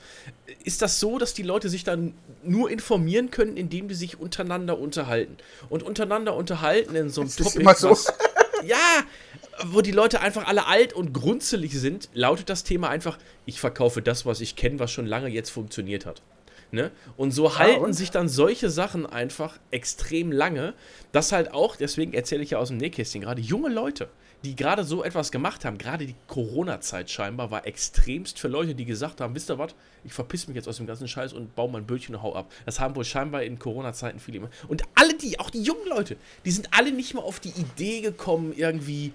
ist 0.63 0.83
das 0.83 1.01
so, 1.01 1.17
dass 1.17 1.33
die 1.33 1.43
Leute 1.43 1.71
sich 1.71 1.83
dann 1.83 2.13
nur 2.45 2.71
informieren 2.71 3.31
können, 3.31 3.57
indem 3.57 3.89
die 3.89 3.95
sich 3.95 4.21
untereinander 4.21 4.79
unterhalten. 4.79 5.39
Und 5.71 5.83
untereinander 5.83 6.35
unterhalten 6.37 6.95
in 6.95 7.09
so 7.09 7.23
einem 7.23 7.31
Das 7.35 7.41
ist 7.47 7.57
immer 7.57 7.75
so. 7.75 7.89
was, 7.93 8.13
ja, 8.63 8.77
wo 9.65 9.81
die 9.81 9.93
Leute 9.93 10.21
einfach 10.21 10.47
alle 10.47 10.67
alt 10.67 10.93
und 10.93 11.15
grunzelig 11.15 11.73
sind, 11.73 12.11
lautet 12.13 12.51
das 12.51 12.63
Thema 12.63 12.91
einfach, 12.91 13.17
ich 13.47 13.59
verkaufe 13.59 14.03
das, 14.03 14.27
was 14.27 14.43
ich 14.43 14.55
kenne, 14.55 14.79
was 14.81 14.91
schon 14.91 15.07
lange 15.07 15.29
jetzt 15.29 15.49
funktioniert 15.49 16.05
hat. 16.05 16.21
Ne? 16.73 16.93
Und 17.17 17.33
so 17.33 17.59
halten 17.59 17.85
und? 17.85 17.93
sich 17.95 18.11
dann 18.11 18.29
solche 18.29 18.71
Sachen 18.71 19.05
einfach 19.05 19.59
extrem 19.73 20.31
lange, 20.31 20.75
dass 21.11 21.33
halt 21.33 21.53
auch, 21.53 21.75
deswegen 21.75 22.13
erzähle 22.13 22.43
ich 22.43 22.51
ja 22.51 22.59
aus 22.59 22.69
dem 22.69 22.77
Nähkästchen, 22.77 23.23
gerade 23.23 23.41
junge 23.43 23.71
Leute, 23.71 24.09
die 24.45 24.57
gerade 24.57 24.85
so 24.85 25.03
etwas 25.03 25.33
gemacht 25.33 25.65
haben, 25.65 25.79
gerade 25.79 26.07
die 26.07 26.15
Corona-Zeit 26.29 27.11
scheinbar, 27.11 27.51
war 27.51 27.67
extremst 27.67 28.39
für 28.39 28.49
Leute, 28.49 28.75
die 28.75 28.85
gesagt 28.85 29.21
haben, 29.21 29.35
wisst 29.35 29.51
ihr 29.51 29.59
was, 29.59 29.75
ich 30.05 30.13
verpiss 30.13 30.47
mich 30.47 30.55
jetzt 30.55 30.69
aus 30.69 30.77
dem 30.77 30.87
ganzen 30.87 31.09
Scheiß 31.09 31.33
und 31.33 31.55
baue 31.55 31.71
mein 31.71 31.87
Bötchen 31.87 32.15
und 32.15 32.23
hau 32.23 32.35
ab. 32.35 32.51
Das 32.65 32.81
haben 32.81 32.95
wohl 32.97 33.05
scheinbar 33.05 33.43
in 33.43 33.59
Corona-Zeiten 33.59 34.21
viele 34.21 34.39
immer. 34.39 34.51
Und 34.69 34.85
alle 34.95 35.15
die, 35.15 35.41
auch 35.41 35.51
die 35.51 35.63
jungen 35.63 35.89
Leute, 35.89 36.17
die 36.45 36.53
sind 36.53 36.69
alle 36.73 36.93
nicht 36.93 37.15
mal 37.15 37.23
auf 37.23 37.41
die 37.41 37.51
Idee 37.51 38.01
gekommen, 38.01 38.55
irgendwie 38.57 39.13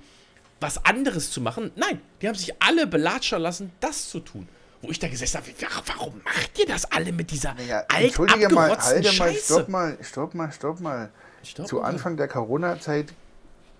was 0.59 0.83
anderes 0.85 1.31
zu 1.31 1.41
machen. 1.41 1.71
Nein, 1.75 2.01
die 2.21 2.27
haben 2.27 2.35
sich 2.35 2.61
alle 2.61 2.85
belatschern 2.85 3.41
lassen, 3.41 3.71
das 3.79 4.09
zu 4.09 4.19
tun. 4.19 4.47
Wo 4.85 4.91
ich 4.91 4.99
da 4.99 5.07
gesessen 5.07 5.37
habe, 5.37 5.47
wa- 5.47 5.81
warum 5.87 6.21
macht 6.23 6.59
ihr 6.59 6.65
das 6.67 6.85
alle 6.91 7.11
mit 7.11 7.31
dieser 7.31 7.53
Naja, 7.55 7.83
alt 7.87 8.05
entschuldige 8.05 8.49
mal, 8.53 8.77
halte 8.77 9.11
mal, 9.17 9.33
stopp 9.33 9.67
mal, 9.69 9.97
stopp 10.01 10.33
mal, 10.35 10.51
stopp 10.51 10.79
mal. 10.79 11.09
Stopp 11.43 11.67
Zu 11.67 11.75
mal. 11.77 11.83
Anfang 11.85 12.17
der 12.17 12.27
Corona-Zeit 12.27 13.13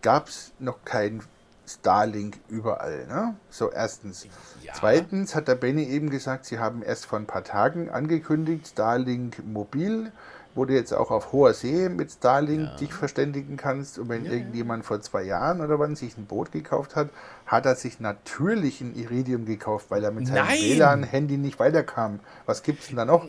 gab 0.01 0.29
es 0.29 0.51
noch 0.59 0.83
kein 0.85 1.21
Starlink 1.67 2.37
überall. 2.49 3.07
Ne? 3.07 3.35
So, 3.49 3.71
erstens. 3.71 4.27
Ja. 4.61 4.73
Zweitens 4.75 5.33
hat 5.35 5.47
der 5.47 5.55
Benny 5.55 5.83
eben 5.83 6.09
gesagt, 6.11 6.45
sie 6.45 6.59
haben 6.59 6.83
erst 6.83 7.05
vor 7.07 7.17
ein 7.19 7.25
paar 7.25 7.43
Tagen 7.43 7.89
angekündigt, 7.89 8.67
Starlink 8.67 9.43
mobil, 9.45 10.11
wo 10.55 10.65
du 10.65 10.73
jetzt 10.73 10.93
auch 10.93 11.11
auf 11.11 11.33
hoher 11.33 11.53
See 11.53 11.89
mit 11.89 12.11
Starlink 12.11 12.77
dich 12.77 12.93
verständigen 12.93 13.57
kannst. 13.57 13.99
Und 13.99 14.09
wenn 14.09 14.25
irgendjemand 14.25 14.85
vor 14.85 15.01
zwei 15.01 15.23
Jahren 15.23 15.61
oder 15.61 15.77
wann 15.77 15.95
sich 15.95 16.17
ein 16.17 16.25
Boot 16.25 16.51
gekauft 16.51 16.95
hat, 16.95 17.09
hat 17.45 17.65
er 17.65 17.75
sich 17.75 17.99
natürlich 17.99 18.81
ein 18.81 18.95
Iridium 18.95 19.45
gekauft, 19.45 19.87
weil 19.89 20.03
er 20.03 20.11
mit 20.11 20.27
seinem! 20.27 20.47
WLAN-Handy 20.47 21.37
nicht 21.37 21.59
weiterkam. 21.59 22.21
Was 22.45 22.63
gibt's 22.63 22.87
denn 22.87 22.95
da 22.95 23.05
noch? 23.05 23.27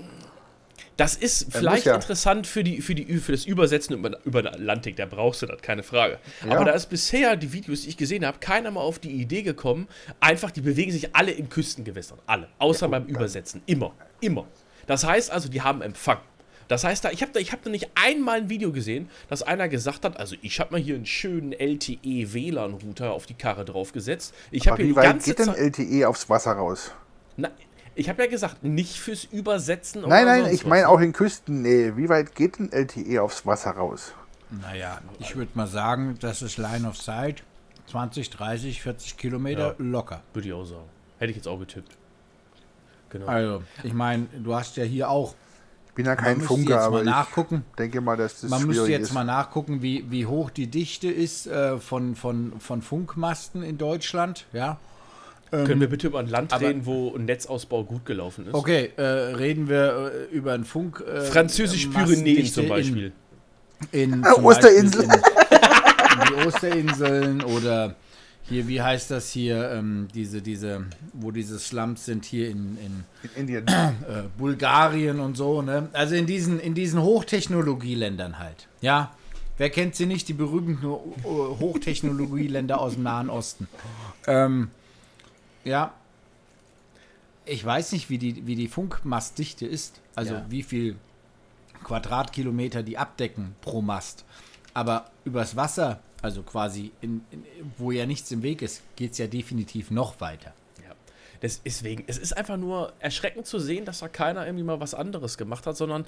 Das 0.96 1.14
ist 1.14 1.52
vielleicht 1.52 1.86
ja. 1.86 1.94
interessant 1.94 2.46
für, 2.46 2.64
die, 2.64 2.80
für, 2.80 2.94
die, 2.94 3.18
für 3.18 3.32
das 3.32 3.44
Übersetzen 3.44 3.96
über, 3.96 4.18
über 4.24 4.42
den 4.42 4.54
Atlantik, 4.54 4.96
da 4.96 5.04
brauchst 5.04 5.42
du 5.42 5.46
das, 5.46 5.60
keine 5.60 5.82
Frage. 5.82 6.18
Ja. 6.46 6.56
Aber 6.56 6.64
da 6.64 6.72
ist 6.72 6.86
bisher, 6.86 7.36
die 7.36 7.52
Videos, 7.52 7.82
die 7.82 7.90
ich 7.90 7.96
gesehen 7.98 8.24
habe, 8.24 8.38
keiner 8.38 8.70
mal 8.70 8.80
auf 8.80 8.98
die 8.98 9.10
Idee 9.10 9.42
gekommen, 9.42 9.88
einfach, 10.20 10.50
die 10.50 10.62
bewegen 10.62 10.92
sich 10.92 11.14
alle 11.14 11.32
in 11.32 11.50
Küstengewässern. 11.50 12.18
Alle. 12.26 12.48
Außer 12.58 12.88
beim 12.88 13.04
Übersetzen. 13.06 13.62
Immer. 13.66 13.92
Immer. 14.20 14.46
Das 14.86 15.04
heißt 15.04 15.30
also, 15.30 15.50
die 15.50 15.60
haben 15.60 15.82
Empfang. 15.82 16.18
Das 16.68 16.84
heißt, 16.84 17.04
da, 17.04 17.10
ich 17.10 17.22
habe 17.22 17.32
da, 17.32 17.40
ich 17.40 17.52
hab 17.52 17.62
da 17.62 17.70
nicht 17.70 17.88
einmal 17.94 18.38
ein 18.38 18.48
Video 18.48 18.72
gesehen, 18.72 19.08
dass 19.28 19.42
einer 19.42 19.68
gesagt 19.68 20.04
hat, 20.04 20.18
also 20.18 20.34
ich 20.42 20.58
habe 20.58 20.72
mal 20.72 20.80
hier 20.80 20.96
einen 20.96 21.06
schönen 21.06 21.52
LTE 21.52 22.32
WLAN-Router 22.32 23.12
auf 23.12 23.26
die 23.26 23.34
Karre 23.34 23.64
draufgesetzt. 23.64 24.34
Ich 24.50 24.66
habe 24.66 24.78
hier 24.78 24.86
wie 24.86 24.88
die 24.90 24.96
weit 24.96 25.04
ganze 25.04 25.34
geht 25.34 25.46
denn. 25.46 25.54
LTE 25.54 26.08
aufs 26.08 26.28
Wasser 26.28 26.52
raus? 26.52 26.92
Na, 27.36 27.50
ich 27.94 28.08
habe 28.08 28.22
ja 28.24 28.28
gesagt, 28.28 28.64
nicht 28.64 28.98
fürs 28.98 29.24
Übersetzen 29.24 30.04
oder 30.04 30.08
Nein, 30.08 30.26
nein, 30.26 30.54
ich 30.54 30.66
meine 30.66 30.88
auch 30.88 31.00
in 31.00 31.12
Küstennähe. 31.12 31.96
Wie 31.96 32.08
weit 32.08 32.34
geht 32.34 32.58
denn 32.58 32.70
LTE 32.72 33.22
aufs 33.22 33.46
Wasser 33.46 33.70
raus? 33.70 34.12
Naja, 34.50 35.00
ich 35.18 35.34
würde 35.36 35.50
mal 35.54 35.66
sagen, 35.66 36.16
das 36.20 36.42
ist 36.42 36.56
Line 36.58 36.86
of 36.88 36.96
Sight. 36.96 37.42
20, 37.90 38.30
30, 38.30 38.82
40 38.82 39.16
Kilometer 39.16 39.68
Ja. 39.68 39.74
locker. 39.78 40.22
Würde 40.34 40.48
ich 40.48 40.54
auch 40.54 40.64
sagen. 40.64 40.88
Hätte 41.18 41.30
ich 41.30 41.36
jetzt 41.36 41.46
auch 41.48 41.58
getippt. 41.58 41.96
Genau. 43.10 43.26
Also, 43.26 43.62
ich 43.84 43.92
meine, 43.92 44.26
du 44.42 44.54
hast 44.54 44.76
ja 44.76 44.84
hier 44.84 45.08
auch. 45.08 45.34
Ich 45.96 46.04
bin 46.04 46.04
ja 46.04 46.14
kein 46.14 46.42
Funker, 46.42 46.74
jetzt 46.74 46.82
aber 46.82 46.96
mal 46.96 47.04
ich 47.04 47.06
nachgucken. 47.10 47.64
denke 47.78 48.02
mal, 48.02 48.18
dass 48.18 48.42
das 48.42 48.50
Man 48.50 48.66
müsste 48.66 48.86
jetzt 48.90 49.04
ist. 49.08 49.12
mal 49.14 49.24
nachgucken, 49.24 49.80
wie, 49.80 50.04
wie 50.10 50.26
hoch 50.26 50.50
die 50.50 50.66
Dichte 50.66 51.08
ist 51.10 51.46
äh, 51.46 51.78
von, 51.78 52.14
von, 52.16 52.52
von 52.60 52.82
Funkmasten 52.82 53.62
in 53.62 53.78
Deutschland. 53.78 54.44
Ja. 54.52 54.76
Können 55.50 55.80
wir 55.80 55.88
bitte 55.88 56.08
über 56.08 56.18
ein 56.18 56.26
Land 56.28 56.52
aber- 56.52 56.66
reden, 56.68 56.84
wo 56.84 57.14
ein 57.16 57.24
Netzausbau 57.24 57.84
gut 57.84 58.04
gelaufen 58.04 58.46
ist? 58.46 58.52
Okay, 58.52 58.90
äh, 58.98 59.02
reden 59.02 59.70
wir 59.70 60.12
äh, 60.30 60.34
über 60.36 60.52
einen 60.52 60.64
Funk. 60.66 61.00
Äh, 61.00 61.22
Französisch-Pyrenäen 61.22 62.08
Mastendichte 62.10 62.52
zum 62.52 62.68
Beispiel. 62.68 63.12
In, 63.92 64.12
in 64.12 64.24
Ah, 64.26 64.34
zum 64.34 64.44
Osterinsel. 64.44 65.06
Beispiel 65.06 65.22
In, 65.50 66.20
in 66.20 66.26
die 66.42 66.46
Osterinseln 66.46 67.42
oder 67.42 67.94
hier, 68.48 68.68
wie 68.68 68.80
heißt 68.80 69.10
das 69.10 69.30
hier, 69.30 69.70
ähm, 69.72 70.08
diese, 70.14 70.40
diese, 70.42 70.84
wo 71.12 71.30
diese 71.30 71.58
Slums 71.58 72.04
sind 72.04 72.24
hier 72.24 72.48
in, 72.50 72.76
in 72.78 73.04
in 73.22 73.30
Indien. 73.40 73.66
äh, 73.68 73.92
Bulgarien 74.38 75.18
und 75.20 75.36
so, 75.36 75.62
ne? 75.62 75.88
Also 75.92 76.14
in 76.14 76.26
diesen, 76.26 76.60
in 76.60 76.74
diesen 76.74 77.02
Hochtechnologieländern 77.02 78.38
halt. 78.38 78.68
Ja. 78.80 79.12
Wer 79.58 79.70
kennt 79.70 79.94
sie 79.96 80.04
nicht, 80.06 80.28
die 80.28 80.34
berühmten 80.34 80.82
Hochtechnologieländer 81.24 82.78
aus 82.78 82.92
dem 82.94 83.04
Nahen 83.04 83.30
Osten? 83.30 83.68
Ähm, 84.26 84.70
ja. 85.64 85.94
Ich 87.46 87.64
weiß 87.64 87.92
nicht, 87.92 88.10
wie 88.10 88.18
die, 88.18 88.46
wie 88.46 88.54
die 88.54 88.68
Funkmastdichte 88.68 89.64
ist. 89.66 90.00
Also 90.14 90.34
Ja. 90.34 90.46
wie 90.50 90.62
viel 90.62 90.96
Quadratkilometer 91.84 92.82
die 92.82 92.98
abdecken 92.98 93.54
pro 93.62 93.80
Mast. 93.80 94.24
Aber 94.74 95.10
übers 95.24 95.56
Wasser, 95.56 96.00
also 96.22 96.42
quasi, 96.42 96.92
in, 97.00 97.24
in, 97.30 97.44
wo 97.76 97.90
ja 97.90 98.06
nichts 98.06 98.30
im 98.30 98.42
Weg 98.42 98.62
ist, 98.62 98.82
geht 98.96 99.12
es 99.12 99.18
ja 99.18 99.26
definitiv 99.26 99.90
noch 99.90 100.20
weiter. 100.20 100.54
Ja. 100.82 100.94
Das, 101.40 101.62
deswegen, 101.62 102.04
es 102.06 102.18
ist 102.18 102.36
einfach 102.36 102.56
nur 102.56 102.92
erschreckend 102.98 103.46
zu 103.46 103.58
sehen, 103.58 103.84
dass 103.84 104.00
da 104.00 104.08
keiner 104.08 104.46
irgendwie 104.46 104.64
mal 104.64 104.80
was 104.80 104.94
anderes 104.94 105.38
gemacht 105.38 105.66
hat, 105.66 105.76
sondern, 105.76 106.06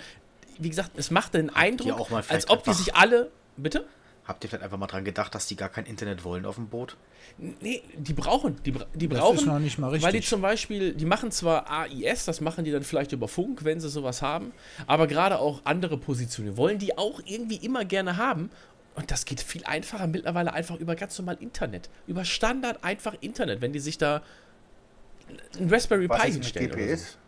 wie 0.59 0.69
gesagt, 0.69 0.93
es 0.97 1.11
macht 1.11 1.35
den 1.35 1.51
Eindruck, 1.51 2.11
als 2.29 2.49
ob 2.49 2.65
die 2.65 2.73
sich 2.73 2.95
alle. 2.95 3.31
Bitte? 3.57 3.87
Habt 4.29 4.45
ihr 4.45 4.51
vielleicht 4.51 4.63
einfach 4.63 4.77
mal 4.77 4.87
dran 4.87 5.07
gedacht, 5.07 5.35
dass 5.35 5.47
die 5.47 5.57
gar 5.57 5.71
kein 5.71 5.87
Internet 5.87 6.23
wollen 6.23 6.45
auf 6.45 6.57
dem 6.57 6.69
Boot? 6.69 6.99
Nee, 7.39 7.83
die 7.97 8.13
brauchen, 8.13 8.63
die, 8.63 8.75
die 8.95 9.09
Das 9.09 9.19
brauchen, 9.21 9.39
ist 9.39 9.47
noch 9.47 9.59
nicht 9.59 9.79
mal 9.79 9.91
weil 9.91 9.99
die 10.01 10.05
richtig. 10.05 10.29
zum 10.29 10.43
Beispiel, 10.43 10.93
die 10.93 11.07
machen 11.07 11.31
zwar 11.31 11.71
AIS, 11.71 12.27
das 12.27 12.43
machen 12.43 12.67
die 12.67 12.71
dann 12.71 12.83
vielleicht 12.83 13.13
über 13.13 13.27
Funk, 13.27 13.65
wenn 13.65 13.81
sie 13.81 13.89
sowas 13.89 14.21
haben, 14.21 14.53
aber 14.87 15.07
gerade 15.07 15.39
auch 15.39 15.63
andere 15.65 15.97
Positionen 15.97 16.59
wollen 16.59 16.79
die 16.79 16.99
auch 16.99 17.23
irgendwie 17.25 17.57
immer 17.57 17.87
gerne 17.87 18.19
haben. 18.19 18.51
Und 18.95 19.11
das 19.11 19.25
geht 19.25 19.41
viel 19.41 19.65
einfacher 19.65 20.07
mittlerweile 20.07 20.53
einfach 20.53 20.77
über 20.77 20.97
ganz 20.97 21.17
normal 21.19 21.37
Internet. 21.41 21.89
Über 22.07 22.25
Standard 22.25 22.83
einfach 22.83 23.15
Internet, 23.21 23.61
wenn 23.61 23.73
die 23.73 23.79
sich 23.79 23.97
da 23.99 24.23
ein 25.59 25.71
Raspberry 25.71 26.09
Was 26.09 26.21
Pi 26.23 26.29
ist 26.29 26.35
mit 26.35 26.45
hinstellen. 26.45 26.73
oder 26.73 26.81
so. 26.81 26.87
GPS? 26.87 27.19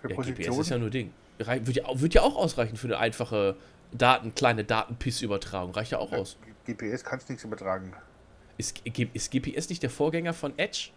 Für 0.00 0.10
Ja, 0.10 0.16
Position? 0.16 0.44
GPS 0.46 0.58
ist 0.60 0.70
ja 0.70 0.78
nur 0.78 0.90
Ding. 0.90 1.12
Wird 1.38 1.76
ja, 1.76 1.84
wird 2.00 2.14
ja 2.14 2.22
auch 2.22 2.36
ausreichen 2.36 2.76
für 2.76 2.86
eine 2.86 2.98
einfache 2.98 3.56
Daten, 3.92 4.34
kleine 4.34 4.64
Datenpiss-Übertragung. 4.64 5.72
Reicht 5.72 5.92
ja 5.92 5.98
auch 5.98 6.12
aus. 6.12 6.36
GPS 6.66 7.02
kannst 7.02 7.28
nichts 7.28 7.44
übertragen. 7.44 7.92
Ist, 8.58 8.82
ist 8.84 9.30
GPS 9.32 9.70
nicht 9.70 9.82
der 9.82 9.90
Vorgänger 9.90 10.34
von 10.34 10.56
Edge? 10.58 10.90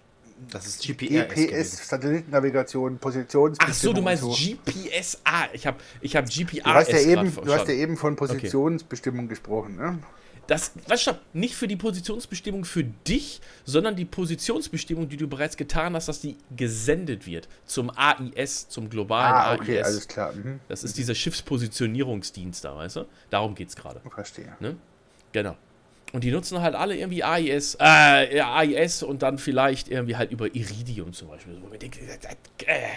Das 0.51 0.65
ist 0.67 0.82
GPRS. 0.82 1.29
gewesen. 1.29 1.47
GPS, 1.47 1.88
Satellitennavigation, 1.89 2.97
Positionsbestimmung. 2.97 3.71
Ach 3.71 3.73
so, 3.73 3.93
du 3.93 4.01
meinst 4.01 4.23
so. 4.23 4.32
GPS. 4.32 5.19
Ah, 5.23 5.45
ich 5.53 5.65
habe 5.67 5.77
ich 6.01 6.15
hab 6.15 6.29
GPRS 6.29 6.63
Du 6.63 6.73
hast, 6.73 6.91
ja 6.91 6.99
eben, 6.99 7.36
du 7.36 7.53
hast 7.53 7.67
ja 7.67 7.73
eben 7.73 7.97
von 7.97 8.15
Positionsbestimmung 8.15 9.27
gesprochen, 9.27 9.75
ne? 9.75 9.99
Das, 10.47 10.73
was 10.88 11.01
stopp, 11.01 11.21
nicht 11.32 11.56
für 11.56 11.69
die 11.69 11.77
Positionsbestimmung 11.77 12.65
für 12.65 12.84
dich, 12.84 13.39
sondern 13.63 13.95
die 13.95 14.03
Positionsbestimmung, 14.03 15.08
die 15.08 15.15
du 15.15 15.25
bereits 15.29 15.56
getan 15.56 15.95
hast, 15.95 16.10
dass 16.10 16.19
die 16.19 16.36
gesendet 16.53 17.25
wird 17.25 17.47
zum 17.65 17.89
AIS, 17.95 18.67
zum 18.67 18.89
globalen 18.89 19.34
Ah, 19.34 19.53
okay, 19.53 19.77
AIS. 19.77 19.86
alles 19.86 20.08
klar. 20.10 20.34
Mhm. 20.34 20.60
Das 20.67 20.84
ist 20.84 20.97
dieser 20.97 21.15
Schiffspositionierungsdienst 21.15 22.65
da, 22.65 22.75
weißt 22.75 22.97
du? 22.97 23.06
Darum 23.29 23.56
geht's 23.56 23.73
gerade. 23.75 24.01
Verstehe. 24.13 24.53
Ne? 24.60 24.75
Genau. 25.32 25.56
Und 26.13 26.23
die 26.23 26.32
nutzen 26.32 26.62
halt 26.62 26.76
alle 26.76 26.95
irgendwie 26.95 27.23
AIS, 27.23 27.76
äh, 27.82 28.38
ja, 28.38 28.56
AIS 28.56 29.04
und 29.04 29.21
dann 29.23 29.38
vielleicht 29.39 29.89
irgendwie 29.89 30.15
halt 30.15 30.32
über 30.32 30.45
Iridium 30.56 31.12
zum 31.12 31.28
Beispiel. 31.30 31.58
Wo 31.62 31.67
man 31.67 31.80
denkt, 31.80 31.97
äh, 31.97 32.65
äh, 32.71 32.88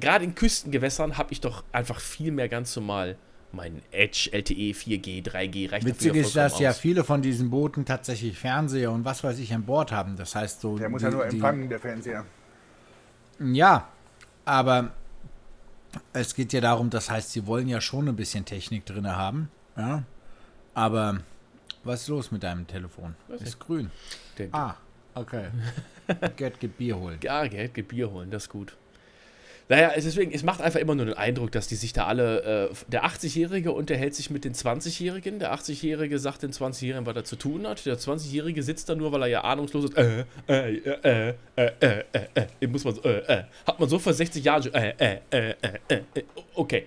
gerade 0.00 0.24
in 0.24 0.34
Küstengewässern 0.34 1.18
habe 1.18 1.32
ich 1.32 1.40
doch 1.40 1.62
einfach 1.72 2.00
viel 2.00 2.32
mehr 2.32 2.48
ganz 2.48 2.74
normal 2.74 3.16
mein 3.52 3.80
Edge, 3.92 4.30
LTE, 4.32 4.72
4G, 4.74 5.22
3G, 5.22 5.70
reicht 5.70 5.86
Witzig 5.86 6.14
ist, 6.14 6.34
dass 6.36 6.52
vollkommen 6.52 6.62
ja 6.64 6.70
aus. 6.70 6.78
viele 6.78 7.04
von 7.04 7.22
diesen 7.22 7.48
Booten 7.50 7.84
tatsächlich 7.84 8.36
Fernseher 8.36 8.90
und 8.90 9.04
was 9.04 9.22
weiß 9.22 9.38
ich 9.38 9.52
an 9.54 9.62
Bord 9.64 9.92
haben. 9.92 10.16
Das 10.16 10.34
heißt 10.34 10.60
so. 10.60 10.76
Der 10.78 10.88
muss 10.88 11.00
die- 11.00 11.04
ja 11.06 11.10
nur 11.12 11.24
die- 11.26 11.36
empfangen, 11.36 11.68
der 11.68 11.78
Fernseher. 11.80 12.24
Ja, 13.38 13.88
aber 14.44 14.90
es 16.12 16.34
geht 16.34 16.52
ja 16.52 16.60
darum, 16.60 16.90
das 16.90 17.10
heißt, 17.10 17.32
sie 17.32 17.46
wollen 17.46 17.68
ja 17.68 17.80
schon 17.80 18.08
ein 18.08 18.16
bisschen 18.16 18.44
Technik 18.44 18.84
drin 18.86 19.06
haben. 19.08 19.50
Ja. 19.76 20.02
Aber 20.74 21.18
was 21.86 22.02
ist 22.02 22.08
los 22.08 22.32
mit 22.32 22.42
deinem 22.42 22.66
Telefon? 22.66 23.14
Weiß 23.28 23.40
ist 23.40 23.44
nicht. 23.46 23.60
grün. 23.60 23.90
Den 24.38 24.52
ah, 24.52 24.76
okay. 25.14 25.46
Gerd 26.36 26.58
geht 26.58 26.76
Bier 26.76 26.98
holen. 26.98 27.18
Ja, 27.22 27.46
Gerd 27.46 27.74
geht 27.74 27.88
Bier 27.88 28.10
holen, 28.10 28.30
das 28.30 28.44
ist 28.44 28.48
gut. 28.48 28.76
Naja, 29.68 29.92
es, 29.94 30.04
deswegen, 30.04 30.32
es 30.32 30.42
macht 30.42 30.60
einfach 30.60 30.80
immer 30.80 30.94
nur 30.94 31.06
den 31.06 31.16
Eindruck, 31.16 31.52
dass 31.52 31.68
die 31.68 31.74
sich 31.76 31.92
da 31.92 32.06
alle. 32.06 32.70
Äh, 32.70 32.74
der 32.88 33.04
80-Jährige 33.04 33.72
unterhält 33.72 34.14
sich 34.14 34.30
mit 34.30 34.44
den 34.44 34.54
20-Jährigen. 34.54 35.38
Der 35.38 35.54
80-Jährige 35.54 36.18
sagt 36.18 36.42
den 36.42 36.52
20-Jährigen, 36.52 37.06
was 37.06 37.16
er 37.16 37.24
zu 37.24 37.36
tun 37.36 37.66
hat. 37.66 37.84
Der 37.86 37.98
20-Jährige 37.98 38.62
sitzt 38.62 38.88
da 38.88 38.94
nur, 38.94 39.12
weil 39.12 39.22
er 39.22 39.28
ja 39.28 39.40
ahnungslos 39.42 39.86
ist. 39.86 39.96
Äh, 39.96 40.24
äh, 40.48 40.76
äh, 40.76 41.34
äh, 41.56 41.70
äh, 41.80 42.04
äh, 42.12 42.46
äh. 42.60 42.66
Muss 42.66 42.84
man 42.84 42.94
so, 42.94 43.02
äh, 43.02 43.18
äh. 43.18 43.44
Hat 43.66 43.80
man 43.80 43.88
so 43.88 43.98
vor 43.98 44.12
60 44.12 44.44
Jahren 44.44 44.62
schon. 44.62 44.74
Äh, 44.74 44.94
äh, 44.98 45.20
äh, 45.30 45.54
äh, 45.88 46.00
äh. 46.14 46.22
Okay. 46.54 46.86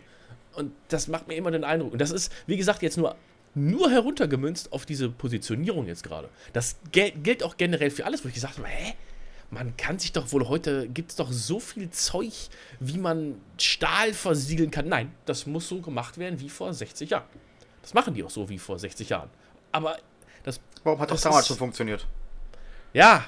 Und 0.55 0.71
das 0.87 1.07
macht 1.07 1.27
mir 1.27 1.35
immer 1.35 1.51
den 1.51 1.63
Eindruck. 1.63 1.93
Und 1.93 1.99
das 2.01 2.11
ist, 2.11 2.31
wie 2.47 2.57
gesagt, 2.57 2.81
jetzt 2.81 2.97
nur 2.97 3.15
nur 3.55 3.89
heruntergemünzt 3.91 4.71
auf 4.71 4.85
diese 4.85 5.09
Positionierung 5.09 5.87
jetzt 5.87 6.03
gerade. 6.03 6.29
Das 6.53 6.77
gilt 6.91 7.43
auch 7.43 7.57
generell 7.57 7.89
für 7.91 8.05
alles, 8.05 8.23
wo 8.23 8.27
ich 8.27 8.33
gesagt 8.35 8.57
habe, 8.57 8.67
hä? 8.67 8.93
Man 9.51 9.75
kann 9.77 9.97
sich 9.97 10.11
doch 10.11 10.31
wohl 10.31 10.47
heute, 10.47 10.87
gibt 10.89 11.09
es 11.09 11.15
doch 11.15 11.31
so 11.31 11.59
viel 11.59 11.89
Zeug, 11.89 12.31
wie 12.79 12.99
man 12.99 13.41
Stahl 13.57 14.13
versiegeln 14.13 14.69
kann. 14.69 14.87
Nein, 14.87 15.11
das 15.25 15.47
muss 15.47 15.67
so 15.67 15.81
gemacht 15.81 16.19
werden 16.19 16.39
wie 16.39 16.49
vor 16.49 16.71
60 16.71 17.09
Jahren. 17.09 17.25
Das 17.81 17.95
machen 17.95 18.13
die 18.13 18.23
auch 18.23 18.29
so 18.29 18.47
wie 18.47 18.59
vor 18.59 18.77
60 18.77 19.09
Jahren. 19.09 19.29
Aber 19.71 19.97
das, 20.43 20.59
Warum 20.83 20.99
hat 20.99 21.09
das, 21.09 21.21
Das 21.21 21.23
damals 21.31 21.47
schon 21.47 21.57
funktioniert? 21.57 22.05
ja, 22.93 23.25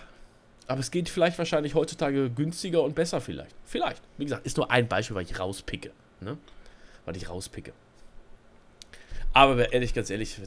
aber 0.67 0.79
es 0.79 0.91
geht 0.91 1.09
vielleicht 1.09 1.37
wahrscheinlich 1.39 1.73
heutzutage 1.73 2.29
günstiger 2.29 2.83
und 2.83 2.93
besser 2.95 3.19
vielleicht. 3.19 3.55
Vielleicht. 3.65 4.01
Wie 4.17 4.23
gesagt, 4.23 4.45
ist 4.45 4.55
nur 4.57 4.69
ein 4.71 4.87
Beispiel, 4.87 5.15
weil 5.15 5.23
ich 5.23 5.37
rauspicke. 5.39 5.91
Ne? 6.21 6.37
Weil 7.03 7.17
ich 7.17 7.27
rauspicke. 7.29 7.73
Aber 9.33 9.71
ehrlich, 9.71 9.93
ganz 9.93 10.09
ehrlich, 10.09 10.37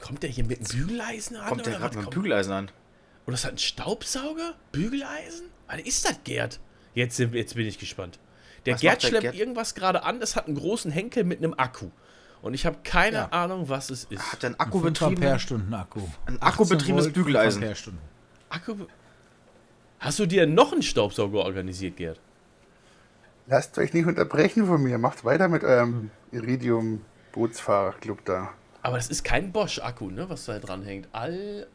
kommt 0.00 0.22
der 0.22 0.30
hier 0.30 0.44
mit 0.44 0.58
einem 0.58 0.68
Bügeleisen 0.86 1.36
an? 1.36 1.48
Kommt 1.48 1.66
der 1.66 1.74
oder 1.74 1.80
gerade 1.88 1.98
mit 1.98 2.10
Bügeleisen 2.10 2.52
an? 2.52 2.70
Oder 3.26 3.34
ist 3.34 3.44
das 3.44 3.50
ein 3.52 3.58
Staubsauger? 3.58 4.54
Bügeleisen? 4.72 5.46
Was 5.68 5.80
ist 5.80 6.04
das, 6.04 6.20
Gerd? 6.24 6.60
Jetzt, 6.94 7.16
sind- 7.16 7.34
jetzt 7.34 7.54
bin 7.54 7.66
ich 7.66 7.78
gespannt. 7.78 8.18
Der 8.66 8.74
Was 8.74 8.80
Gerd 8.80 9.02
der 9.02 9.08
schleppt 9.08 9.22
Gerd? 9.22 9.34
irgendwas 9.36 9.74
gerade 9.74 10.02
an, 10.04 10.20
das 10.20 10.36
hat 10.36 10.46
einen 10.46 10.56
großen 10.56 10.90
Henkel 10.90 11.24
mit 11.24 11.38
einem 11.38 11.54
Akku. 11.56 11.90
Und 12.42 12.54
ich 12.54 12.66
habe 12.66 12.78
keine 12.84 13.16
Ja. 13.16 13.26
Ahnung, 13.28 13.68
was 13.68 13.90
es 13.90 14.04
ist. 14.04 14.32
Hat 14.32 14.42
der 14.42 14.48
einen 14.50 14.56
5 14.56 14.60
Akkubetriebenen? 14.68 15.22
Ampere-Stunden 15.24 15.74
Akku. 15.74 16.00
Ein 16.26 16.36
18 16.36 16.42
akkubetriebenes 16.42 17.04
Volt, 17.06 17.14
Bügeleisen. 17.14 17.60
5 17.60 17.62
Ampere-Stunden. 17.62 17.98
Akku. 18.48 18.76
Hast 19.98 20.18
du 20.18 20.26
dir 20.26 20.46
noch 20.46 20.72
einen 20.72 20.82
Staubsauger 20.82 21.40
organisiert, 21.44 21.96
Gerd? 21.96 22.18
Lasst 23.46 23.76
euch 23.78 23.92
nicht 23.92 24.06
unterbrechen 24.06 24.66
von 24.66 24.82
mir. 24.82 24.96
Macht 24.98 25.24
weiter 25.24 25.48
mit 25.48 25.62
eurem 25.64 26.10
Iridium-Bootsfahrerclub 27.34 28.24
da. 28.24 28.50
Aber 28.82 28.96
das 28.96 29.08
ist 29.08 29.24
kein 29.24 29.52
Bosch-Akku, 29.52 30.10
ne, 30.10 30.28
was 30.28 30.46
da 30.46 30.58
dran 30.58 30.82
hängt. 30.82 31.08
All, 31.12 31.66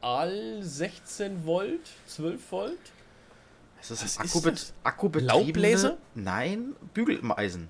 all 0.00 0.62
16 0.62 1.44
Volt, 1.44 1.80
12 2.06 2.52
Volt? 2.52 2.78
Ist 3.80 3.90
das 3.90 4.04
Was 4.04 4.18
ein 4.18 4.26
ist 4.26 4.46
das? 4.46 4.72
Akkubetriebene? 4.84 5.44
Laubbläser? 5.44 5.96
Nein, 6.14 6.76
Bügeleisen. 6.94 7.68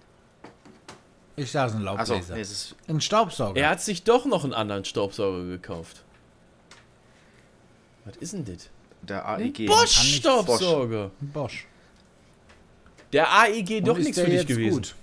Ich 1.37 1.51
sage 1.51 1.71
es 1.71 1.77
ein 1.77 1.83
Laubbläser. 1.83 2.35
nee, 2.35 2.41
es 2.43 2.51
ist. 2.51 2.77
ein 2.87 3.01
Staubsauger. 3.01 3.59
Er 3.59 3.71
hat 3.71 3.81
sich 3.81 4.05
doch 4.05 4.27
noch 4.27 4.45
einen 4.45 4.53
anderen 4.53 4.85
Staubsauger 4.85 5.45
gekauft. 5.47 6.05
Was 8.05 8.17
ist 8.17 8.35
denn 8.35 8.45
das? 8.45 8.69
Der 9.03 9.27
AEG. 9.27 9.67
Bosch-Staubsauger. 9.67 11.11
Ein 11.21 11.29
Bosch. 11.33 11.67
Der 13.13 13.31
AEG 13.33 13.83
doch 13.83 13.95
Und 13.95 14.01
ist 14.01 14.07
nichts 14.07 14.21
für 14.21 14.27
dich 14.31 14.47
gewesen. 14.47 14.75
gut? 14.77 14.95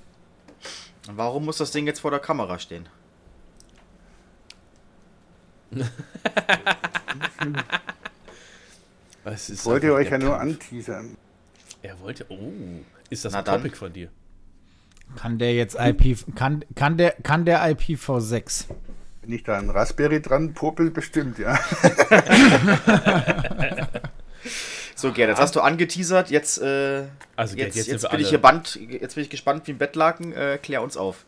Warum 1.15 1.45
muss 1.45 1.57
das 1.57 1.71
Ding 1.71 1.87
jetzt 1.87 2.01
vor 2.01 2.11
der 2.11 2.19
Kamera 2.19 2.59
stehen? 2.59 2.87
Was 9.23 9.49
ist 9.49 9.65
Wollt 9.65 9.83
ihr 9.83 9.93
euch 9.93 10.09
ja 10.09 10.17
nur 10.17 10.39
anteasern. 10.39 11.17
Er 11.81 11.99
wollte. 11.99 12.25
Oh, 12.29 12.53
ist 13.09 13.25
das 13.25 13.33
Na 13.33 13.39
ein 13.39 13.45
dann. 13.45 13.61
Topic 13.61 13.75
von 13.75 13.91
dir? 13.93 14.09
Kann 15.15 15.39
der 15.39 15.55
jetzt 15.55 15.75
IP, 15.79 16.35
kann, 16.35 16.63
kann 16.75 16.97
der, 16.97 17.15
kann 17.23 17.45
der 17.45 17.63
IPv6? 17.63 18.65
Wenn 19.21 19.31
ich 19.31 19.43
da 19.43 19.57
ein 19.57 19.71
Raspberry 19.71 20.21
dran 20.21 20.53
popel, 20.53 20.91
bestimmt, 20.91 21.39
ja. 21.39 21.53
So, 24.99 25.13
Gerd, 25.13 25.29
jetzt 25.29 25.39
hast 25.39 25.55
du 25.55 25.61
angeteasert. 25.61 26.29
Jetzt, 26.29 26.57
äh, 26.61 27.05
Also, 27.37 27.55
Gerd, 27.55 27.67
jetzt, 27.67 27.87
jetzt 27.87 28.03
jetzt, 28.03 28.11
bin 28.11 28.19
ich 28.19 28.27
hier 28.29 28.41
band, 28.41 28.75
jetzt 28.75 29.15
bin 29.15 29.23
ich 29.23 29.29
gespannt 29.29 29.65
wie 29.65 29.71
ein 29.71 29.77
Bettlaken. 29.77 30.33
Äh, 30.33 30.59
klär 30.61 30.81
uns 30.81 30.97
auf. 30.97 31.23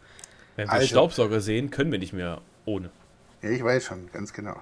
Wenn 0.58 0.68
wir 0.68 0.74
Also- 0.74 0.88
Staubsauger 0.88 1.40
sehen, 1.40 1.70
können 1.72 1.90
wir 1.90 2.00
nicht 2.00 2.12
mehr 2.12 2.42
ohne. 2.66 2.90
Ja, 3.42 3.50
ich 3.50 3.64
weiß 3.64 3.86
schon, 3.86 4.12
ganz 4.12 4.34
genau. 4.34 4.60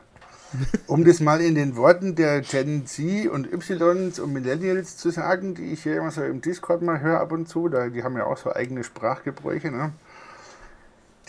Um 0.86 1.05
das 1.05 1.22
mal 1.22 1.41
in 1.41 1.55
den 1.55 1.76
Worten 1.76 2.14
der 2.16 2.41
Gen 2.41 2.86
Z 2.86 3.28
und 3.30 3.51
Ys 3.51 4.20
und 4.20 4.32
Millennials 4.32 4.97
zu 4.97 5.10
sagen, 5.10 5.55
die 5.55 5.74
ich 5.74 5.84
hier 5.84 5.97
immer 5.97 6.12
so 6.12 6.24
im 6.24 6.41
Discord 6.41 6.84
mal 6.84 6.99
höre 6.99 7.20
ab 7.20 7.32
und 7.32 7.47
zu, 7.49 7.68
da, 7.68 7.89
die 7.89 8.03
haben 8.03 8.16
ja 8.16 8.26
auch 8.26 8.38
so 8.38 8.53
eigene 8.53 8.84
Sprachgebräuche, 8.84 9.72
ne? 9.72 9.91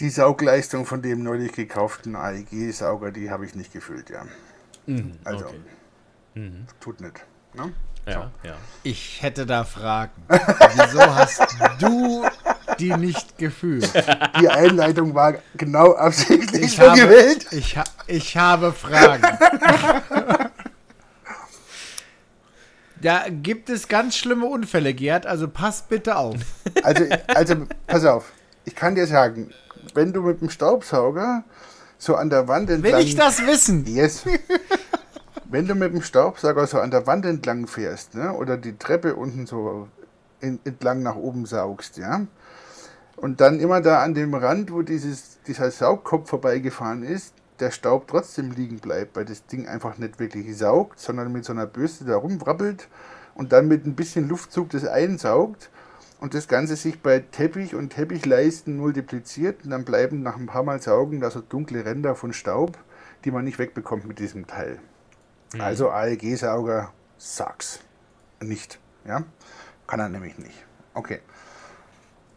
Die 0.01 0.11
Saugleistung 0.11 0.85
von 0.85 1.01
dem 1.01 1.23
neulich 1.23 1.53
gekauften 1.53 2.15
AEG-Sauger, 2.15 3.11
die 3.11 3.31
habe 3.31 3.47
ich 3.47 3.55
nicht 3.55 3.73
gefühlt, 3.73 4.11
ja. 4.11 4.27
Also, 5.25 5.47
okay. 5.47 6.51
tut 6.81 7.01
nicht. 7.01 7.25
Ne? 7.55 7.73
Ja, 8.07 8.31
ja. 8.43 8.55
Ich 8.83 9.23
hätte 9.23 9.47
da 9.47 9.65
Fragen. 9.65 10.13
Wieso 10.29 11.01
hast 11.15 11.43
du 11.79 12.25
die 12.79 12.95
nicht 12.95 13.39
gefühlt? 13.39 13.91
Die 14.41 14.49
Einleitung 14.49 15.15
war 15.15 15.35
genau 15.55 15.93
absichtlich 15.95 16.63
Ich 16.63 16.77
so 16.77 16.91
habe, 16.91 17.01
gewählt. 17.01 17.47
ich, 17.53 17.77
ha, 17.77 17.85
ich 18.07 18.37
habe 18.37 18.73
Fragen. 18.73 19.39
Da 23.03 23.25
gibt 23.31 23.71
es 23.71 23.89
ganz 23.89 24.17
schlimme 24.17 24.47
Unfälle, 24.47 24.93
Gerd, 24.93 25.27
also 25.27 25.49
pass 25.49 25.83
bitte 25.83 26.17
auf. 26.17 26.37
Also, 26.83 27.05
also, 27.29 27.67
pass 27.87 28.05
auf. 28.05 28.33
Ich 28.65 28.75
kann 28.75 28.95
dir 28.95 29.07
sagen, 29.07 29.53
wenn 29.95 30.13
du 30.13 30.23
mit 30.23 30.41
dem 30.41 30.51
Staubsauger 30.51 31.45
so 31.99 32.15
an 32.17 32.29
der 32.31 32.49
Wand 32.49 32.71
entlang... 32.71 32.95
Will 32.95 33.01
ich 33.01 33.17
das 33.17 33.47
wissen? 33.47 33.87
Yes. 33.87 34.25
Wenn 35.53 35.67
du 35.67 35.75
mit 35.75 35.93
dem 35.93 36.01
Staubsauger 36.01 36.65
so 36.69 36.79
an 36.79 36.93
der 36.93 37.09
Wand 37.09 37.27
entlang 37.27 37.67
fährst, 37.67 38.15
ne, 38.15 38.33
oder 38.33 38.57
die 38.57 38.79
Treppe 38.79 39.17
unten 39.17 39.47
so 39.47 39.89
in, 40.41 40.61
entlang 40.65 41.03
nach 41.03 41.17
oben 41.17 41.45
saugst, 41.45 41.97
ja, 41.97 42.25
und 43.17 43.41
dann 43.41 43.59
immer 43.59 43.81
da 43.81 44.01
an 44.01 44.15
dem 44.15 44.33
Rand, 44.33 44.73
wo 44.73 44.83
dieses, 44.83 45.43
dieser 45.49 45.73
Saugkopf 45.73 46.31
vorbeigefahren 46.31 47.03
ist, 47.03 47.35
der 47.59 47.73
Staub 47.73 48.07
trotzdem 48.07 48.53
liegen 48.53 48.79
bleibt, 48.79 49.17
weil 49.17 49.25
das 49.25 49.45
Ding 49.45 49.67
einfach 49.67 49.99
nicht 49.99 50.21
wirklich 50.21 50.57
saugt, 50.57 51.01
sondern 51.01 51.33
mit 51.33 51.45
so 51.45 51.53
einer 51.53 51.67
Bürste 51.67 52.05
da 52.05 52.17
rumwrabbelt 52.17 52.87
und 53.35 53.51
dann 53.51 53.67
mit 53.67 53.85
ein 53.87 53.97
bisschen 53.97 54.29
Luftzug 54.29 54.71
das 54.71 54.87
einsaugt 54.87 55.69
und 56.21 56.35
das 56.35 56.47
Ganze 56.47 56.77
sich 56.77 57.03
bei 57.03 57.19
Teppich 57.19 57.75
und 57.75 57.91
Teppichleisten 57.91 58.77
multipliziert 58.77 59.65
und 59.65 59.71
dann 59.71 59.85
bleiben 59.85 60.23
nach 60.23 60.37
ein 60.37 60.47
paar 60.47 60.63
Mal 60.63 60.81
Saugen 60.81 61.19
da 61.19 61.29
so 61.29 61.41
dunkle 61.41 61.85
Ränder 61.85 62.15
von 62.15 62.33
Staub, 62.33 62.79
die 63.25 63.33
man 63.33 63.45
nicht 63.45 63.59
wegbekommt 63.59 64.07
mit 64.07 64.21
diesem 64.21 64.47
Teil. 64.47 64.79
Also 65.59 65.91
AEG-Sauger 65.91 66.93
sucks. 67.19 67.81
Nicht. 68.41 68.79
Ja? 69.05 69.25
Kann 69.87 70.01
er 70.01 70.09
nämlich 70.09 70.39
nicht. 70.39 70.65
Okay. 70.95 71.21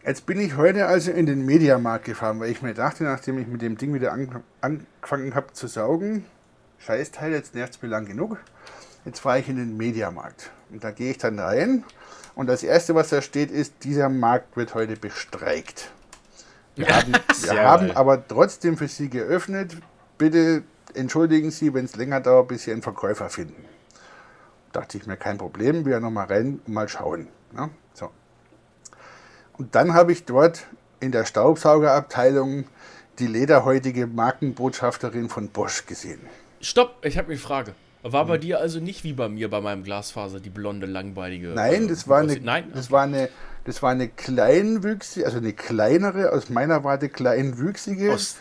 Jetzt 0.04 0.26
bin 0.26 0.38
ich 0.40 0.56
heute 0.56 0.86
also 0.86 1.12
in 1.12 1.26
den 1.26 1.46
Mediamarkt 1.46 2.04
gefahren, 2.04 2.40
weil 2.40 2.50
ich 2.50 2.60
mir 2.60 2.74
dachte, 2.74 3.04
nachdem 3.04 3.38
ich 3.38 3.46
mit 3.46 3.62
dem 3.62 3.78
Ding 3.78 3.94
wieder 3.94 4.12
an, 4.12 4.42
angefangen 4.60 5.34
habe 5.34 5.52
zu 5.52 5.66
saugen, 5.66 6.26
Scheißteil, 6.78 7.32
jetzt 7.32 7.54
nervt 7.54 7.74
es 7.74 7.82
mir 7.82 7.88
lang 7.88 8.04
genug. 8.04 8.38
Jetzt 9.04 9.20
fahre 9.20 9.38
ich 9.38 9.48
in 9.48 9.56
den 9.56 9.76
Mediamarkt. 9.76 10.50
Und 10.70 10.84
da 10.84 10.90
gehe 10.90 11.12
ich 11.12 11.18
dann 11.18 11.38
rein. 11.38 11.84
Und 12.34 12.48
das 12.48 12.62
erste, 12.62 12.94
was 12.94 13.10
da 13.10 13.22
steht, 13.22 13.50
ist, 13.50 13.84
dieser 13.84 14.08
Markt 14.08 14.56
wird 14.56 14.74
heute 14.74 14.96
bestreikt. 14.96 15.90
Wir 16.76 16.88
haben, 16.94 17.12
wir 17.12 17.62
haben 17.62 17.90
aber 17.92 18.26
trotzdem 18.26 18.76
für 18.76 18.88
Sie 18.88 19.08
geöffnet. 19.08 19.76
Bitte 20.18 20.64
entschuldigen 20.94 21.50
Sie, 21.50 21.74
wenn 21.74 21.84
es 21.84 21.96
länger 21.96 22.20
dauert, 22.20 22.48
bis 22.48 22.64
Sie 22.64 22.72
einen 22.72 22.82
Verkäufer 22.82 23.28
finden. 23.28 23.64
Dachte 24.72 24.98
ich 24.98 25.06
mir, 25.06 25.16
kein 25.16 25.38
Problem, 25.38 25.84
wir 25.84 26.00
nochmal 26.00 26.26
rein 26.26 26.60
und 26.66 26.74
mal 26.74 26.88
schauen. 26.88 27.28
Ne? 27.52 27.70
So. 27.92 28.10
Und 29.56 29.74
dann 29.74 29.94
habe 29.94 30.12
ich 30.12 30.24
dort 30.24 30.66
in 31.00 31.12
der 31.12 31.24
Staubsaugerabteilung 31.24 32.64
die 33.18 33.26
lederhäutige 33.26 34.06
Markenbotschafterin 34.06 35.28
von 35.28 35.48
Bosch 35.48 35.86
gesehen. 35.86 36.20
Stopp, 36.60 37.04
ich 37.04 37.18
habe 37.18 37.28
eine 37.28 37.38
Frage. 37.38 37.74
War 38.02 38.26
bei 38.26 38.36
dir 38.36 38.60
also 38.60 38.80
nicht 38.80 39.02
wie 39.02 39.14
bei 39.14 39.30
mir 39.30 39.48
bei 39.48 39.62
meinem 39.62 39.82
Glasfaser 39.82 40.38
die 40.38 40.50
blonde, 40.50 40.86
langbeinige. 40.86 41.48
Nein, 41.48 41.84
äh, 41.84 41.88
das 41.88 42.06
war 42.06 42.20
eine, 42.20 42.38
Nein, 42.38 42.70
das 42.74 42.90
war 42.90 43.04
eine, 43.04 43.30
das 43.64 43.82
war 43.82 43.92
eine 43.92 44.08
kleinwüchsige, 44.08 45.24
also 45.24 45.38
eine 45.38 45.54
kleinere, 45.54 46.32
aus 46.32 46.50
meiner 46.50 46.84
Warte 46.84 47.08
kleinwüchsige. 47.08 48.12
Aus 48.12 48.36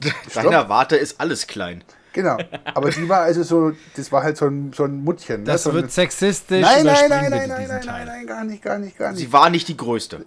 deiner 0.34 0.68
Warte 0.68 0.96
ist 0.96 1.20
alles 1.20 1.46
klein. 1.46 1.84
Genau. 2.12 2.38
Aber 2.74 2.90
die 2.90 3.08
war 3.08 3.20
also 3.20 3.42
so, 3.42 3.72
das 3.94 4.10
war 4.10 4.22
halt 4.22 4.36
so 4.36 4.46
ein, 4.46 4.72
so 4.74 4.84
ein 4.84 5.04
Muttchen. 5.04 5.44
Das 5.44 5.64
ne? 5.64 5.70
so 5.70 5.76
wird 5.76 5.92
sexistisch. 5.92 6.60
nein, 6.60 6.84
nein, 6.84 7.08
nein, 7.08 7.30
nein, 7.30 7.48
nein, 7.48 7.68
nein, 7.68 7.82
nein, 7.86 8.06
nein, 8.06 8.26
gar 8.26 8.44
nicht, 8.44 8.62
gar 8.62 8.78
nicht, 8.78 8.98
gar 8.98 9.12
nicht. 9.12 9.20
Sie 9.20 9.32
war 9.32 9.48
nicht 9.50 9.68
die 9.68 9.76
größte. 9.76 10.24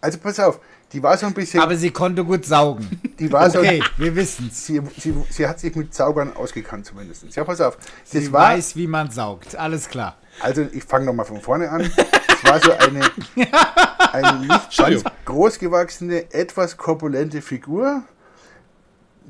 Also 0.00 0.18
pass 0.18 0.40
auf, 0.40 0.60
die 0.92 1.02
war 1.02 1.16
so 1.16 1.26
ein 1.26 1.34
bisschen, 1.34 1.60
Aber 1.60 1.76
sie 1.76 1.90
konnte 1.90 2.24
gut 2.24 2.44
saugen. 2.44 3.00
die 3.18 3.30
war 3.30 3.48
so, 3.50 3.60
Okay, 3.60 3.82
wir 3.96 4.16
wissen's. 4.16 4.66
sie, 4.66 4.80
sie, 4.98 5.14
sie 5.28 5.46
hat 5.46 5.60
sich 5.60 5.74
mit 5.76 5.94
Saugern 5.94 6.34
ausgekannt 6.34 6.86
zumindest. 6.86 7.24
Ja, 7.36 7.44
pass 7.44 7.60
auf, 7.60 7.76
das 7.76 8.10
Sie 8.10 8.32
war, 8.32 8.56
weiß, 8.56 8.74
wie 8.76 8.86
man 8.86 9.10
saugt. 9.10 9.54
Alles 9.56 9.88
klar. 9.88 10.16
Also 10.40 10.66
ich 10.72 10.84
fange 10.84 11.06
nochmal 11.06 11.26
von 11.26 11.40
vorne 11.40 11.70
an. 11.70 11.82
Es 11.82 12.44
war 12.44 12.60
so 12.60 12.72
eine, 12.72 13.02
eine 14.12 14.38
nicht 14.46 14.76
ganz 14.76 15.04
großgewachsene, 15.26 16.32
etwas 16.32 16.76
korpulente 16.76 17.42
Figur, 17.42 18.02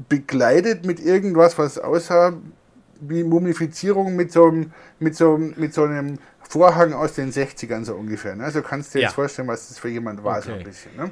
bekleidet 0.08 0.86
mit 0.86 1.00
irgendwas, 1.00 1.58
was 1.58 1.78
aussah 1.78 2.32
wie 3.00 3.24
Mumifizierung 3.24 4.14
mit 4.16 4.30
so, 4.32 4.46
einem, 4.46 4.72
mit 4.98 5.16
so, 5.16 5.38
mit 5.38 5.72
so 5.72 5.84
einem 5.84 6.18
Vorhang 6.42 6.92
aus 6.92 7.14
den 7.14 7.32
60ern 7.32 7.84
so 7.84 7.94
ungefähr. 7.94 8.36
Ne? 8.36 8.44
Also 8.44 8.60
kannst 8.62 8.90
du 8.94 8.98
dir 8.98 9.02
Ja. 9.02 9.08
jetzt 9.08 9.14
vorstellen, 9.14 9.48
was 9.48 9.68
das 9.68 9.78
für 9.78 9.88
jemand 9.88 10.22
war, 10.24 10.42
so 10.42 10.50
ein 10.50 10.56
Okay. 10.56 10.64
bisschen. 10.64 10.96
Ne? 10.96 11.10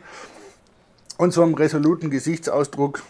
Und 1.17 1.33
so 1.33 1.43
einem 1.43 1.55
resoluten 1.55 2.11
Gesichtsausdruck, 2.11 3.03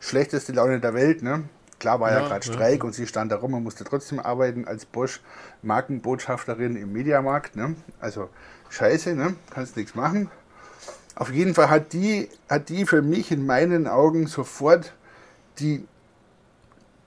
schlechteste 0.00 0.52
Laune 0.52 0.80
der 0.80 0.94
Welt, 0.94 1.22
ne? 1.22 1.44
Klar 1.78 2.00
war 2.00 2.10
ja, 2.10 2.20
Ja, 2.20 2.26
gerade 2.26 2.44
ja. 2.46 2.52
Streik 2.52 2.82
und 2.82 2.92
sie 2.94 3.06
stand 3.06 3.30
da 3.30 3.36
rum 3.36 3.54
und 3.54 3.62
musste 3.62 3.84
trotzdem 3.84 4.18
arbeiten 4.18 4.64
als 4.66 4.84
Bosch 4.84 5.20
Markenbotschafterin 5.62 6.74
im 6.76 6.92
Mediamarkt, 6.92 7.54
ne? 7.54 7.76
Also 8.00 8.28
scheiße, 8.70 9.14
ne? 9.14 9.36
Kannst 9.50 9.76
nichts 9.76 9.94
machen. 9.94 10.28
Auf 11.18 11.32
jeden 11.32 11.52
Fall 11.52 11.68
hat 11.68 11.92
die, 11.94 12.28
hat 12.48 12.68
die 12.68 12.86
für 12.86 13.02
mich 13.02 13.32
in 13.32 13.44
meinen 13.44 13.88
Augen 13.88 14.28
sofort 14.28 14.92
die, 15.58 15.84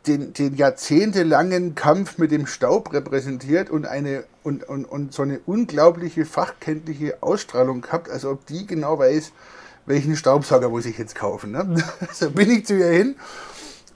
den, 0.06 0.34
den 0.34 0.58
jahrzehntelangen 0.58 1.76
Kampf 1.76 2.18
mit 2.18 2.30
dem 2.32 2.46
Staub 2.46 2.92
repräsentiert 2.92 3.70
und, 3.70 3.86
eine, 3.86 4.26
und, 4.44 4.66
und, 4.66 4.84
und 4.84 5.14
so 5.14 5.22
eine 5.22 5.40
unglaubliche 5.46 6.26
fachkenntliche 6.26 7.24
Ausstrahlung 7.24 7.80
gehabt, 7.80 8.10
als 8.10 8.26
ob 8.26 8.46
die 8.48 8.68
genau 8.68 9.00
weiß, 9.00 9.32
welchen 9.86 10.18
Staubsauger 10.18 10.68
muss 10.68 10.86
ich 10.86 10.98
jetzt 10.98 11.16
kaufen. 11.16 11.52
Ne? 11.52 11.82
So 12.12 12.32
bin 12.32 12.52
ich 12.52 12.66
zu 12.66 12.78
ihr 12.78 12.90
hin 12.90 13.16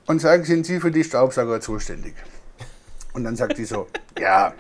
und 0.06 0.22
sage, 0.22 0.46
sind 0.46 0.66
Sie 0.66 0.80
für 0.80 0.92
die 0.92 1.04
Staubsauger 1.04 1.60
zuständig? 1.60 2.14
Und 3.12 3.26
dann 3.26 3.36
sagt 3.36 3.58
die 3.58 3.66
so, 3.66 3.88
ja. 4.18 4.54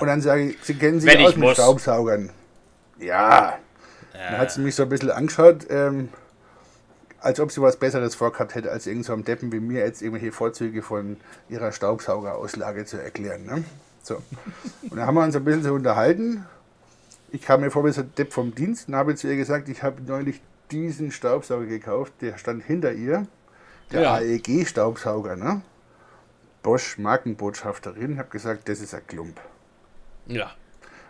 Und 0.00 0.06
dann 0.06 0.20
sage 0.20 0.50
ich, 0.50 0.58
Sie 0.62 0.74
kennen 0.74 1.00
sich 1.00 1.10
Wenn 1.10 1.24
aus 1.24 1.34
mit 1.34 1.44
muss. 1.44 1.54
Staubsaugern. 1.54 2.28
Ja. 2.98 3.58
Dann 4.30 4.38
hat 4.38 4.52
sie 4.52 4.60
mich 4.60 4.74
so 4.74 4.84
ein 4.84 4.88
bisschen 4.88 5.10
angeschaut, 5.10 5.66
ähm, 5.70 6.08
als 7.20 7.38
ob 7.40 7.52
sie 7.52 7.62
was 7.62 7.76
Besseres 7.76 8.14
vorgehabt 8.14 8.54
hätte, 8.54 8.70
als 8.70 8.86
irgend 8.86 9.04
so 9.04 9.12
einem 9.12 9.24
Deppen 9.24 9.52
wie 9.52 9.60
mir 9.60 9.84
jetzt 9.84 10.02
irgendwelche 10.02 10.32
Vorzüge 10.32 10.82
von 10.82 11.16
ihrer 11.48 11.72
Staubsaugerauslage 11.72 12.84
zu 12.84 13.00
erklären. 13.00 13.44
Ne? 13.46 13.64
So. 14.02 14.16
Und 14.82 14.96
dann 14.96 15.06
haben 15.06 15.14
wir 15.14 15.22
uns 15.22 15.36
ein 15.36 15.44
bisschen 15.44 15.62
so 15.62 15.74
unterhalten. 15.74 16.44
Ich 17.30 17.42
kam 17.42 17.60
mir 17.60 17.70
vor 17.70 17.84
wie 17.84 17.92
so 17.92 18.02
ein 18.02 18.12
Depp 18.18 18.32
vom 18.32 18.54
Dienst 18.54 18.88
und 18.88 18.96
habe 18.96 19.14
zu 19.14 19.28
ihr 19.28 19.36
gesagt, 19.36 19.68
ich 19.68 19.82
habe 19.82 20.02
neulich 20.02 20.40
diesen 20.70 21.12
Staubsauger 21.12 21.66
gekauft, 21.66 22.12
der 22.20 22.36
stand 22.38 22.64
hinter 22.64 22.92
ihr, 22.92 23.26
der 23.92 24.02
Ja. 24.02 24.14
AEG-Staubsauger, 24.14 25.36
ne? 25.36 25.62
Bosch 26.62 26.98
Markenbotschafterin, 26.98 28.18
habe 28.18 28.28
gesagt, 28.30 28.68
das 28.68 28.80
ist 28.80 28.94
ein 28.94 29.06
Klump. 29.06 29.40
Ja. 30.26 30.52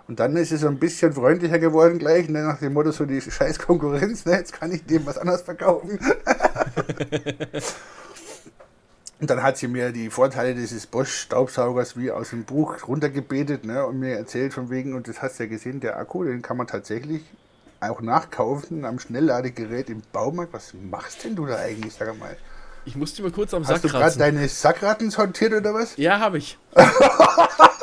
Und 0.08 0.20
dann 0.20 0.36
ist 0.36 0.52
es 0.52 0.62
so 0.62 0.68
ein 0.68 0.78
bisschen 0.78 1.12
freundlicher 1.12 1.58
geworden 1.58 1.98
gleich, 1.98 2.28
ne, 2.28 2.42
nach 2.42 2.58
dem 2.58 2.72
Motto, 2.72 2.90
so 2.90 3.04
die 3.04 3.20
scheiß 3.20 3.58
Konkurrenz, 3.58 4.24
ne, 4.26 4.32
jetzt 4.32 4.52
kann 4.52 4.72
ich 4.72 4.84
dem 4.84 5.06
was 5.06 5.18
anderes 5.18 5.42
verkaufen. 5.42 5.98
und 9.20 9.30
dann 9.30 9.42
hat 9.42 9.58
sie 9.58 9.68
mir 9.68 9.92
die 9.92 10.10
Vorteile 10.10 10.54
dieses 10.54 10.86
Bosch-Staubsaugers 10.86 11.96
wie 11.96 12.10
aus 12.10 12.30
dem 12.30 12.44
Buch 12.44 12.88
runtergebetet 12.88 13.64
ne, 13.64 13.86
und 13.86 14.00
mir 14.00 14.16
erzählt 14.16 14.52
von 14.54 14.70
wegen, 14.70 14.94
und 14.94 15.06
das 15.08 15.22
hast 15.22 15.38
du 15.38 15.44
ja 15.44 15.48
gesehen, 15.48 15.80
der 15.80 15.96
Akku, 15.98 16.24
den 16.24 16.42
kann 16.42 16.56
man 16.56 16.66
tatsächlich 16.66 17.22
auch 17.80 18.00
nachkaufen 18.00 18.84
am 18.84 18.98
Schnellladegerät 18.98 19.90
im 19.90 20.02
Baumarkt. 20.12 20.52
Was 20.52 20.74
machst 20.74 21.24
denn 21.24 21.36
du 21.36 21.46
da 21.46 21.56
eigentlich, 21.56 21.94
sag 21.94 22.18
mal? 22.18 22.36
Ich 22.84 22.96
musste 22.96 23.22
mal 23.22 23.30
kurz 23.30 23.54
am 23.54 23.64
Sack 23.64 23.76
Hast 23.76 23.84
du 23.84 23.88
gerade 23.88 24.18
deine 24.18 24.48
Sackratten 24.48 25.10
sortiert 25.10 25.52
oder 25.52 25.74
was? 25.74 25.96
Ja, 25.96 26.18
habe 26.18 26.38
ich. 26.38 26.58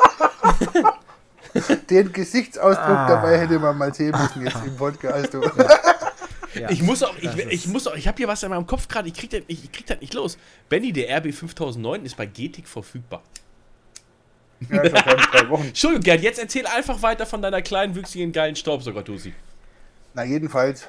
Den 1.90 2.12
Gesichtsausdruck 2.12 3.06
dabei 3.08 3.38
hätte 3.38 3.58
man 3.58 3.76
mal 3.76 3.92
sehen 3.94 4.12
müssen 4.12 4.44
jetzt 4.46 4.64
im 4.64 4.76
Podcast. 4.76 5.34
Du. 5.34 5.42
ich 6.68 6.82
muss 6.82 7.02
auch, 7.02 7.14
ich, 7.20 7.36
ich 7.36 7.66
muss 7.66 7.86
auch, 7.86 7.94
ich 7.96 8.06
habe 8.06 8.16
hier 8.18 8.28
was 8.28 8.42
in 8.42 8.50
meinem 8.50 8.66
Kopf 8.66 8.86
gerade, 8.88 9.08
ich 9.08 9.14
krieg 9.14 9.30
das, 9.30 9.40
ich, 9.48 9.64
ich 9.64 9.72
krieg 9.72 9.86
das 9.86 10.00
nicht 10.00 10.14
los. 10.14 10.38
Benny, 10.68 10.92
der 10.92 11.16
RB 11.18 11.32
5009 11.34 12.04
ist 12.04 12.16
bei 12.16 12.26
GTIC 12.26 12.68
verfügbar. 12.68 13.22
Ja, 14.68 14.84
schon 14.84 15.16
drei 15.32 15.48
Wochen. 15.48 15.64
Entschuldigung, 15.68 16.04
Gerd, 16.04 16.20
jetzt 16.22 16.38
erzähl 16.38 16.66
einfach 16.66 17.00
weiter 17.02 17.26
von 17.26 17.40
deiner 17.42 17.62
kleinen, 17.62 17.94
wüchsigen, 17.94 18.30
geilen 18.32 18.56
Staubsauger-Tusi. 18.56 19.32
Na, 20.14 20.24
jedenfalls 20.24 20.86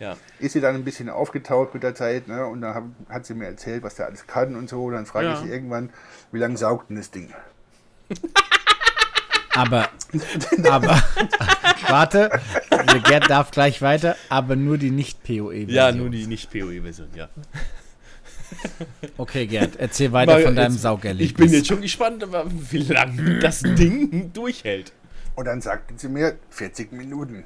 Ja. 0.00 0.16
ist 0.40 0.52
sie 0.54 0.60
dann 0.60 0.74
ein 0.74 0.84
bisschen 0.84 1.08
aufgetaucht 1.08 1.72
mit 1.74 1.82
der 1.84 1.94
Zeit, 1.94 2.26
ne? 2.26 2.44
Und 2.46 2.62
dann 2.62 2.74
hab, 2.74 2.84
hat 3.08 3.24
sie 3.24 3.34
mir 3.34 3.46
erzählt, 3.46 3.82
was 3.82 3.94
der 3.94 4.06
alles 4.06 4.26
kann 4.26 4.56
und 4.56 4.68
so. 4.68 4.84
Und 4.84 4.94
dann 4.94 5.06
frage 5.06 5.26
Ja. 5.28 5.34
ich 5.34 5.40
sie 5.40 5.48
irgendwann, 5.48 5.90
wie 6.32 6.38
lange 6.38 6.56
saugt 6.56 6.90
denn 6.90 6.96
das 6.96 7.10
Ding? 7.10 7.32
Aber, 9.54 9.88
aber, 10.70 11.02
warte, 11.88 12.30
der 12.70 13.00
Gerd 13.00 13.28
darf 13.30 13.50
gleich 13.50 13.82
weiter, 13.82 14.16
aber 14.28 14.56
nur 14.56 14.78
die 14.78 14.90
nicht-PoE-Version. 14.90 15.68
Ja, 15.68 15.92
nur 15.92 16.10
die 16.10 16.26
nicht 16.26 16.50
PoE-Version, 16.50 17.08
ja. 17.14 17.28
Okay, 19.16 19.46
Gerd, 19.46 19.76
erzähl 19.76 20.12
weiter 20.12 20.32
Mal 20.34 20.42
von 20.42 20.56
deinem 20.56 20.72
jetzt- 20.72 20.82
Saugerlebnis. 20.82 21.26
Ich 21.30 21.34
bin 21.34 21.50
jetzt 21.52 21.66
schon 21.68 21.80
gespannt, 21.80 22.24
wie 22.70 22.78
lange 22.78 23.38
das 23.40 23.60
Ding 23.62 24.32
durchhält. 24.32 24.92
Und 25.34 25.46
dann 25.46 25.60
sagte 25.60 25.94
sie 25.96 26.08
mir 26.08 26.36
40 26.50 26.92
Minuten. 26.92 27.44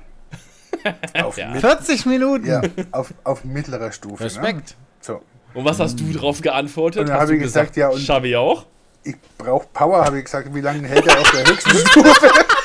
Auf, 1.23 1.39
Ja. 1.39 1.51
mit, 1.53 1.61
40 1.61 2.07
Minuten. 2.07 2.47
ja, 2.47 2.61
auf, 2.93 3.15
auf 3.25 3.45
mittlerer 3.45 3.93
Stufe. 3.93 4.25
Respekt. 4.25 4.71
Ne? 4.71 4.87
So. 5.01 5.23
Und 5.55 5.65
was 5.65 5.81
hast 5.81 5.99
du 6.01 6.13
drauf 6.13 6.41
geantwortet? 6.43 7.01
Und 7.01 7.09
dann 7.09 7.15
Hast 7.17 7.23
hab 7.23 7.29
du 7.29 7.35
ich 7.37 7.41
gesagt, 7.43 7.77
ja, 7.77 7.89
und- 7.89 8.01
Schaffe 8.01 8.29
ich 8.29 8.37
auch? 8.37 8.67
Ich 9.07 9.17
brauche 9.39 9.69
Power, 9.73 10.05
habe 10.05 10.19
ich 10.19 10.25
gesagt. 10.25 10.53
Wie 10.53 10.61
lange 10.61 10.89
hält 10.89 11.07
er 11.07 11.21
auf 11.21 11.31
der 11.31 11.47
höchsten 11.47 11.77
Stufe? 11.87 12.31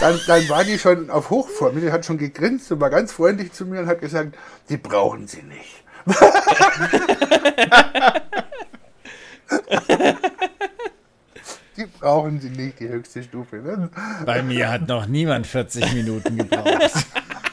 Dann, 0.00 0.20
dann 0.26 0.48
war 0.48 0.62
die 0.62 0.78
schon 0.78 1.10
auf 1.10 1.30
Hochform. 1.30 1.80
Die 1.80 1.90
hat 1.90 2.04
schon 2.04 2.18
gegrinst 2.18 2.70
und 2.70 2.80
war 2.80 2.90
ganz 2.90 3.12
freundlich 3.12 3.52
zu 3.52 3.64
mir 3.66 3.80
und 3.80 3.86
hat 3.86 4.00
gesagt, 4.00 4.36
die 4.68 4.76
brauchen 4.76 5.26
sie 5.26 5.42
nicht. 5.42 5.82
die 11.76 11.86
brauchen 11.86 12.40
sie 12.40 12.50
nicht, 12.50 12.78
die 12.78 12.88
höchste 12.88 13.22
Stufe. 13.22 13.56
Ne? 13.56 13.90
Bei 14.24 14.42
mir 14.42 14.68
hat 14.68 14.86
noch 14.86 15.06
niemand 15.06 15.46
40 15.46 15.94
Minuten 15.94 16.36
gebraucht. 16.36 16.92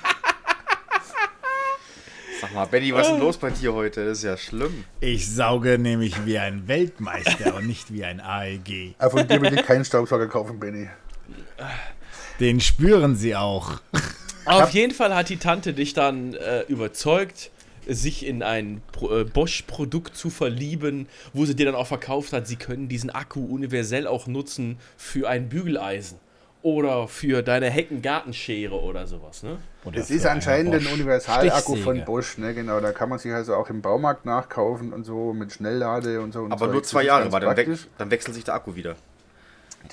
Sag 2.44 2.54
mal, 2.54 2.66
Benny, 2.66 2.94
was 2.94 3.08
ist 3.08 3.14
denn 3.14 3.22
los 3.22 3.38
bei 3.38 3.52
dir 3.52 3.74
heute? 3.74 4.06
Das 4.06 4.18
ist 4.18 4.26
ja 4.26 4.36
schlimm. 4.36 4.84
Ich 5.00 5.34
sauge 5.34 5.80
nämlich 5.80 6.26
wie 6.26 6.38
ein 6.38 6.68
Weltmeister 6.68 7.56
und 7.56 7.68
nicht 7.68 7.94
wie 7.94 8.04
ein 8.04 8.20
AEG. 8.20 8.96
Aber 8.98 9.12
von 9.12 9.26
dir 9.26 9.42
will 9.42 9.54
ich 9.54 9.66
keinen 9.66 9.86
Staubsauger 9.86 10.28
kaufen, 10.28 10.60
Benny. 10.60 10.90
Den 12.42 12.60
spüren 12.60 13.16
sie 13.16 13.34
auch. 13.38 13.80
Auf 14.44 14.72
jeden 14.72 14.94
Fall 14.94 15.16
hat 15.16 15.30
die 15.30 15.38
Tante 15.38 15.72
dich 15.72 15.94
dann 15.94 16.34
äh, 16.34 16.64
überzeugt, 16.64 17.50
sich 17.88 18.26
in 18.26 18.44
ein 18.44 18.82
äh, 19.10 19.24
Bosch-Produkt 19.24 20.18
zu 20.18 20.30
verlieben, 20.30 21.08
wo 21.32 21.46
sie 21.46 21.56
dir 21.56 21.68
dann 21.68 21.76
auch 21.76 21.88
verkauft 21.88 22.34
hat, 22.34 22.46
sie 22.46 22.58
können 22.58 22.90
diesen 22.90 23.10
Akku 23.10 23.40
universell 23.46 24.06
auch 24.06 24.28
nutzen 24.28 24.78
für 24.98 25.30
ein 25.30 25.48
Bügeleisen 25.48 26.20
oder 26.64 27.08
für 27.08 27.44
deine 27.44 27.70
Heckengartenschere 27.70 28.74
oder 28.82 29.06
sowas, 29.06 29.44
ne? 29.44 29.58
Oder 29.86 29.98
Das 30.00 30.10
ist 30.10 30.26
anscheinend 30.26 30.74
einen 30.74 30.88
ein 30.88 30.94
Universalakku 30.94 31.76
von. 31.76 32.04
Bosch, 32.06 32.38
ne? 32.38 32.54
Genau, 32.54 32.80
da 32.80 32.92
kann 32.94 33.10
man 33.10 33.20
sich 33.20 33.32
also 33.34 33.56
auch 33.56 33.70
im 33.70 33.82
Baumarkt 33.82 34.26
nachkaufen 34.26 34.92
und 34.94 35.04
so 35.04 35.34
mit 35.34 35.52
Schnelllade 35.52 36.22
und 36.22 36.32
so. 36.32 36.42
Und 36.44 36.52
Aber 36.54 36.66
so. 36.68 36.72
nur 36.72 36.82
Das 36.82 36.90
zwei 36.90 37.04
Jahre, 37.04 37.32
weil 37.32 37.42
dann, 37.42 37.56
we 37.58 37.78
dann 37.98 38.10
wechselt 38.12 38.34
sich 38.36 38.44
der 38.46 38.56
Akku 38.56 38.76
wieder. 38.76 38.96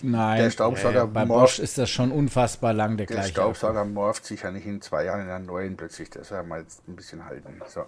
Nein, 0.02 0.40
Der 0.44 0.50
Staubsauger 0.52 1.08
bei 1.08 1.24
morpht- 1.24 1.40
Bosch 1.40 1.58
ist 1.58 1.76
das 1.76 1.90
schon 1.90 2.12
unfassbar 2.12 2.72
lang 2.72 2.96
der 2.96 3.06
Der 3.06 3.16
gleiche. 3.16 3.30
Staubsauger 3.32 3.84
morpht 3.84 4.24
sich 4.24 4.42
ja 4.42 4.52
nicht 4.52 4.64
in 4.64 4.80
zwei 4.80 5.04
Jahren 5.04 5.22
in 5.22 5.28
einen 5.28 5.46
neuen 5.46 5.76
plötzlich. 5.76 6.08
Das 6.10 6.28
soll 6.28 6.38
ja 6.38 6.44
mal 6.44 6.60
jetzt 6.60 6.86
ein 6.88 6.94
bisschen 6.94 7.24
halten. 7.24 7.60
So. 7.66 7.84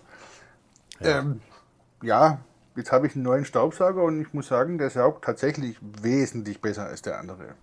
Ja, 1.00 1.20
ähm, 1.20 1.40
ja 2.02 2.38
jetzt 2.76 2.92
habe 2.92 3.06
ich 3.06 3.14
einen 3.14 3.24
neuen 3.24 3.44
Staubsauger 3.44 4.02
und 4.02 4.20
ich 4.20 4.32
muss 4.32 4.48
sagen, 4.48 4.78
der 4.78 4.90
saugt 4.90 5.24
tatsächlich 5.24 5.76
wesentlich 6.02 6.60
besser 6.60 6.86
als 6.86 7.02
der 7.02 7.18
andere. 7.18 7.54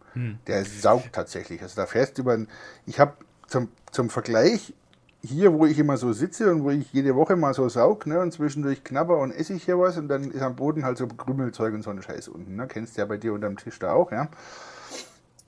Der 0.48 0.66
saugt 0.66 1.14
tatsächlich. 1.14 1.62
Also 1.62 1.76
da 1.76 1.86
fährst 1.86 2.18
du 2.18 2.22
über. 2.24 2.34
ein- 2.34 2.48
Ich 2.86 3.00
habe 3.00 3.14
zum, 3.48 3.70
zum 3.92 4.10
Vergleich 4.10 4.74
hier, 5.22 5.52
wo 5.54 5.66
ich 5.66 5.78
immer 5.80 5.98
so 5.98 6.14
sitze 6.14 6.50
und 6.52 6.64
wo 6.64 6.70
ich 6.70 6.94
jede 6.94 7.14
Woche 7.16 7.36
mal 7.36 7.54
so 7.54 7.68
saug, 7.68 8.06
ne, 8.08 8.20
und 8.22 8.32
zwischendurch 8.32 8.84
knabber 8.86 9.18
und 9.20 9.32
esse 9.32 9.54
ich 9.54 9.64
hier 9.66 9.78
was 9.78 9.98
und 9.98 10.08
dann 10.08 10.32
ist 10.32 10.42
am 10.42 10.56
Boden 10.56 10.86
halt 10.86 10.98
so 10.98 11.08
Krümelzeug 11.08 11.74
und 11.74 11.82
so 11.84 11.90
ein 11.90 12.02
Scheiß 12.02 12.30
unten. 12.30 12.56
Ne? 12.56 12.68
Kennst 12.68 12.96
du 12.96 13.02
ja 13.02 13.06
bei 13.06 13.18
dir 13.18 13.34
unterm 13.34 13.58
Tisch 13.58 13.80
da 13.80 13.92
auch, 13.92 14.12
ja. 14.14 14.30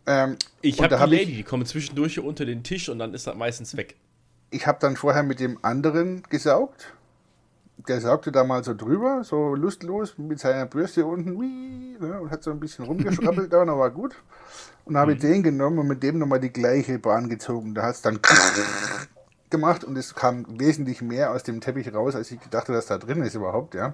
Ähm, 0.07 0.36
Ich 0.62 0.80
habe 0.82 0.89
die 0.95 0.95
hab 1.01 1.12
ich- 1.12 1.20
Lady, 1.20 1.36
die 1.38 1.43
kommen 1.43 1.66
zwischendurch 1.66 2.16
hier 2.16 2.26
unter 2.26 2.43
den 2.45 2.64
Tisch 2.64 2.89
und 2.89 2.99
dann 2.99 3.14
ist 3.14 3.28
das 3.28 3.36
meistens 3.36 3.78
weg. 3.78 3.95
ich 4.53 4.68
habe 4.68 4.80
dann 4.82 4.97
vorher 4.97 5.24
mit 5.24 5.39
dem 5.39 5.57
anderen 5.62 6.24
gesaugt. 6.30 6.93
Der 7.88 7.99
saugte 8.01 8.32
da 8.32 8.43
mal 8.43 8.63
so 8.63 8.73
drüber, 8.75 9.23
so 9.23 9.55
lustlos 9.55 10.17
mit 10.17 10.39
seiner 10.39 10.65
Bürste 10.65 11.05
unten 11.05 11.39
wie, 11.41 11.97
ne, 11.99 12.21
und 12.21 12.29
hat 12.29 12.43
so 12.43 12.51
ein 12.51 12.59
bisschen 12.59 12.86
rumgeschrabbelt 12.86 13.51
da 13.53 13.61
und 13.63 13.69
war 13.69 13.89
gut. 13.91 14.15
Und 14.86 14.97
habe 14.97 15.13
ich 15.13 15.19
den 15.19 15.41
genommen 15.43 15.79
und 15.79 15.88
mit 15.88 16.01
dem 16.03 16.17
nochmal 16.19 16.39
die 16.39 16.51
gleiche 16.51 16.99
Bahn 16.99 17.29
gezogen. 17.29 17.73
Da 17.73 17.84
hat 17.84 17.95
es 17.95 18.01
dann 18.01 18.19
gemacht 19.49 19.84
und 19.84 19.97
es 19.97 20.15
kam 20.15 20.45
wesentlich 20.59 21.01
mehr 21.01 21.32
aus 21.32 21.43
dem 21.43 21.61
Teppich 21.61 21.93
raus, 21.93 22.15
als 22.15 22.32
ich 22.32 22.39
dachte, 22.49 22.71
dass 22.73 22.86
da 22.88 22.97
drin 22.97 23.21
ist 23.21 23.36
überhaupt, 23.36 23.73
ja. 23.75 23.93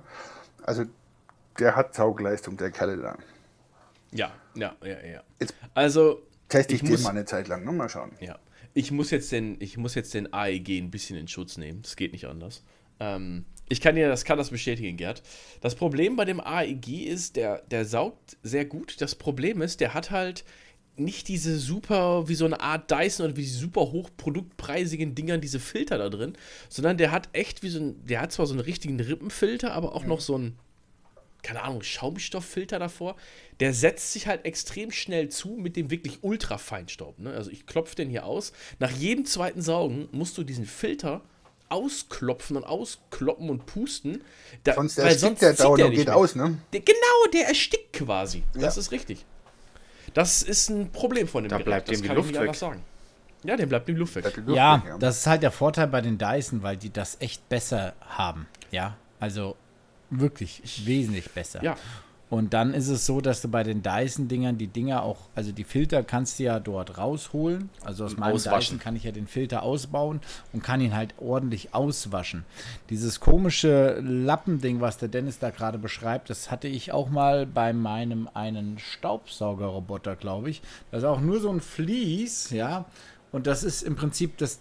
Also 0.64 0.86
der 1.60 1.76
hat 1.76 1.96
Saugleistung, 1.96 2.58
der 2.58 2.72
Kerl 2.72 2.98
da. 3.02 3.18
Ja, 4.12 4.32
ja, 4.56 4.76
ja, 4.84 5.06
ja. 5.06 5.22
Jetzt 5.40 5.54
Also, 5.74 6.22
Teste 6.50 6.74
ich, 6.74 6.82
Ich 6.82 6.88
den 6.88 6.92
muss- 6.94 7.04
mal 7.04 7.10
eine 7.12 7.26
Zeit 7.26 7.48
lang, 7.48 7.64
ne? 7.66 7.72
mal 7.72 7.90
schauen. 7.90 8.12
ja. 8.20 8.38
Ich 8.74 8.92
muss 8.92 9.10
jetzt 9.10 9.32
den, 9.32 9.58
ich 9.60 9.78
muss 9.78 9.96
jetzt 9.96 10.14
den 10.14 10.32
AEG 10.34 10.78
ein 10.78 10.92
bisschen 10.92 11.18
in 11.18 11.28
Schutz 11.28 11.58
nehmen. 11.58 11.82
Das 11.82 11.96
geht 11.96 12.12
nicht 12.12 12.26
anders. 12.28 12.64
Ähm, 13.00 13.46
ich 13.70 13.82
kann 13.82 13.96
dir 13.96 14.08
das, 14.08 14.24
kann 14.24 14.38
das 14.38 14.50
bestätigen, 14.50 14.98
Gerd. 14.98 15.22
Das 15.62 15.76
Problem 15.76 16.16
bei 16.16 16.26
dem 16.26 16.40
AEG 16.40 17.06
ist, 17.06 17.36
der, 17.36 17.62
der 17.70 17.86
saugt 17.86 18.38
sehr 18.44 18.66
gut. 18.66 19.02
Das 19.02 19.16
Problem 19.16 19.62
ist, 19.62 19.82
der 19.82 19.94
hat 19.94 20.12
halt 20.12 20.46
nicht 20.96 21.28
diese 21.28 21.60
super, 21.60 22.28
wie 22.28 22.36
so 22.36 22.46
eine 22.46 22.60
Art 22.60 22.90
Dyson 22.90 23.28
oder 23.28 23.38
wie 23.38 23.46
super 23.46 23.92
hochproduktpreisigen 23.92 25.14
Dingern, 25.16 25.42
diese 25.42 25.60
Filter 25.60 25.98
da 25.98 26.10
drin, 26.10 26.34
sondern 26.70 26.98
der 26.98 27.12
hat 27.12 27.30
echt 27.34 27.62
wie 27.62 27.70
so 27.70 27.80
ein, 27.80 28.06
der 28.06 28.22
hat 28.22 28.32
zwar 28.32 28.48
so 28.48 28.54
einen 28.54 28.62
richtigen 28.62 29.00
Rippenfilter, 29.00 29.74
aber 29.74 29.94
auch 29.94 30.06
noch 30.06 30.22
so 30.22 30.36
einen, 30.36 30.58
keine 31.44 31.62
Ahnung, 31.62 31.84
Schaumstofffilter 31.84 32.80
davor. 32.80 33.16
Der 33.60 33.74
setzt 33.74 34.14
sich 34.14 34.28
halt 34.28 34.46
extrem 34.46 34.92
schnell 34.92 35.30
zu 35.30 35.50
mit 35.50 35.76
dem 35.76 35.92
wirklich 35.92 36.24
Ultrafeinstaub. 36.24 37.20
Ne? 37.20 37.32
Also 37.32 37.52
ich 37.52 37.68
klopfe 37.68 37.96
den 37.96 38.10
hier 38.10 38.26
aus. 38.26 38.54
Nach 38.80 38.92
jedem 38.92 39.26
zweiten 39.26 39.62
Saugen 39.62 40.10
musst 40.12 40.38
du 40.38 40.44
diesen 40.44 40.66
Filter 40.66 41.22
ausklopfen 41.70 42.58
und 42.58 42.64
auskloppen 42.64 43.50
und 43.50 43.66
pusten. 43.66 44.24
Da, 44.64 44.74
Sonst 44.76 44.98
weil 44.98 45.08
erstickt 45.08 45.42
der 45.42 45.54
dauernd 45.54 45.84
und 45.84 45.90
nicht 45.90 45.98
geht 46.00 46.08
mehr. 46.08 46.16
aus, 46.18 46.36
ne? 46.36 46.58
Der, 46.74 46.80
genau, 46.82 47.32
der 47.34 47.48
erstickt 47.50 47.94
quasi. 47.94 48.44
Das 48.54 48.76
Ja. 48.76 48.82
ist 48.82 48.92
richtig. 48.92 49.26
Das 50.14 50.42
ist 50.44 50.70
ein 50.70 50.92
Problem 50.92 51.28
von 51.28 51.44
dem 51.44 51.50
Da 51.50 51.58
bleibt 51.58 51.90
das 51.90 51.96
dem 51.98 52.02
die 52.04 52.08
kann 52.08 52.16
Luft 52.18 52.28
ich 52.30 52.32
nicht 52.34 52.42
weg. 52.42 52.48
anders 52.50 52.60
sagen. 52.60 52.84
Ja, 53.44 53.56
dem 53.56 53.70
bleibt 53.70 53.88
die 53.88 53.94
Luft 53.94 54.16
weg. 54.16 54.34
Die 54.36 54.40
Luft 54.42 54.56
Ja, 54.58 54.84
weg, 54.84 54.94
das 55.00 55.18
ist 55.20 55.28
halt 55.28 55.44
der 55.44 55.52
Vorteil 55.52 55.88
bei 55.88 56.02
den 56.02 56.18
Dyson, 56.18 56.64
weil 56.64 56.78
die 56.78 56.92
das 56.92 57.18
echt 57.20 57.48
besser 57.50 57.94
haben. 58.02 58.48
Ja, 58.72 58.98
also 59.20 59.56
wirklich 60.10 60.86
wesentlich 60.86 61.30
besser. 61.32 61.62
Ja. 61.64 61.76
Und 62.30 62.54
dann 62.54 62.74
ist 62.74 62.90
es 62.90 63.06
so, 63.06 63.22
dass 63.22 63.42
du 63.42 63.48
bei 63.48 63.64
den 63.64 63.82
Dyson-Dingern 63.82 64.58
die 64.58 64.68
Dinger 64.68 65.04
auch, 65.04 65.30
also 65.34 65.54
die 65.54 65.64
Filter 65.64 66.04
kannst 66.04 66.40
du 66.40 66.44
ja 66.44 66.60
dort 66.60 66.98
rausholen. 66.98 67.70
Also 67.86 68.04
aus 68.04 68.18
meinem 68.18 68.36
auswaschen. 68.36 68.60
Dyson 68.60 68.80
kann 68.80 68.96
ich 68.98 69.04
ja 69.04 69.12
den 69.12 69.28
Filter 69.28 69.64
ausbauen 69.64 70.20
und 70.52 70.62
kann 70.62 70.82
ihn 70.82 70.94
halt 70.94 71.14
ordentlich 71.20 71.74
auswaschen. 71.74 72.44
Dieses 72.90 73.22
komische 73.22 74.00
Lappending, 74.02 74.82
was 74.82 74.98
der 74.98 75.08
Dennis 75.08 75.40
da 75.40 75.52
gerade 75.52 75.78
beschreibt, 75.78 76.30
das 76.30 76.52
hatte 76.52 76.68
ich 76.68 76.92
auch 76.92 77.10
mal 77.10 77.46
bei 77.46 77.72
meinem 77.72 78.28
einen 78.34 78.78
Staubsaugerroboter, 78.78 80.18
glaube 80.18 80.50
ich. 80.50 80.62
Das 80.92 81.04
ist 81.04 81.08
auch 81.08 81.22
nur 81.22 81.40
so 81.40 81.50
ein 81.50 81.62
Vlies, 81.62 82.50
ja. 82.50 82.86
Und 83.32 83.48
das 83.48 83.64
ist 83.64 83.84
im 83.84 83.96
Prinzip 83.96 84.38
das 84.38 84.60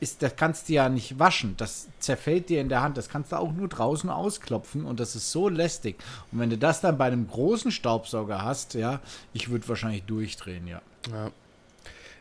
ist, 0.00 0.22
das 0.22 0.36
kannst 0.36 0.68
du 0.68 0.74
ja 0.74 0.88
nicht 0.88 1.18
waschen. 1.18 1.54
Das 1.56 1.88
zerfällt 1.98 2.48
dir 2.48 2.60
in 2.60 2.68
der 2.68 2.82
Hand. 2.82 2.96
Das 2.96 3.08
kannst 3.08 3.32
du 3.32 3.36
auch 3.36 3.52
nur 3.52 3.68
draußen 3.68 4.10
ausklopfen 4.10 4.84
und 4.84 5.00
das 5.00 5.16
ist 5.16 5.32
so 5.32 5.48
lästig. 5.48 5.96
Und 6.32 6.38
wenn 6.38 6.50
du 6.50 6.58
das 6.58 6.80
dann 6.80 6.98
bei 6.98 7.06
einem 7.06 7.26
großen 7.26 7.70
Staubsauger 7.70 8.42
hast, 8.42 8.74
ja, 8.74 9.00
ich 9.32 9.48
würde 9.48 9.68
wahrscheinlich 9.68 10.02
durchdrehen, 10.04 10.66
ja. 10.66 10.82
Ja. 11.10 11.30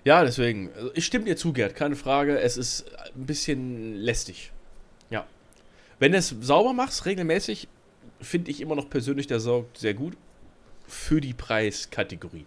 Ja, 0.06 0.24
deswegen. 0.24 0.72
Also 0.76 0.92
ich 0.94 1.06
stimme 1.06 1.26
dir 1.26 1.36
zu, 1.36 1.52
Gerd, 1.52 1.76
keine 1.76 1.96
Frage. 1.96 2.40
Es 2.40 2.58
ist 2.58 2.86
ein 3.16 3.26
bisschen 3.26 3.96
lästig. 3.96 4.52
Ja. 5.10 5.26
Wenn 6.00 6.12
du 6.12 6.20
es 6.20 6.30
sauber 6.42 6.74
machst, 6.74 7.06
regelmäßig, 7.06 7.68
finde 8.22 8.52
ich 8.52 8.62
immer 8.62 8.76
noch 8.76 8.90
persönlich, 8.90 9.28
der 9.28 9.40
saugt 9.40 9.80
sehr 9.80 9.96
gut. 9.96 10.16
Für 10.88 11.20
die 11.20 11.34
Preiskategorie. 11.34 12.46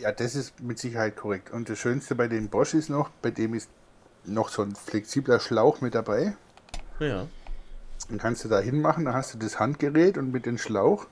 Ja, 0.00 0.10
das 0.10 0.34
ist 0.34 0.60
mit 0.60 0.80
Sicherheit 0.80 1.16
korrekt. 1.16 1.50
Und 1.50 1.68
das 1.68 1.78
Schönste 1.78 2.16
bei 2.16 2.26
den 2.26 2.48
Bosch 2.48 2.74
ist 2.74 2.90
noch, 2.90 3.10
bei 3.22 3.30
dem 3.30 3.54
ist 3.54 3.70
noch 4.26 4.48
so 4.48 4.62
ein 4.62 4.74
flexibler 4.74 5.40
Schlauch 5.40 5.80
mit 5.80 5.94
dabei. 5.94 6.34
Ja. 6.98 7.26
Dann 8.08 8.18
kannst 8.18 8.44
du 8.44 8.48
da 8.48 8.60
hinmachen, 8.60 9.04
dann 9.04 9.14
hast 9.14 9.34
du 9.34 9.38
das 9.38 9.58
Handgerät 9.58 10.18
und 10.18 10.32
mit 10.32 10.46
dem 10.46 10.58
Schlauch 10.58 11.06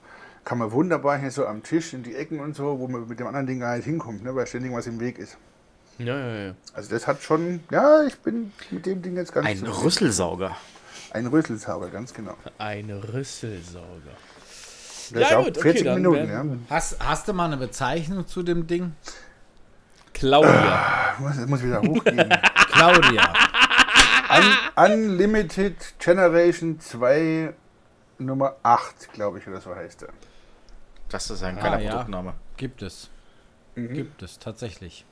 kann 0.45 0.59
man 0.59 0.71
wunderbar 0.71 1.17
hier 1.17 1.31
so 1.31 1.45
am 1.45 1.63
Tisch 1.63 1.93
in 1.93 2.03
die 2.03 2.15
Ecken 2.15 2.39
und 2.39 2.55
so, 2.55 2.79
wo 2.79 2.87
man 2.87 3.07
mit 3.07 3.19
dem 3.19 3.27
anderen 3.27 3.47
Ding 3.47 3.59
gar 3.59 3.75
nicht 3.75 3.85
hinkommt, 3.85 4.23
ne, 4.23 4.35
weil 4.35 4.45
ständig 4.47 4.71
was 4.71 4.87
im 4.87 4.99
Weg 4.99 5.17
ist. 5.17 5.37
Ja, 5.97 6.17
ja, 6.17 6.35
ja. 6.47 6.55
Also 6.73 6.89
das 6.91 7.07
hat 7.07 7.21
schon, 7.23 7.61
ja, 7.71 8.03
ich 8.03 8.17
bin 8.19 8.51
mit 8.69 8.85
dem 8.85 9.01
Ding 9.01 9.15
jetzt 9.15 9.33
ganz 9.33 9.47
Ein 9.47 9.57
zufrieden. 9.57 9.77
Rüsselsauger. 9.81 10.55
Ein 11.11 11.27
Rüsselsauger, 11.27 11.87
ganz 11.89 12.13
genau. 12.13 12.35
Ein 12.57 12.91
Rüsselsauger. 12.91 13.85
Der 15.11 15.21
Ja, 15.21 15.37
gut, 15.37 15.57
okay, 15.57 15.61
40 15.61 15.83
dann 15.83 15.95
Minuten, 15.95 16.29
ja. 16.29 16.45
Hast, 16.69 16.97
hast 16.99 17.27
du 17.27 17.33
mal 17.33 17.45
eine 17.45 17.57
Bezeichnung 17.57 18.27
zu 18.27 18.43
dem 18.43 18.67
Ding? 18.67 18.93
Claudia. 20.13 21.15
Muss, 21.19 21.35
muss 21.47 21.63
wieder 21.63 21.81
hochgehen. 21.81 22.29
Claudia. 22.75 23.33
Un 24.77 24.83
Unlimited 24.91 25.75
Generation 25.99 26.79
2 26.79 27.53
Nummer 28.17 28.55
8, 28.63 29.13
glaube 29.13 29.39
ich, 29.39 29.47
oder 29.47 29.61
so 29.61 29.75
heißt 29.75 30.03
er. 30.03 30.09
Das 31.09 31.29
ist 31.29 31.43
ein 31.43 31.57
kleiner 31.57 31.77
Ah, 31.77 31.79
ja. 31.79 31.91
Produktname. 31.91 32.33
Gibt 32.57 32.81
es. 32.81 33.09
Mhm. 33.75 33.93
Gibt 33.93 34.23
es, 34.23 34.39
tatsächlich. 34.39 35.05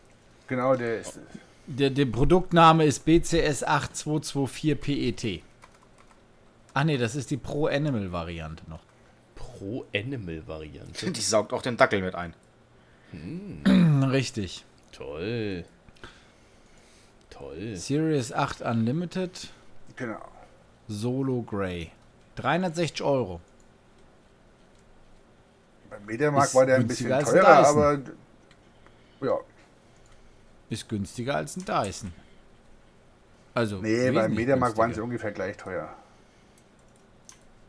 Genau, 0.48 0.76
der 0.76 1.00
ist 1.00 1.18
es. 1.18 1.40
Der, 1.68 1.90
der 1.90 2.06
Produktname 2.06 2.86
ist 2.86 3.06
BCS 3.06 3.64
8224 3.64 4.80
PET. 4.80 5.44
Ach 6.74 6.84
nee, 6.84 6.98
das 6.98 7.16
ist 7.16 7.32
die 7.32 7.38
Pro 7.38 7.68
Animal 7.68 8.12
Variante 8.12 8.64
noch. 8.70 8.82
Pro 9.36 9.86
Animal 9.96 10.44
Variante. 10.48 11.12
Die 11.12 11.22
saugt 11.22 11.54
auch 11.54 11.62
den 11.62 11.78
Dackel 11.78 12.02
mit 12.02 12.16
ein. 12.16 12.34
Richtig. 14.12 14.66
Toll. 14.92 15.66
Toll. 17.34 17.76
Series 17.76 18.32
8 18.32 18.62
Unlimited 18.62 19.50
Genau. 19.96 20.22
Solo 20.88 21.42
Grey. 21.44 21.92
360 22.36 23.02
Euro. 23.04 23.40
Beim 25.90 26.06
Mediamarkt 26.06 26.48
Ist 26.50 26.56
war 26.56 26.66
der 26.66 26.76
ein 26.78 26.88
bisschen 26.88 27.08
günstiger 27.08 27.18
als 27.18 27.30
ein 27.30 27.74
teurer, 27.74 27.98
Dyson. 27.98 28.18
aber 29.22 29.28
ja. 29.28 29.40
Ist 30.70 30.90
günstiger 30.90 31.36
als 31.36 31.58
ein 31.58 31.66
Dyson. 31.66 32.14
Also. 33.54 33.78
Nee, 33.78 34.12
beim 34.12 34.34
Mediamarkt 34.34 34.78
waren 34.78 34.94
sie 34.94 35.02
ungefähr 35.02 35.32
gleich 35.32 35.58
teuer. 35.58 35.96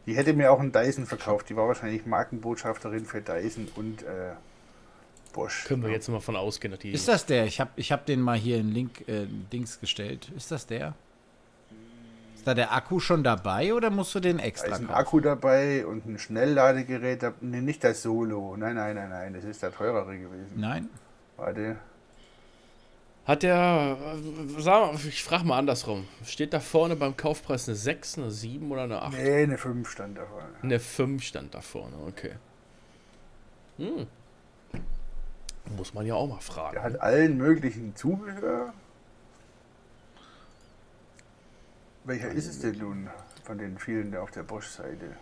Die 0.06 0.16
hätte 0.16 0.32
mir 0.34 0.50
auch 0.52 0.60
einen 0.60 0.72
Dyson 0.72 1.06
verkauft. 1.06 1.48
Die 1.48 1.56
war 1.56 1.68
wahrscheinlich 1.68 2.06
Markenbotschafterin 2.06 3.04
für 3.06 3.20
Dyson 3.20 3.68
und 3.76 4.02
äh, 4.02 4.32
Bosch. 5.34 5.64
Können 5.64 5.82
wir 5.82 5.90
jetzt 5.90 6.08
mal 6.08 6.20
von 6.20 6.34
ausgehen, 6.36 6.70
dass 6.72 6.80
die. 6.80 6.92
Ist 6.92 7.06
das 7.08 7.26
der? 7.26 7.44
Ich 7.44 7.60
habe 7.60 7.70
ich 7.76 7.92
hab 7.92 8.06
den 8.06 8.20
mal 8.22 8.38
hier 8.38 8.56
in 8.58 8.72
Link 8.72 9.06
äh, 9.06 9.26
Dings 9.52 9.78
gestellt. 9.80 10.32
Ist 10.34 10.50
das 10.50 10.66
der? 10.66 10.94
Ist 12.34 12.46
da 12.46 12.54
der 12.54 12.72
Akku 12.72 13.00
schon 13.00 13.22
dabei 13.22 13.74
oder 13.74 13.90
musst 13.90 14.14
du 14.14 14.20
den 14.20 14.38
Da 14.38 14.44
extra 14.44 14.68
ist 14.68 14.80
ein 14.80 14.86
kaufen? 14.86 14.98
Akku 14.98 15.20
dabei 15.20 15.84
und 15.86 16.06
ein 16.06 16.18
Schnellladegerät. 16.18 17.22
da- 17.22 17.34
Nee, 17.42 17.60
nicht 17.60 17.84
das 17.84 18.02
Solo. 18.02 18.56
Nein, 18.56 18.76
nein, 18.76 18.94
nein, 18.94 19.10
nein. 19.10 19.34
Das 19.34 19.44
ist 19.44 19.62
der 19.62 19.72
teurere 19.72 20.16
gewesen. 20.18 20.52
Nein? 20.56 20.88
Warte. 21.36 21.76
Hat 23.26 23.42
der. 23.42 23.96
Sag 24.58 24.92
mal, 24.92 25.00
ich 25.08 25.24
frage 25.24 25.44
mal 25.44 25.58
andersrum. 25.58 26.06
Steht 26.26 26.52
da 26.52 26.60
vorne 26.60 26.94
beim 26.96 27.16
Kaufpreis 27.16 27.66
eine 27.68 27.74
6, 27.76 28.18
eine 28.18 28.30
7 28.30 28.70
oder 28.70 28.82
eine 28.82 29.00
8? 29.00 29.14
Nee, 29.14 29.42
eine 29.44 29.56
5 29.56 29.88
stand 29.90 30.18
da 30.18 30.26
vorne. 30.26 30.48
Eine 30.62 30.78
5 30.78 31.22
stand 31.22 31.54
da 31.54 31.60
vorne, 31.62 31.96
okay. 32.06 32.32
Hm. 33.78 34.06
Muss 35.76 35.94
man 35.94 36.06
ja 36.06 36.14
auch 36.14 36.28
mal 36.28 36.40
fragen. 36.40 36.74
Der 36.74 36.82
hat 36.82 37.00
allen 37.00 37.36
möglichen 37.36 37.96
Zubehör. 37.96 38.72
Welcher 42.04 42.30
ist 42.30 42.46
es 42.46 42.60
denn 42.60 42.78
nun 42.78 43.08
von 43.44 43.58
den 43.58 43.78
vielen 43.78 44.12
da 44.12 44.20
auf 44.20 44.30
der 44.30 44.42
Bosch-Seite? 44.42 45.16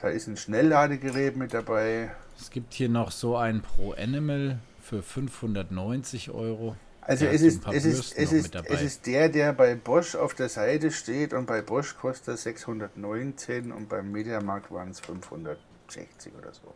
Da 0.00 0.08
ist 0.08 0.26
ein 0.28 0.38
Schnellladegerät 0.38 1.36
mit 1.36 1.52
dabei. 1.52 2.10
Es 2.38 2.50
gibt 2.50 2.72
hier 2.72 2.88
noch 2.88 3.10
so 3.10 3.36
ein 3.36 3.60
Pro 3.60 3.92
Animal 3.92 4.58
für 4.82 5.02
590 5.02 6.30
Euro. 6.30 6.74
Also 7.02 7.26
Der 7.26 7.34
es 7.34 7.42
ist, 7.42 7.66
es, 7.66 7.84
ist, 7.84 8.16
es, 8.16 8.32
ist, 8.32 8.54
es 8.54 8.82
ist 8.82 9.06
der, 9.06 9.28
der 9.28 9.52
bei 9.52 9.74
Bosch 9.74 10.14
auf 10.14 10.34
der 10.34 10.48
Seite 10.48 10.90
steht 10.90 11.34
und 11.34 11.46
bei 11.46 11.60
Bosch 11.60 11.96
kostet 11.96 12.28
er 12.28 12.36
619 12.36 13.72
und 13.72 13.88
beim 13.88 14.10
Mediamarkt 14.10 14.70
waren 14.70 14.90
es 14.90 15.00
560 15.00 16.32
oder 16.38 16.52
so. 16.52 16.72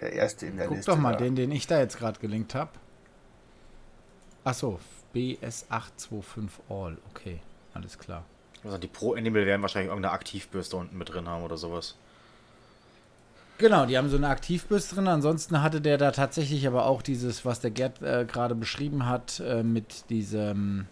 Der 0.00 0.12
erste 0.12 0.46
in 0.46 0.56
der 0.56 0.66
Guck 0.66 0.76
Liste. 0.76 0.90
doch 0.90 0.98
mal, 0.98 1.12
da. 1.12 1.18
den, 1.18 1.36
den 1.36 1.50
ich 1.50 1.66
da 1.66 1.78
jetzt 1.78 1.98
gerade 1.98 2.18
gelinkt 2.20 2.54
habe. 2.54 2.70
Achso, 4.44 4.78
BS825 5.14 6.48
All. 6.68 6.98
Okay, 7.10 7.40
alles 7.74 7.98
klar. 7.98 8.24
Also 8.64 8.78
die 8.78 8.88
Pro 8.88 9.14
Animal 9.14 9.46
werden 9.46 9.62
wahrscheinlich 9.62 9.88
irgendeine 9.88 10.14
Aktivbürste 10.14 10.76
unten 10.76 10.98
mit 10.98 11.12
drin 11.12 11.28
haben 11.28 11.42
oder 11.42 11.56
sowas. 11.56 11.96
Genau, 13.58 13.86
die 13.86 13.96
haben 13.96 14.10
so 14.10 14.16
eine 14.16 14.28
Aktivbürste 14.28 14.96
drin. 14.96 15.08
Ansonsten 15.08 15.62
hatte 15.62 15.80
der 15.80 15.96
da 15.96 16.10
tatsächlich 16.10 16.66
aber 16.66 16.84
auch 16.84 17.00
dieses, 17.00 17.44
was 17.44 17.60
der 17.60 17.70
Gerd 17.70 18.02
äh, 18.02 18.26
gerade 18.26 18.54
beschrieben 18.54 19.06
hat, 19.06 19.40
äh, 19.40 19.62
mit 19.62 20.10
diesem, 20.10 20.86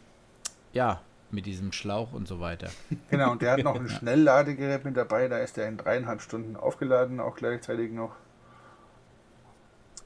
ja, 0.72 1.02
mit 1.30 1.46
diesem 1.46 1.72
Schlauch 1.72 2.12
und 2.12 2.26
so 2.26 2.40
weiter. 2.40 2.70
Genau, 3.10 3.32
und 3.32 3.42
der 3.42 3.52
hat 3.52 3.62
noch 3.62 3.74
ein 3.74 3.88
Schnellladegerät 3.88 4.84
mit 4.84 4.96
dabei, 4.96 5.28
da 5.28 5.38
ist 5.38 5.58
er 5.58 5.68
in 5.68 5.76
dreieinhalb 5.76 6.22
Stunden 6.22 6.56
aufgeladen, 6.56 7.20
auch 7.20 7.36
gleichzeitig 7.36 7.92
noch. 7.92 8.16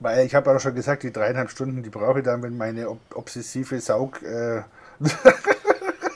Weil 0.00 0.26
ich 0.26 0.34
habe 0.34 0.54
auch 0.54 0.60
schon 0.60 0.74
gesagt, 0.74 1.02
die 1.02 1.12
dreieinhalb 1.12 1.50
Stunden, 1.50 1.82
die 1.82 1.90
brauche 1.90 2.20
ich 2.20 2.24
dann, 2.24 2.42
wenn 2.42 2.56
meine 2.56 2.88
ob 2.88 3.00
obsessive 3.14 3.80
Saug 3.80 4.22
äh, 4.22 4.62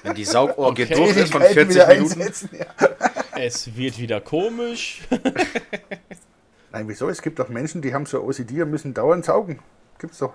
Wenn 0.05 0.15
die 0.15 0.25
Saugohr 0.25 0.69
Okay. 0.69 0.87
gedruckt 0.87 1.17
ist 1.17 1.31
von 1.33 1.43
Tätigkeiten 1.43 1.71
40 1.71 1.75
wieder 1.75 1.89
Minuten. 1.95 2.21
einsetzen. 2.21 2.51
Ja. 2.59 2.67
Es 3.35 3.75
wird 3.77 3.99
wieder 3.99 4.21
komisch. 4.21 5.01
Nein, 6.73 6.87
wieso? 6.89 7.09
Es 7.09 7.23
gibt 7.23 7.39
doch 7.39 7.49
Menschen, 7.49 7.83
die 7.83 7.93
haben 7.95 8.07
so 8.07 8.23
OCD 8.23 8.63
und 8.63 8.71
müssen 8.71 8.95
dauernd 8.95 9.25
saugen. 9.25 9.59
Gibt's 9.99 10.19
doch. 10.19 10.35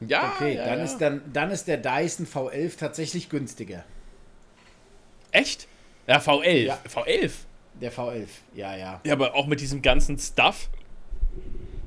Ja, 0.00 0.32
Okay, 0.36 0.56
ja, 0.56 0.64
dann, 0.66 0.78
ja. 0.78 0.84
Ist 0.84 0.98
dann, 0.98 1.22
dann 1.32 1.50
ist 1.50 1.66
der 1.68 1.78
Dyson 1.78 2.26
V11 2.26 2.76
tatsächlich 2.78 3.28
günstiger. 3.28 3.84
Echt? 5.30 5.66
Ja, 6.06 6.18
V11. 6.18 6.64
Ja. 6.66 6.78
V11. 6.92 7.30
Der 7.80 7.92
V11, 7.92 8.26
ja, 8.54 8.76
ja. 8.76 9.00
Ja, 9.04 9.12
aber 9.14 9.34
auch 9.34 9.46
mit 9.46 9.60
diesem 9.60 9.80
ganzen 9.80 10.18
Stuff. 10.18 10.68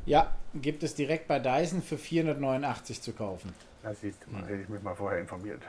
Ja, 0.06 0.36
gibt 0.62 0.84
es 0.84 0.96
direkt 0.96 1.28
bei 1.28 1.40
Dyson 1.40 1.82
für 1.82 1.98
489 1.98 3.02
zu 3.02 3.14
kaufen. 3.14 3.54
Da 3.84 3.94
siehst 3.94 4.26
du 4.26 4.32
mal, 4.32 4.44
hätte 4.44 4.62
ich 4.62 4.70
mich 4.70 4.82
mal 4.82 4.96
vorher 4.96 5.20
informiert. 5.20 5.62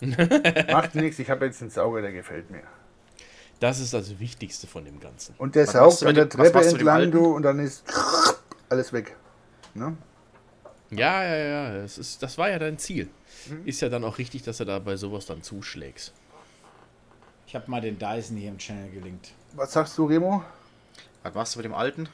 Macht 0.72 0.94
nichts, 0.94 1.18
ich 1.18 1.30
habe 1.30 1.46
jetzt 1.46 1.60
einen 1.62 1.70
Sauger, 1.70 2.02
der 2.02 2.12
gefällt 2.12 2.50
mir. 2.50 2.62
Das 3.60 3.78
ist 3.78 3.94
das 3.94 4.18
Wichtigste 4.18 4.66
von 4.66 4.84
dem 4.84 4.98
Ganzen. 4.98 5.34
Und 5.38 5.54
der 5.54 5.66
saugt 5.66 6.02
du 6.02 6.06
an 6.08 6.14
der 6.14 6.28
Treppe 6.28 6.60
du 6.60 6.68
entlang, 6.68 7.10
du, 7.10 7.36
und 7.36 7.42
dann 7.42 7.60
ist 7.60 7.84
alles 8.68 8.92
weg. 8.92 9.16
Ne? 9.74 9.96
Ja, 10.90 11.22
ja, 11.24 11.36
ja. 11.36 11.82
Das, 11.82 11.96
ist, 11.96 12.22
das 12.22 12.36
war 12.38 12.50
ja 12.50 12.58
dein 12.58 12.78
Ziel. 12.78 13.08
Ist 13.64 13.80
ja 13.80 13.88
dann 13.88 14.04
auch 14.04 14.18
richtig, 14.18 14.42
dass 14.42 14.58
du 14.58 14.64
da 14.64 14.78
bei 14.78 14.96
sowas 14.96 15.26
dann 15.26 15.42
zuschlägst. 15.42 16.12
Ich 17.46 17.54
habe 17.54 17.70
mal 17.70 17.80
den 17.80 17.98
Dyson 17.98 18.36
hier 18.36 18.48
im 18.48 18.58
Channel 18.58 18.90
gelinkt. 18.90 19.32
Was 19.54 19.72
sagst 19.72 19.96
du, 19.96 20.06
Remo? 20.06 20.42
Was 21.22 21.34
machst 21.34 21.54
du 21.54 21.58
mit 21.60 21.64
dem 21.64 21.74
alten? 21.74 22.08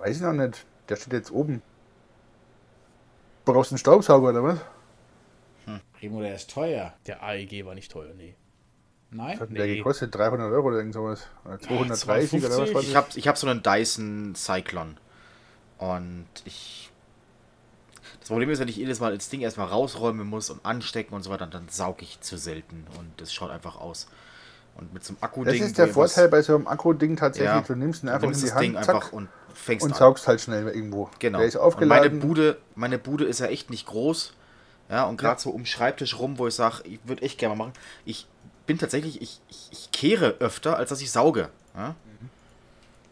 Weiß 0.00 0.16
ich 0.16 0.22
noch 0.22 0.32
nicht. 0.32 0.64
Der 0.88 0.96
steht 0.96 1.12
jetzt 1.12 1.30
oben. 1.30 1.62
Brauchst 3.44 3.70
du 3.70 3.74
einen 3.74 3.78
Staubsauger 3.78 4.30
oder 4.30 4.42
was? 4.42 4.58
Remo, 6.02 6.20
der 6.20 6.34
ist 6.34 6.50
teuer. 6.50 6.94
Der 7.06 7.22
AEG 7.22 7.64
war 7.66 7.74
nicht 7.74 7.92
teuer, 7.92 8.12
nee. 8.16 8.34
Nein? 9.10 9.34
Was 9.34 9.40
hat 9.40 9.48
denn 9.50 9.56
der 9.56 9.66
Nee. 9.66 9.76
gekostet? 9.76 10.14
300 10.14 10.50
Euro 10.50 10.68
oder 10.68 10.78
irgend 10.78 10.94
sowas? 10.94 11.26
Oder 11.44 11.58
230 11.60 12.44
oder 12.44 12.48
was? 12.50 12.56
250? 12.56 12.74
war 12.74 12.82
Ich 12.82 12.86
das? 12.92 12.96
habe 12.96 13.08
ich 13.18 13.28
hab 13.28 13.38
so 13.38 13.46
einen 13.48 13.62
Dyson 13.62 14.34
Cyclone. 14.34 14.94
Und 15.78 16.26
ich. 16.44 16.90
Das 18.20 18.28
Problem 18.28 18.50
ist, 18.50 18.60
wenn 18.60 18.68
ich 18.68 18.76
jedes 18.76 19.00
Mal 19.00 19.14
das 19.16 19.28
Ding 19.28 19.40
erstmal 19.40 19.66
rausräumen 19.66 20.26
muss 20.26 20.50
und 20.50 20.64
anstecken 20.64 21.14
und 21.14 21.22
so 21.22 21.30
weiter, 21.30 21.46
dann 21.46 21.68
sauge 21.68 22.02
ich 22.02 22.20
zu 22.20 22.38
selten. 22.38 22.86
Und 22.98 23.20
das 23.20 23.32
schaut 23.32 23.50
einfach 23.50 23.76
aus. 23.80 24.06
Und 24.76 24.94
mit 24.94 25.04
so 25.04 25.14
einem 25.14 25.22
Akku-Ding. 25.22 25.58
Das 25.58 25.68
ist 25.68 25.78
der 25.78 25.88
Vorteil 25.88 26.28
bei 26.28 26.40
so 26.42 26.54
einem 26.54 26.66
Akku-Ding 26.68 27.16
tatsächlich. 27.16 27.50
Ja, 27.50 27.60
Du 27.60 27.74
nimmst 27.74 28.02
ihn 28.04 28.08
einfach 28.08 28.24
in 28.24 28.30
nimmst 28.30 28.42
die 28.42 28.46
das 28.46 28.54
Hand 28.54 28.64
Ding 28.64 28.74
zack, 28.74 28.88
einfach 28.94 29.12
und 29.12 29.28
fängst 29.54 29.84
und 29.84 29.92
an. 29.92 29.98
saugst 29.98 30.26
halt 30.26 30.40
schnell 30.40 30.66
irgendwo. 30.68 31.10
Genau. 31.18 31.38
Der 31.38 31.46
ist 31.46 31.56
Und 31.56 31.62
meine 31.62 31.66
aufgeladen. 31.66 32.20
Bude, 32.20 32.58
meine 32.74 32.98
Bude 32.98 33.24
ist 33.24 33.40
ja 33.40 33.46
echt 33.46 33.70
nicht 33.70 33.86
groß. 33.86 34.34
Ja, 34.88 35.04
und 35.04 35.18
gerade 35.18 35.40
so 35.40 35.50
um 35.50 35.66
Schreibtisch 35.66 36.18
rum, 36.18 36.38
wo 36.38 36.48
ich 36.48 36.54
sage, 36.54 36.82
ich 36.84 36.98
würde 37.04 37.22
echt 37.22 37.38
gerne 37.38 37.54
mal 37.54 37.66
machen. 37.66 37.78
Ich 38.04 38.26
bin 38.66 38.78
tatsächlich, 38.78 39.22
ich, 39.22 39.40
ich, 39.48 39.68
ich 39.70 39.90
kehre 39.92 40.36
öfter, 40.40 40.76
als 40.76 40.90
dass 40.90 41.00
ich 41.00 41.12
sauge. 41.12 41.48
Ja? 41.76 41.94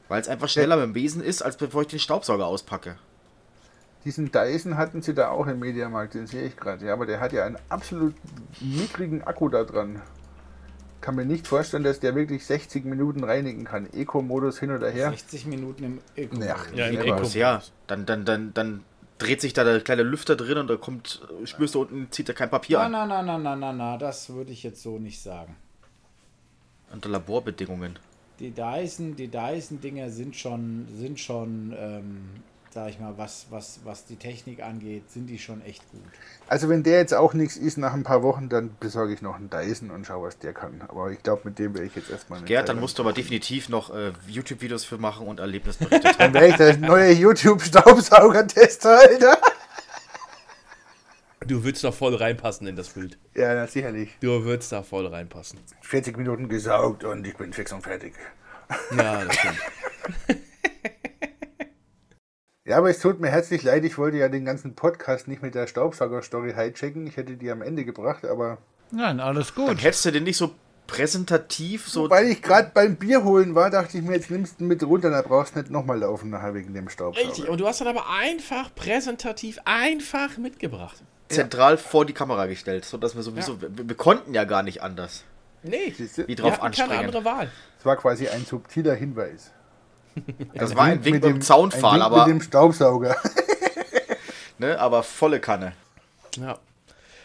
Weil 0.08 0.20
es 0.20 0.28
einfach 0.28 0.48
schneller 0.48 0.76
mit 0.76 0.86
dem 0.86 0.92
Besen 0.92 1.22
ist, 1.22 1.42
als 1.42 1.56
bevor 1.56 1.82
ich 1.82 1.88
den 1.88 1.98
Staubsauger 1.98 2.46
auspacke. 2.46 2.96
Diesen 4.04 4.32
Dyson 4.32 4.76
hatten 4.76 5.02
sie 5.02 5.14
da 5.14 5.30
auch 5.30 5.46
im 5.46 5.58
Mediamarkt, 5.58 6.14
den 6.14 6.26
sehe 6.26 6.44
ich 6.44 6.56
gerade. 6.56 6.86
Ja, 6.86 6.94
aber 6.94 7.06
der 7.06 7.20
hat 7.20 7.32
ja 7.32 7.44
einen 7.44 7.58
absolut 7.68 8.14
niedrigen 8.60 9.22
Akku 9.22 9.48
da 9.48 9.64
dran. 9.64 10.00
Kann 11.00 11.14
mir 11.14 11.24
nicht 11.24 11.46
vorstellen, 11.46 11.84
dass 11.84 12.00
der 12.00 12.14
wirklich 12.14 12.44
60 12.44 12.84
Minuten 12.84 13.22
reinigen 13.22 13.64
kann. 13.64 13.88
Eco-Modus 13.92 14.58
hin 14.58 14.72
oder 14.72 14.90
her. 14.90 15.10
60 15.10 15.46
Minuten 15.46 15.84
im 15.84 16.00
Eco. 16.16 16.36
Ja, 16.42 16.56
Ja, 16.74 16.86
im 16.88 17.62
dann, 17.86 18.04
dann, 18.06 18.24
dann, 18.24 18.52
dann 18.54 18.84
dreht 19.18 19.40
sich 19.40 19.52
da 19.52 19.64
der 19.64 19.80
kleine 19.80 20.02
Lüfter 20.02 20.36
drin 20.36 20.58
und 20.58 20.68
da 20.68 20.76
kommt, 20.76 21.20
spürst 21.44 21.74
du 21.74 21.82
unten, 21.82 22.10
zieht 22.10 22.28
er 22.28 22.34
kein 22.34 22.50
Papier 22.50 22.78
Na, 22.78 22.84
an. 22.86 22.92
na, 22.92 23.06
na, 23.06 23.22
na, 23.22 23.38
na, 23.38 23.56
na, 23.56 23.72
na, 23.72 23.96
das 23.98 24.28
würde 24.30 24.52
ich 24.52 24.62
jetzt 24.62 24.82
so 24.82 24.98
nicht 24.98 25.20
sagen. 25.20 25.56
Unter 26.92 27.08
Laborbedingungen. 27.10 27.98
Die 28.40 28.52
Dyson, 28.52 29.16
die 29.16 29.28
Dyson-Dinger 29.28 30.10
sind 30.10 30.36
schon, 30.36 30.86
sind 30.96 31.18
schon, 31.18 31.74
ähm, 31.76 32.28
sag 32.72 32.90
ich 32.90 32.98
mal, 32.98 33.16
was, 33.16 33.46
was, 33.50 33.80
was 33.84 34.04
die 34.06 34.16
Technik 34.16 34.62
angeht, 34.62 35.10
sind 35.10 35.26
die 35.26 35.38
schon 35.38 35.62
echt 35.62 35.82
gut. 35.90 36.02
Also 36.48 36.68
wenn 36.68 36.82
der 36.82 36.98
jetzt 36.98 37.14
auch 37.14 37.34
nichts 37.34 37.56
ist 37.56 37.78
nach 37.78 37.92
ein 37.92 38.02
paar 38.02 38.22
Wochen, 38.22 38.48
dann 38.48 38.76
besorge 38.78 39.12
ich 39.12 39.22
noch 39.22 39.36
einen 39.36 39.50
Dyson 39.50 39.90
und 39.90 40.06
schaue, 40.06 40.28
was 40.28 40.38
der 40.38 40.52
kann. 40.52 40.82
Aber 40.88 41.10
ich 41.10 41.22
glaube, 41.22 41.42
mit 41.44 41.58
dem 41.58 41.74
werde 41.74 41.86
ich 41.86 41.94
jetzt 41.94 42.10
erstmal 42.10 42.40
nicht. 42.40 42.48
Gerd, 42.48 42.68
dann 42.68 42.80
musst 42.80 42.98
du 42.98 43.02
aber 43.02 43.12
definitiv 43.12 43.68
noch 43.68 43.94
äh, 43.94 44.12
YouTube-Videos 44.26 44.84
für 44.84 44.98
machen 44.98 45.26
und 45.26 45.40
Erlebnisberichte. 45.40 46.12
Dann 46.18 46.34
wäre 46.34 46.48
ich 46.48 46.56
der 46.56 46.76
neue 46.76 47.12
YouTube-Staubsauger-Tester, 47.12 48.98
Alter. 48.98 49.38
Du 51.46 51.64
würdest 51.64 51.84
da 51.84 51.92
voll 51.92 52.14
reinpassen 52.14 52.66
in 52.66 52.76
das 52.76 52.90
Bild. 52.90 53.16
Ja, 53.34 53.54
na, 53.54 53.66
sicherlich. 53.66 54.16
Du 54.20 54.44
würdest 54.44 54.70
da 54.72 54.82
voll 54.82 55.06
reinpassen. 55.06 55.58
40 55.82 56.16
Minuten 56.18 56.48
gesaugt 56.48 57.04
und 57.04 57.26
ich 57.26 57.36
bin 57.36 57.52
fix 57.52 57.72
und 57.72 57.82
fertig. 57.82 58.14
Ja, 58.94 59.24
das 59.24 59.34
stimmt. 59.34 59.58
Ja, 62.68 62.76
aber 62.76 62.90
es 62.90 62.98
tut 62.98 63.18
mir 63.18 63.28
herzlich 63.28 63.62
leid, 63.62 63.82
ich 63.84 63.96
wollte 63.96 64.18
ja 64.18 64.28
den 64.28 64.44
ganzen 64.44 64.74
Podcast 64.74 65.26
nicht 65.26 65.40
mit 65.40 65.54
der 65.54 65.66
Staubsauger-Story 65.66 66.52
hijacken. 66.52 67.06
Ich 67.06 67.16
hätte 67.16 67.36
die 67.36 67.50
am 67.50 67.62
Ende 67.62 67.86
gebracht, 67.86 68.26
aber 68.26 68.58
Nein, 68.90 69.20
alles 69.20 69.54
Dann 69.54 69.66
gut. 69.68 69.82
hättest 69.82 70.04
du 70.04 70.10
den 70.12 70.24
nicht 70.24 70.36
so 70.36 70.50
präsentativ, 70.86 71.88
so. 71.88 72.10
weil 72.10 72.26
ich 72.26 72.42
gerade 72.42 72.70
beim 72.74 72.96
Bier 72.96 73.24
holen 73.24 73.54
war, 73.54 73.70
dachte 73.70 73.96
ich 73.96 74.04
mir, 74.04 74.14
jetzt 74.16 74.30
nimmst 74.30 74.60
du 74.60 74.64
mit 74.64 74.82
runter, 74.82 75.08
da 75.10 75.22
brauchst 75.22 75.54
du 75.54 75.60
nicht 75.60 75.70
nochmal 75.70 75.98
laufen 75.98 76.28
nachher 76.28 76.54
wegen 76.54 76.74
dem 76.74 76.90
Staubsauger. 76.90 77.26
Richtig, 77.28 77.48
und 77.48 77.58
du 77.60 77.66
hast 77.66 77.80
dann 77.80 77.88
aber 77.88 78.04
einfach 78.10 78.74
präsentativ 78.74 79.58
einfach 79.64 80.36
mitgebracht. 80.36 81.02
zentral 81.28 81.78
vor 81.78 82.04
die 82.04 82.12
Kamera 82.14 82.46
gestellt, 82.46 82.84
sodass 82.84 83.14
wir 83.16 83.22
sowieso, 83.22 83.60
wir, 83.62 83.70
wir 83.88 83.96
konnten 83.96 84.34
ja 84.34 84.44
gar 84.44 84.62
nicht 84.62 84.82
anders, 84.82 85.24
Nee, 85.62 85.94
wie 85.96 86.28
wir 86.28 86.36
drauf 86.36 86.60
hatten 86.60 86.74
keine 86.74 86.98
andere 86.98 87.24
Wahl. 87.24 87.50
Das 87.78 87.86
war 87.86 87.96
quasi 87.96 88.28
ein 88.28 88.44
subtiler 88.44 88.94
Hinweis. 88.94 89.52
Das 90.54 90.74
war 90.74 90.84
ein 90.84 91.04
Wink 91.04 91.16
mit 91.16 91.24
dem 91.24 91.36
ein 91.36 91.42
Zaunpfahl, 91.42 91.94
Wink 91.94 92.04
aber, 92.04 92.26
mit 92.26 92.34
dem 92.34 92.40
Staubsauger. 92.40 93.16
ne, 94.58 94.78
aber 94.78 95.02
volle 95.02 95.40
Kanne. 95.40 95.72
Ja. 96.40 96.58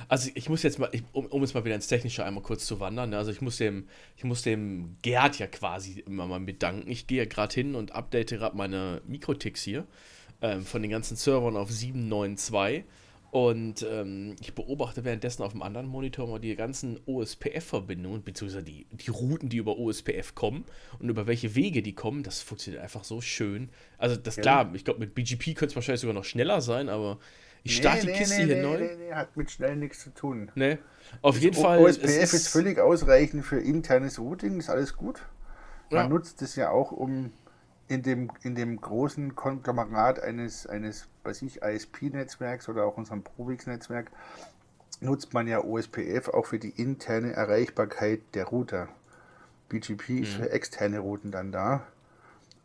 Also 0.07 0.29
ich 0.35 0.49
muss 0.49 0.63
jetzt 0.63 0.79
mal, 0.79 0.89
ich, 0.91 1.03
um, 1.13 1.25
um 1.27 1.41
jetzt 1.41 1.53
mal 1.53 1.63
wieder 1.65 1.75
ins 1.75 1.87
Technische 1.87 2.25
einmal 2.25 2.43
kurz 2.43 2.65
zu 2.65 2.79
wandern, 2.79 3.11
ne? 3.11 3.17
also 3.17 3.31
ich 3.31 3.41
muss 3.41 3.57
dem, 3.57 3.87
ich 4.17 4.23
muss 4.23 4.41
dem 4.41 4.97
Gerd 5.01 5.39
ja 5.39 5.47
quasi 5.47 6.03
immer 6.05 6.27
mal 6.27 6.39
bedanken. 6.39 6.89
Ich 6.89 7.07
gehe 7.07 7.19
ja 7.19 7.25
gerade 7.25 7.53
hin 7.53 7.75
und 7.75 7.93
update 7.93 8.29
gerade 8.29 8.57
meine 8.57 9.01
Mikrotics 9.07 9.63
hier 9.63 9.85
ähm, 10.41 10.65
von 10.65 10.81
den 10.81 10.91
ganzen 10.91 11.15
Servern 11.15 11.55
auf 11.55 11.71
792 11.71 12.83
und 13.33 13.83
ähm, 13.89 14.35
ich 14.41 14.53
beobachte 14.53 15.05
währenddessen 15.05 15.41
auf 15.41 15.53
dem 15.53 15.63
anderen 15.63 15.87
Monitor 15.87 16.27
mal 16.27 16.37
die 16.37 16.55
ganzen 16.55 16.99
OSPF-Verbindungen, 17.07 18.21
beziehungsweise 18.21 18.63
die, 18.63 18.85
die 18.91 19.09
Routen, 19.09 19.49
die 19.49 19.57
über 19.57 19.79
OSPF 19.79 20.35
kommen 20.35 20.65
und 20.99 21.09
über 21.09 21.25
welche 21.25 21.55
Wege 21.55 21.81
die 21.81 21.95
kommen. 21.95 22.21
Das 22.21 22.41
funktioniert 22.43 22.83
einfach 22.83 23.03
so 23.03 23.21
schön. 23.21 23.69
Also 23.97 24.17
das 24.17 24.35
klar, 24.35 24.69
ich 24.75 24.85
glaube 24.85 24.99
mit 24.99 25.15
BGP 25.15 25.55
könnte 25.55 25.71
es 25.71 25.75
wahrscheinlich 25.75 26.01
sogar 26.01 26.13
noch 26.13 26.25
schneller 26.25 26.61
sein, 26.61 26.89
aber 26.89 27.17
ich 27.63 27.75
starte 27.75 28.05
die 28.05 28.13
Kiste 28.13 28.43
hier 28.43 28.57
nee, 28.57 28.61
neu. 28.61 28.77
Nee, 28.77 28.97
nee, 28.99 29.13
hat 29.13 29.35
mit 29.35 29.49
schnell 29.49 29.77
nichts 29.77 30.03
zu 30.03 30.13
tun. 30.13 30.51
Ne? 30.53 30.77
Auf 31.23 31.39
jeden 31.39 31.55
Fall. 31.55 31.79
OSPF 31.79 32.03
es 32.03 32.33
ist, 32.35 32.49
völlig 32.49 32.77
ausreichend 32.77 33.43
für 33.43 33.59
internes 33.59 34.19
Routing, 34.19 34.59
ist 34.59 34.69
alles 34.69 34.95
gut. 34.95 35.23
Man 35.89 36.03
Ja. 36.03 36.07
nutzt 36.07 36.39
es 36.43 36.55
ja 36.55 36.69
auch, 36.69 36.91
um 36.91 37.31
in 37.87 38.01
dem, 38.01 38.31
in 38.43 38.55
dem 38.55 38.79
großen 38.79 39.35
Konglomerat 39.35 40.19
eines, 40.21 40.65
eines 40.67 41.07
weiß 41.23 41.41
ich, 41.43 41.61
ISP-Netzwerks 41.61 42.69
oder 42.69 42.85
auch 42.85 42.97
unserem 42.97 43.23
Provix-Netzwerk, 43.23 44.09
nutzt 45.01 45.33
man 45.33 45.47
ja 45.47 45.63
OSPF 45.63 46.29
auch 46.29 46.45
für 46.45 46.59
die 46.59 46.69
interne 46.69 47.33
Erreichbarkeit 47.33 48.21
der 48.33 48.45
Router. 48.45 48.87
BGP 49.69 50.19
ist 50.21 50.37
Mhm. 50.37 50.43
für 50.43 50.51
externe 50.51 50.99
Routen 50.99 51.31
dann 51.31 51.51
da. 51.51 51.85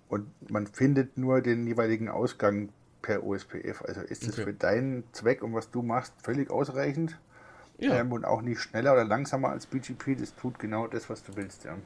Und 0.08 0.26
man 0.50 0.66
findet 0.66 1.18
nur 1.18 1.40
den 1.42 1.66
jeweiligen 1.66 2.08
Ausgang 2.08 2.70
per 3.02 3.24
OSPF. 3.24 3.82
Also 3.82 4.00
ist 4.02 4.22
es 4.22 4.34
Okay. 4.34 4.44
für 4.44 4.52
deinen 4.54 5.04
Zweck 5.12 5.42
und 5.42 5.52
was 5.54 5.70
du 5.70 5.82
machst 5.82 6.12
völlig 6.22 6.50
ausreichend 6.50 7.18
Ja. 7.78 7.94
ähm, 7.94 8.12
und 8.12 8.24
auch 8.24 8.42
nicht 8.42 8.60
schneller 8.60 8.92
oder 8.92 9.04
langsamer 9.04 9.50
als 9.50 9.66
BGP. 9.66 10.14
Das 10.16 10.34
tut 10.34 10.58
genau 10.58 10.86
das, 10.86 11.08
was 11.10 11.22
du 11.22 11.36
willst. 11.36 11.64
Ja. 11.64 11.76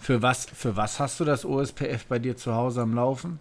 Für 0.00 0.22
was, 0.22 0.46
für 0.46 0.76
was 0.76 0.98
hast 0.98 1.20
du 1.20 1.24
das 1.24 1.44
OSPF 1.44 2.06
bei 2.06 2.18
dir 2.18 2.34
zu 2.34 2.54
Hause 2.54 2.80
am 2.80 2.94
Laufen? 2.94 3.38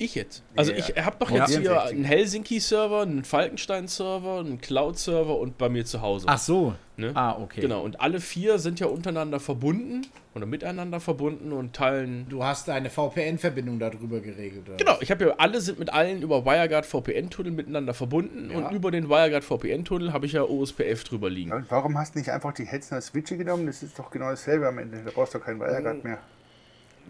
Ich 0.00 0.14
jetzt. 0.14 0.44
Also 0.56 0.70
Ja. 0.72 0.78
ich 0.78 0.96
habe 1.04 1.16
doch 1.18 1.28
Ja. 1.30 1.38
jetzt 1.38 1.48
hier 1.50 1.60
64. 1.62 1.96
einen 1.96 2.04
Helsinki-Server, 2.04 3.02
einen 3.02 3.24
Falkenstein-Server, 3.24 4.38
einen 4.40 4.60
Cloud-Server 4.60 5.36
und 5.38 5.58
bei 5.58 5.68
mir 5.68 5.84
zu 5.84 6.00
Hause. 6.00 6.26
Ach 6.28 6.38
so. 6.38 6.74
Ne? 6.96 7.10
Ah, 7.14 7.36
okay. 7.40 7.60
Genau, 7.60 7.82
und 7.82 8.00
alle 8.00 8.20
vier 8.20 8.58
sind 8.58 8.80
ja 8.80 8.86
untereinander 8.88 9.38
verbunden 9.40 10.06
oder 10.34 10.46
miteinander 10.46 10.98
verbunden 11.00 11.52
und 11.52 11.72
teilen. 11.74 12.26
Du 12.28 12.42
hast 12.44 12.68
eine 12.70 12.90
VPN-Verbindung 12.90 13.78
darüber 13.78 14.20
geregelt, 14.20 14.68
oder? 14.68 14.76
Genau, 14.76 14.96
ich 15.00 15.10
habe 15.10 15.26
ja, 15.26 15.34
alle 15.38 15.60
sind 15.60 15.78
mit 15.78 15.92
allen 15.92 16.22
über 16.22 16.44
WireGuard 16.44 16.86
VPN-Tunnel 16.86 17.52
miteinander 17.52 17.94
verbunden 17.94 18.50
Ja. 18.52 18.58
und 18.58 18.72
über 18.74 18.90
den 18.90 19.08
WireGuard 19.08 19.44
VPN-Tunnel 19.44 20.12
habe 20.12 20.26
ich 20.26 20.32
ja 20.32 20.42
OSPF 20.42 21.04
drüber 21.04 21.28
liegen. 21.30 21.52
Und 21.52 21.70
warum 21.70 21.96
hast 21.98 22.14
du 22.14 22.18
nicht 22.20 22.30
einfach 22.30 22.52
die 22.52 22.64
Hetzner 22.66 23.00
Switche 23.00 23.36
genommen? 23.36 23.66
Das 23.66 23.82
ist 23.82 23.98
doch 23.98 24.10
genau 24.10 24.30
dasselbe 24.30 24.66
am 24.68 24.78
Ende. 24.78 24.98
Da 25.04 25.10
brauchst 25.12 25.34
du 25.34 25.38
keinen 25.40 25.60
WireGuard 25.60 26.02
mehr. 26.04 26.18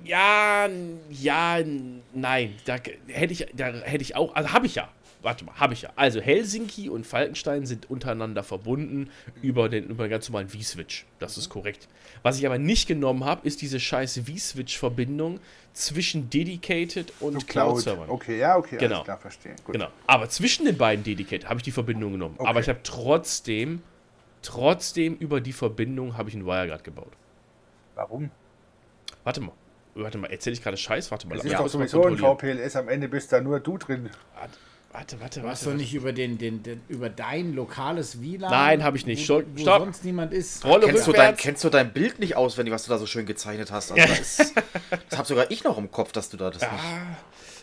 Ja, 0.04 0.68
ja, 1.10 1.58
nein. 2.14 2.54
Da 2.64 2.76
hätte 3.08 3.32
ich, 3.32 3.46
da 3.54 3.66
hätte 3.66 4.02
ich 4.02 4.16
auch, 4.16 4.34
also 4.34 4.52
habe 4.52 4.66
ich 4.66 4.74
ja. 4.76 4.88
Warte 5.20 5.44
mal, 5.44 5.54
habe 5.56 5.74
ich 5.74 5.82
ja. 5.82 5.90
Also 5.96 6.20
Helsinki 6.20 6.88
und 6.88 7.04
Falkenstein 7.04 7.66
sind 7.66 7.90
untereinander 7.90 8.44
verbunden 8.44 9.10
über 9.42 9.68
den, 9.68 9.88
über 9.88 10.04
den 10.06 10.10
ganz 10.10 10.28
normalen 10.28 10.48
V-Switch. 10.48 11.06
Das 11.18 11.36
ist 11.36 11.48
korrekt. 11.48 11.88
Was 12.22 12.38
ich 12.38 12.46
aber 12.46 12.58
nicht 12.58 12.86
genommen 12.86 13.24
habe, 13.24 13.44
ist 13.46 13.60
diese 13.60 13.80
scheiß 13.80 14.20
V-Switch-Verbindung 14.24 15.40
zwischen 15.72 16.30
Dedicated 16.30 17.12
und 17.18 17.48
Cloud-Servern. 17.48 18.08
Okay, 18.10 18.38
ja, 18.38 18.56
okay, 18.56 18.76
Genau. 18.78 19.02
klar, 19.02 19.18
verstehe. 19.18 19.56
Gut. 19.64 19.72
Genau. 19.72 19.88
Aber 20.06 20.28
zwischen 20.28 20.66
den 20.66 20.78
beiden 20.78 21.02
Dedicated 21.02 21.48
habe 21.48 21.58
ich 21.58 21.64
die 21.64 21.72
Verbindung 21.72 22.12
genommen. 22.12 22.36
Okay. 22.38 22.48
Aber 22.48 22.60
ich 22.60 22.68
habe 22.68 22.80
trotzdem, 22.84 23.82
trotzdem 24.42 25.16
über 25.16 25.40
die 25.40 25.52
Verbindung 25.52 26.16
habe 26.16 26.28
ich 26.28 26.36
einen 26.36 26.46
WireGuard 26.46 26.84
gebaut. 26.84 27.12
Warum? 27.96 28.30
Warte 29.24 29.40
mal. 29.40 29.52
Warte 30.02 30.18
mal, 30.18 30.28
erzähle 30.30 30.54
ich 30.54 30.62
gerade 30.62 30.76
Scheiß? 30.76 31.10
Warte 31.10 31.26
mal. 31.26 31.36
Das 31.36 31.44
lass 31.44 31.52
ist 31.52 31.78
mich 31.78 31.90
doch 31.90 32.02
sowieso 32.02 32.04
ein. 32.04 32.36
VPLS. 32.36 32.76
Am 32.76 32.88
Ende 32.88 33.08
bist 33.08 33.32
da 33.32 33.40
nur 33.40 33.60
du 33.60 33.78
drin. 33.78 34.10
Warte, 34.34 34.58
warte, 34.92 35.20
warte. 35.20 35.40
Du 35.40 35.48
hast 35.48 35.64
warte, 35.66 35.76
doch 35.76 35.82
nicht 35.82 35.94
über, 35.94 36.12
den, 36.12 36.38
den, 36.38 36.62
den, 36.62 36.80
über 36.88 37.10
dein 37.10 37.54
lokales 37.54 38.20
WLAN. 38.22 38.50
Nein, 38.50 38.84
hab 38.84 38.94
ich 38.94 39.06
nicht. 39.06 39.20
Wo, 39.20 39.24
Stopp, 39.24 39.44
wo 39.54 39.60
stopp. 39.60 39.82
sonst 39.82 40.04
niemand 40.04 40.32
ist. 40.32 40.64
Rolle 40.64 40.86
Kennst 40.86 41.06
du, 41.06 41.12
dein, 41.12 41.20
rückwärts. 41.20 41.42
kennst 41.42 41.64
du 41.64 41.68
dein 41.68 41.92
Bild 41.92 42.18
nicht 42.18 42.36
auswendig, 42.36 42.72
was 42.72 42.84
du 42.84 42.90
da 42.90 42.98
so 42.98 43.06
schön 43.06 43.26
gezeichnet 43.26 43.72
hast? 43.72 43.92
Also 43.92 44.14
das 44.14 44.52
das 45.08 45.18
habe 45.18 45.28
sogar 45.28 45.50
ich 45.50 45.64
noch 45.64 45.78
im 45.78 45.90
Kopf, 45.90 46.12
dass 46.12 46.30
du 46.30 46.36
da 46.36 46.50
das 46.50 46.62
nicht. 46.62 46.72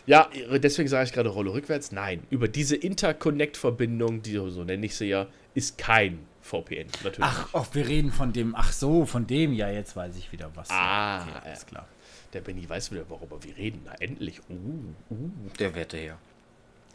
Ja, 0.06 0.28
deswegen 0.52 0.88
sage 0.88 1.04
ich 1.04 1.12
gerade 1.12 1.30
Rolle 1.30 1.52
rückwärts. 1.52 1.90
Nein, 1.90 2.22
über 2.30 2.46
diese 2.46 2.76
Interconnect-Verbindung, 2.76 4.22
die 4.22 4.34
so 4.34 4.62
nenne 4.62 4.86
ich 4.86 4.94
sie 4.94 5.06
ja, 5.06 5.26
ist 5.54 5.78
kein 5.78 6.20
VPN. 6.42 6.86
Natürlich. 7.02 7.18
Ach, 7.22 7.48
oh, 7.52 7.64
wir 7.72 7.88
reden 7.88 8.12
von 8.12 8.32
dem. 8.32 8.54
Ach 8.54 8.72
so, 8.72 9.04
von 9.04 9.26
dem. 9.26 9.52
Ja, 9.52 9.68
jetzt 9.68 9.96
weiß 9.96 10.16
ich 10.16 10.30
wieder 10.30 10.50
was. 10.54 10.70
Ah, 10.70 11.22
okay, 11.22 11.30
ja. 11.34 11.42
alles 11.42 11.66
klar. 11.66 11.88
Der 12.36 12.42
Benny 12.42 12.68
weiß 12.68 12.92
wieder, 12.92 13.08
worüber 13.08 13.42
wir 13.42 13.56
reden. 13.56 13.80
Na, 13.86 13.94
endlich. 13.94 14.40
Uh, 14.50 15.14
uh. 15.14 15.30
Der 15.58 15.74
Werte 15.74 15.96
her. 15.96 16.18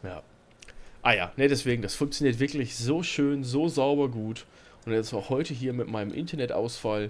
Ja. 0.03 0.21
Ah 1.01 1.13
ja, 1.13 1.31
ne, 1.35 1.47
deswegen, 1.47 1.81
das 1.81 1.95
funktioniert 1.95 2.37
wirklich 2.39 2.75
so 2.75 3.01
schön, 3.01 3.43
so 3.43 3.67
sauber 3.67 4.07
gut. 4.09 4.45
Und 4.85 4.93
jetzt 4.93 5.11
auch 5.15 5.31
heute 5.31 5.55
hier 5.55 5.73
mit 5.73 5.87
meinem 5.87 6.13
Internetausfall. 6.13 7.09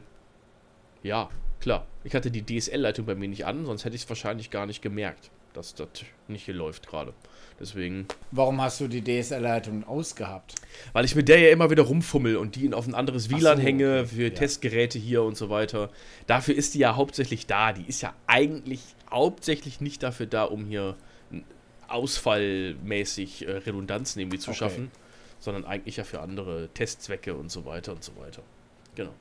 Ja, 1.03 1.29
klar. 1.59 1.86
Ich 2.05 2.15
hatte 2.15 2.32
die 2.32 2.45
DSL-Leitung 2.45 3.05
bei 3.05 3.15
mir 3.15 3.27
nicht 3.27 3.45
an, 3.45 3.65
sonst 3.65 3.84
hätte 3.84 3.97
ich 3.97 4.03
es 4.03 4.09
wahrscheinlich 4.09 4.49
gar 4.49 4.65
nicht 4.65 4.82
gemerkt, 4.82 5.29
dass 5.51 5.75
das 5.75 5.89
nicht 6.29 6.45
hier 6.45 6.53
läuft 6.53 6.88
gerade. 6.88 7.13
Deswegen, 7.62 8.07
Warum 8.32 8.59
hast 8.59 8.82
du 8.82 8.88
die 8.88 9.03
DSL-Leitung 9.03 9.84
ausgehabt? 9.84 10.55
weil 10.93 11.05
ich 11.05 11.16
mit 11.16 11.28
der 11.30 11.39
ja 11.39 11.49
immer 11.51 11.70
wieder 11.70 11.84
rumfummel 11.84 12.36
und 12.38 12.55
die 12.55 12.74
auf 12.74 12.88
ein 12.88 12.95
anderes 12.95 13.30
WLAN 13.30 13.57
so, 13.57 13.64
hänge 13.64 14.05
für 14.07 14.24
ja. 14.24 14.30
Testgeräte 14.32 14.97
hier 14.97 15.22
und 15.22 15.38
so 15.38 15.49
weiter. 15.51 15.89
Dafür 16.26 16.55
ist 16.55 16.74
die 16.74 16.80
ja 16.80 16.95
hauptsächlich 16.95 17.45
da. 17.45 17.72
Die 17.72 17.84
ist 17.88 18.01
ja 18.01 18.14
eigentlich 18.26 18.82
hauptsächlich 19.12 19.80
nicht 19.80 20.01
dafür 20.01 20.26
da, 20.26 20.43
um 20.45 20.66
hier 20.66 20.95
ausfallmäßig 21.88 23.47
äh, 23.47 23.51
Redundanzen 23.51 24.20
irgendwie 24.22 24.39
zu 24.39 24.49
Okay. 24.51 24.59
schaffen, 24.59 24.91
sondern 25.39 25.66
eigentlich 25.66 25.97
ja 25.97 26.03
für 26.03 26.22
andere 26.22 26.70
Testzwecke 26.74 27.36
und 27.36 27.51
so 27.51 27.66
weiter 27.66 27.91
und 27.91 28.03
so 28.03 28.16
weiter. 28.18 28.41
Genau. 28.95 29.14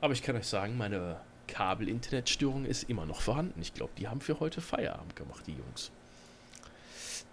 Aber 0.00 0.12
ich 0.12 0.22
kann 0.22 0.36
euch 0.36 0.46
sagen, 0.46 0.76
meine 0.76 1.16
Kabel-Internetstörung 1.48 2.64
ist 2.64 2.88
immer 2.88 3.06
noch 3.06 3.20
vorhanden. 3.22 3.60
Ich 3.60 3.74
glaube, 3.74 3.92
die 3.98 4.08
haben 4.08 4.20
für 4.20 4.38
heute 4.40 4.60
Feierabend 4.60 5.16
gemacht, 5.16 5.44
die 5.46 5.52
Jungs. 5.54 5.90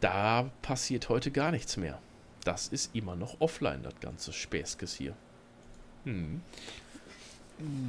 Da 0.03 0.51
passiert 0.61 1.07
heute 1.07 1.31
gar 1.31 1.51
nichts 1.51 1.77
mehr. 1.77 1.97
Das 2.43 2.67
ist 2.67 2.93
immer 2.93 3.15
noch 3.15 3.39
offline, 3.39 3.83
das 3.83 3.97
ganze 4.01 4.33
Späßkes 4.33 4.93
hier. 4.95 5.15
Hm. 6.03 6.41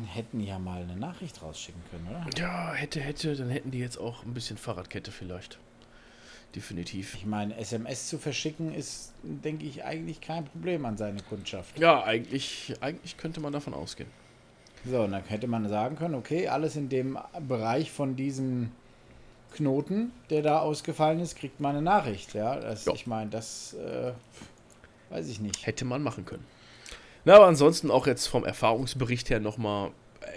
Hätten 0.07 0.39
ja 0.39 0.61
mal 0.61 0.83
eine 0.83 0.95
Nachricht 0.95 1.43
rausschicken 1.43 1.83
können, 1.91 2.07
oder? 2.09 2.25
Ja, 2.39 2.73
hätte, 2.73 3.01
hätte, 3.01 3.35
dann 3.35 3.51
hätten 3.51 3.73
die 3.73 3.81
jetzt 3.81 3.99
auch 3.99 4.25
ein 4.25 4.33
bisschen 4.33 4.57
Fahrradkette 4.57 5.11
vielleicht. 5.11 5.59
Definitiv. 6.55 7.17
Ich 7.17 7.27
meine, 7.27 7.57
SMS 7.57 8.09
zu 8.09 8.19
verschicken 8.19 8.73
ist, 8.73 9.13
denke 9.25 9.67
ich, 9.67 9.85
eigentlich 9.85 10.21
kein 10.21 10.45
Problem 10.45 10.85
an 10.87 10.97
seine 10.97 11.21
Kundschaft. 11.21 11.77
Ja, 11.81 12.05
eigentlich, 12.05 12.75
eigentlich 12.81 13.17
könnte 13.17 13.41
man 13.41 13.53
davon 13.53 13.75
ausgehen. 13.75 14.11
So, 14.85 15.01
und 15.03 15.11
dann 15.11 15.25
hätte 15.25 15.49
man 15.49 15.69
sagen 15.69 15.97
können, 15.97 16.15
okay, 16.15 16.47
alles 16.47 16.77
in 16.77 16.89
dem 16.89 17.19
Bereich 17.49 17.91
von 17.91 18.15
diesem 18.15 18.71
Knoten, 19.55 20.13
der 20.31 20.43
da 20.43 20.61
ausgefallen 20.61 21.21
ist, 21.21 21.37
kriegt 21.37 21.61
man 21.61 21.77
eine 21.77 21.83
Nachricht. 21.83 22.35
Ja, 22.35 22.57
das, 22.57 22.87
ich 22.87 23.07
meine, 23.07 23.31
das 23.31 23.75
äh, 23.75 24.13
weiß 25.11 25.29
ich 25.29 25.41
nicht. 25.41 25.67
Hätte 25.67 25.85
man 25.85 26.03
machen 26.03 26.25
können. 26.25 26.45
Na, 27.25 27.37
aber 27.37 27.47
ansonsten 27.47 27.91
auch 27.91 28.07
jetzt 28.07 28.27
vom 28.27 28.45
Erfahrungsbericht 28.45 29.31
her 29.31 29.41
nochmal, 29.41 29.93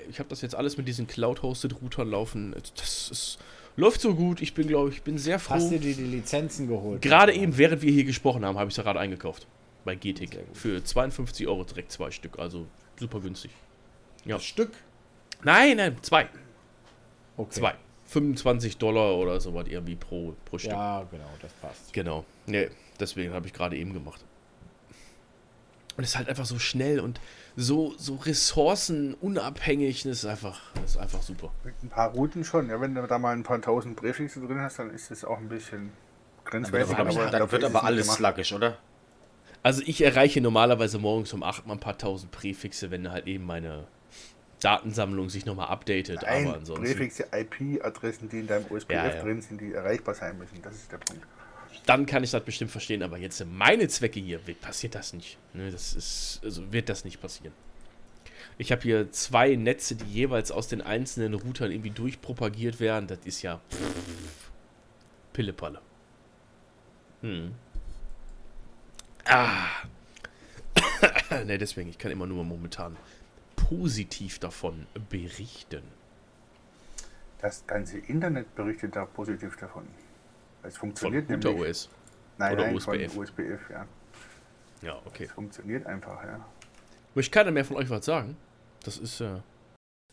ich 0.09 0.19
habe 0.19 0.29
das 0.29 0.41
jetzt 0.41 0.55
alles 0.55 0.77
mit 0.77 0.87
diesen 0.87 1.07
Cloud-Hosted-Routern 1.07 2.09
laufen. 2.09 2.55
Das 2.75 3.09
ist, 3.09 3.39
läuft 3.75 4.01
so 4.01 4.15
gut. 4.15 4.41
Ich 4.41 4.53
bin, 4.53 4.67
glaube 4.67 4.89
ich, 4.89 5.01
bin 5.01 5.17
sehr 5.17 5.39
froh. 5.39 5.55
Hast 5.55 5.71
du 5.71 5.79
dir 5.79 5.93
die 5.93 6.03
Lizenzen 6.03 6.67
geholt? 6.67 7.01
Gerade 7.01 7.33
eben, 7.33 7.57
während 7.57 7.81
wir 7.81 7.91
hier 7.91 8.05
gesprochen 8.05 8.45
haben, 8.45 8.57
habe 8.57 8.69
ich 8.69 8.73
es 8.73 8.77
ja 8.77 8.83
gerade 8.83 8.99
eingekauft. 8.99 9.47
Bei 9.83 9.95
GTIC. 9.95 10.39
Für 10.53 10.83
52 10.83 11.47
Euro 11.47 11.63
direkt 11.63 11.91
zwei 11.91 12.11
Stück. 12.11 12.39
Also 12.39 12.67
super 12.99 13.19
günstig. 13.19 13.51
Ja. 14.25 14.35
Das 14.35 14.45
Stück? 14.45 14.71
Nein, 15.43 15.77
nein, 15.77 15.97
zwei. 16.01 16.27
Okay. 17.37 17.51
Zwei. 17.51 17.75
25 18.07 18.77
Dollar 18.77 19.15
oder 19.17 19.39
so 19.39 19.53
was 19.53 19.67
irgendwie 19.67 19.95
pro, 19.95 20.33
pro 20.45 20.57
Stück. 20.57 20.71
Ja, 20.71 21.05
genau, 21.11 21.29
das 21.41 21.51
passt. 21.53 21.93
Genau. 21.93 22.25
Nee, 22.45 22.69
deswegen 22.99 23.33
habe 23.33 23.47
ich 23.47 23.53
gerade 23.53 23.75
eben 23.75 23.93
gemacht. 23.93 24.23
Und 25.97 26.03
es 26.03 26.11
ist 26.11 26.17
halt 26.17 26.29
einfach 26.29 26.45
so 26.45 26.59
schnell 26.59 26.99
und 26.99 27.19
so, 27.55 27.95
so 27.97 28.15
ressourcenunabhängig. 28.15 30.03
Das 30.03 30.19
ist 30.19 30.25
einfach, 30.25 30.61
das 30.75 30.91
ist 30.91 30.97
einfach 30.97 31.21
super. 31.21 31.51
Mit 31.63 31.73
ein 31.83 31.89
paar 31.89 32.11
Routen 32.11 32.43
schon. 32.43 32.69
Ja, 32.69 32.79
wenn 32.79 32.93
du 32.93 33.05
da 33.07 33.17
mal 33.17 33.35
ein 33.35 33.43
paar 33.43 33.59
tausend 33.61 33.95
Präfixe 33.95 34.39
drin 34.39 34.61
hast, 34.61 34.79
dann 34.79 34.91
ist 34.91 35.09
das 35.09 35.25
auch 35.25 35.39
ein 35.39 35.49
bisschen 35.49 35.91
grenzwertig. 36.45 36.95
Dann, 36.95 37.07
aber 37.07 37.31
dann 37.31 37.51
wird 37.51 37.63
ist 37.63 37.69
es 37.69 37.75
aber 37.75 37.83
alles 37.83 38.07
sluggish, 38.13 38.53
oder? 38.53 38.77
Also 39.63 39.81
ich 39.85 40.01
erreiche 40.01 40.39
normalerweise 40.39 40.99
morgens 40.99 41.33
um 41.33 41.41
8 41.43 41.65
mal 41.65 41.73
ein 41.73 41.79
paar 41.79 41.97
tausend 41.97 42.31
Präfixe, 42.31 42.91
wenn 42.91 43.11
halt 43.11 43.25
eben 43.27 43.43
meine 43.45 43.87
Datensammlung 44.61 45.29
sich 45.29 45.45
nochmal 45.45 45.67
updatet. 45.67 46.21
Nein, 46.23 46.47
aber 46.47 46.57
ansonsten. 46.57 46.85
Präfixe, 46.85 47.27
IP-Adressen, 47.31 48.29
die 48.29 48.39
in 48.39 48.47
deinem 48.47 48.65
OSPF 48.69 48.91
Ja, 48.91 49.07
ja. 49.07 49.21
drin 49.21 49.41
sind, 49.41 49.61
die 49.61 49.73
erreichbar 49.73 50.15
sein 50.15 50.37
müssen. 50.37 50.61
Das 50.61 50.73
ist 50.73 50.91
der 50.91 50.97
Punkt. 50.97 51.25
dann 51.85 52.05
kann 52.05 52.23
ich 52.23 52.31
das 52.31 52.43
bestimmt 52.43 52.71
verstehen, 52.71 53.03
aber 53.03 53.17
jetzt 53.17 53.43
meine 53.45 53.87
Zwecke 53.87 54.19
hier 54.19 54.39
passiert 54.61 54.95
das 54.95 55.13
nicht. 55.13 55.37
Ne, 55.53 55.71
das 55.71 55.93
ist, 55.93 56.41
also 56.43 56.71
wird 56.73 56.89
das 56.89 57.05
nicht 57.05 57.21
passieren. 57.21 57.53
Ich 58.57 58.71
habe 58.71 58.81
hier 58.81 59.11
zwei 59.11 59.55
Netze, 59.55 59.95
die 59.95 60.05
jeweils 60.05 60.51
aus 60.51 60.67
den 60.67 60.81
einzelnen 60.81 61.35
Routern 61.35 61.71
irgendwie 61.71 61.91
durchpropagiert 61.91 62.79
werden. 62.79 63.05
Das 63.07 63.19
ist 63.23 63.43
ja 63.43 63.61
pff, 63.71 64.51
Pillepalle. 65.33 65.79
Hm. 67.21 67.51
Ah. 69.25 69.67
ne, 71.45 71.57
deswegen, 71.57 71.89
ich 71.89 71.97
kann 71.97 72.11
immer 72.11 72.25
nur 72.25 72.43
momentan 72.43 72.97
positiv 73.67 74.39
davon 74.39 74.87
berichten. 75.09 75.83
Das 77.41 77.65
ganze 77.67 77.99
Internet 77.99 78.55
berichtet 78.55 78.95
da 78.95 79.05
positiv 79.05 79.57
davon. 79.57 79.87
Es 80.63 80.77
Von 80.77 80.89
funktioniert 80.89 81.29
Router 81.29 81.49
nämlich. 81.49 81.69
OS. 81.69 81.89
Nein, 82.37 82.53
oder 82.53 82.65
nein, 82.65 82.75
USBF. 82.75 83.13
von 83.13 83.21
USBF, 83.21 83.69
ja. 83.69 83.87
Ja, 84.81 85.01
okay. 85.05 85.25
Es 85.25 85.31
funktioniert 85.31 85.85
einfach, 85.85 86.23
ja. 86.23 86.45
Möchte 87.15 87.31
keiner 87.31 87.51
mehr 87.51 87.65
von 87.65 87.77
euch 87.77 87.89
was 87.89 88.05
sagen? 88.05 88.37
Das 88.83 88.97
ist 88.97 89.21
äh. 89.21 89.41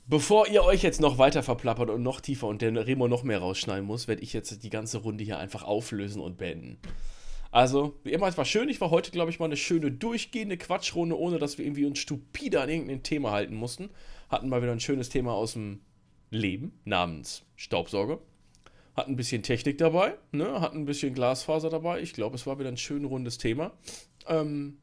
Bevor 0.06 0.48
ihr 0.48 0.64
euch 0.64 0.82
jetzt 0.82 1.00
noch 1.00 1.16
weiter 1.16 1.42
verplappert 1.42 1.88
und 1.88 2.02
noch 2.02 2.20
tiefer 2.20 2.46
und 2.46 2.60
der 2.60 2.86
Remo 2.86 3.08
noch 3.08 3.22
mehr 3.22 3.38
rausschneiden 3.38 3.86
muss, 3.86 4.06
werde 4.06 4.22
ich 4.22 4.34
jetzt 4.34 4.62
die 4.62 4.70
ganze 4.70 4.98
Runde 4.98 5.24
hier 5.24 5.38
einfach 5.38 5.62
auflösen 5.62 6.20
und 6.20 6.36
beenden. 6.36 6.78
Also, 7.54 7.94
wie 8.02 8.10
immer, 8.10 8.26
es 8.26 8.36
war 8.36 8.44
schön. 8.44 8.68
Ich 8.68 8.80
war 8.80 8.90
heute, 8.90 9.12
glaube 9.12 9.30
ich, 9.30 9.38
mal 9.38 9.44
eine 9.44 9.56
schöne 9.56 9.92
durchgehende 9.92 10.56
Quatschrunde, 10.56 11.16
ohne 11.16 11.38
dass 11.38 11.56
wir 11.56 11.64
irgendwie 11.64 11.84
uns 11.84 12.00
stupide 12.00 12.60
an 12.60 12.68
irgendein 12.68 13.04
Thema 13.04 13.30
halten 13.30 13.54
mussten. 13.54 13.90
Hatten 14.28 14.48
mal 14.48 14.60
wieder 14.60 14.72
ein 14.72 14.80
schönes 14.80 15.08
Thema 15.08 15.34
aus 15.34 15.52
dem 15.52 15.80
Leben 16.30 16.80
namens 16.84 17.44
Staubsauger. 17.54 18.18
Hatten 18.96 19.12
ein 19.12 19.16
bisschen 19.16 19.44
Technik 19.44 19.78
dabei, 19.78 20.14
ne? 20.32 20.60
hatten 20.60 20.78
ein 20.78 20.84
bisschen 20.84 21.14
Glasfaser 21.14 21.70
dabei. 21.70 22.00
Ich 22.00 22.12
glaube, 22.12 22.34
es 22.34 22.44
war 22.44 22.58
wieder 22.58 22.70
ein 22.70 22.76
schön 22.76 23.04
rundes 23.04 23.38
Thema. 23.38 23.70
Ähm, 24.26 24.78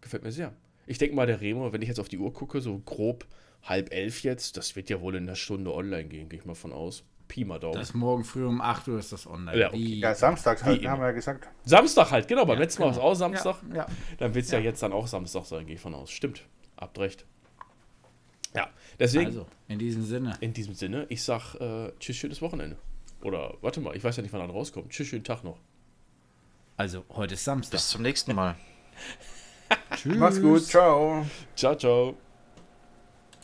gefällt 0.00 0.22
mir 0.22 0.32
sehr. 0.32 0.54
Ich 0.86 0.96
denke 0.96 1.14
mal, 1.14 1.26
der 1.26 1.42
Remo, 1.42 1.74
wenn 1.74 1.82
ich 1.82 1.88
jetzt 1.88 2.00
auf 2.00 2.08
die 2.08 2.18
Uhr 2.18 2.32
gucke, 2.32 2.62
so 2.62 2.78
grob 2.78 3.26
halb 3.62 3.92
elf 3.92 4.22
jetzt, 4.22 4.56
das 4.56 4.76
wird 4.76 4.88
ja 4.88 5.02
wohl 5.02 5.14
in 5.14 5.24
einer 5.24 5.36
Stunde 5.36 5.74
online 5.74 6.08
gehen, 6.08 6.30
gehe 6.30 6.40
ich 6.40 6.46
mal 6.46 6.54
von 6.54 6.72
aus. 6.72 7.04
Pi 7.28 7.44
mal 7.44 7.58
Daumen. 7.58 7.74
Das 7.78 7.88
ist 7.90 7.94
morgen 7.94 8.24
früh 8.24 8.44
um 8.46 8.60
8 8.60 8.88
Uhr 8.88 8.98
ist 8.98 9.12
das 9.12 9.26
online. 9.26 9.58
Ja, 9.58 9.68
okay. 9.68 9.78
Ja, 9.78 10.14
samstags 10.14 10.62
halt, 10.62 10.82
Wie 10.82 10.88
haben 10.88 11.00
wir 11.00 11.06
ja 11.06 11.12
gesagt. 11.12 11.48
Samstag 11.64 12.10
halt, 12.10 12.28
genau. 12.28 12.44
Beim 12.44 12.56
Ja, 12.56 12.62
letzten 12.62 12.82
Mal 12.82 12.86
war 12.86 12.92
es 12.92 12.98
genau. 12.98 13.08
auch 13.10 13.14
Samstag. 13.14 13.56
Ja, 13.70 13.76
ja. 13.76 13.86
Dann 14.18 14.34
wird 14.34 14.44
es 14.44 14.50
ja. 14.50 14.58
jetzt 14.58 14.82
dann 14.82 14.92
auch 14.92 15.06
Samstag 15.06 15.44
sein, 15.46 15.66
gehe 15.66 15.74
ich 15.76 15.80
von 15.80 15.94
aus. 15.94 16.10
Stimmt. 16.10 16.42
Habt 16.76 16.98
recht. 16.98 17.24
Ja, 18.54 18.68
deswegen, 18.98 19.26
Also, 19.26 19.46
in 19.68 19.78
diesem 19.78 20.04
Sinne. 20.04 20.36
in 20.40 20.52
diesem 20.52 20.74
Sinne, 20.74 21.06
ich 21.08 21.22
sag 21.22 21.54
äh, 21.56 21.92
tschüss, 21.98 22.16
schönes 22.16 22.40
Wochenende. 22.42 22.76
Oder, 23.22 23.54
warte 23.62 23.80
mal, 23.80 23.96
ich 23.96 24.04
weiß 24.04 24.16
ja 24.16 24.22
nicht, 24.22 24.32
wann 24.32 24.40
er 24.40 24.50
rauskommt. 24.50 24.90
Tschüss, 24.90 25.08
schönen 25.08 25.24
Tag 25.24 25.42
noch. 25.42 25.58
Also, 26.76 27.04
heute 27.10 27.34
ist 27.34 27.44
Samstag. 27.44 27.72
Bis 27.78 27.88
zum 27.88 28.02
nächsten 28.02 28.34
Mal. 28.34 28.54
Tschüss. 29.96 30.16
Mach's 30.16 30.40
gut, 30.40 30.64
ciao. 30.66 31.24
Ciao, 31.56 31.74
ciao. 31.76 32.16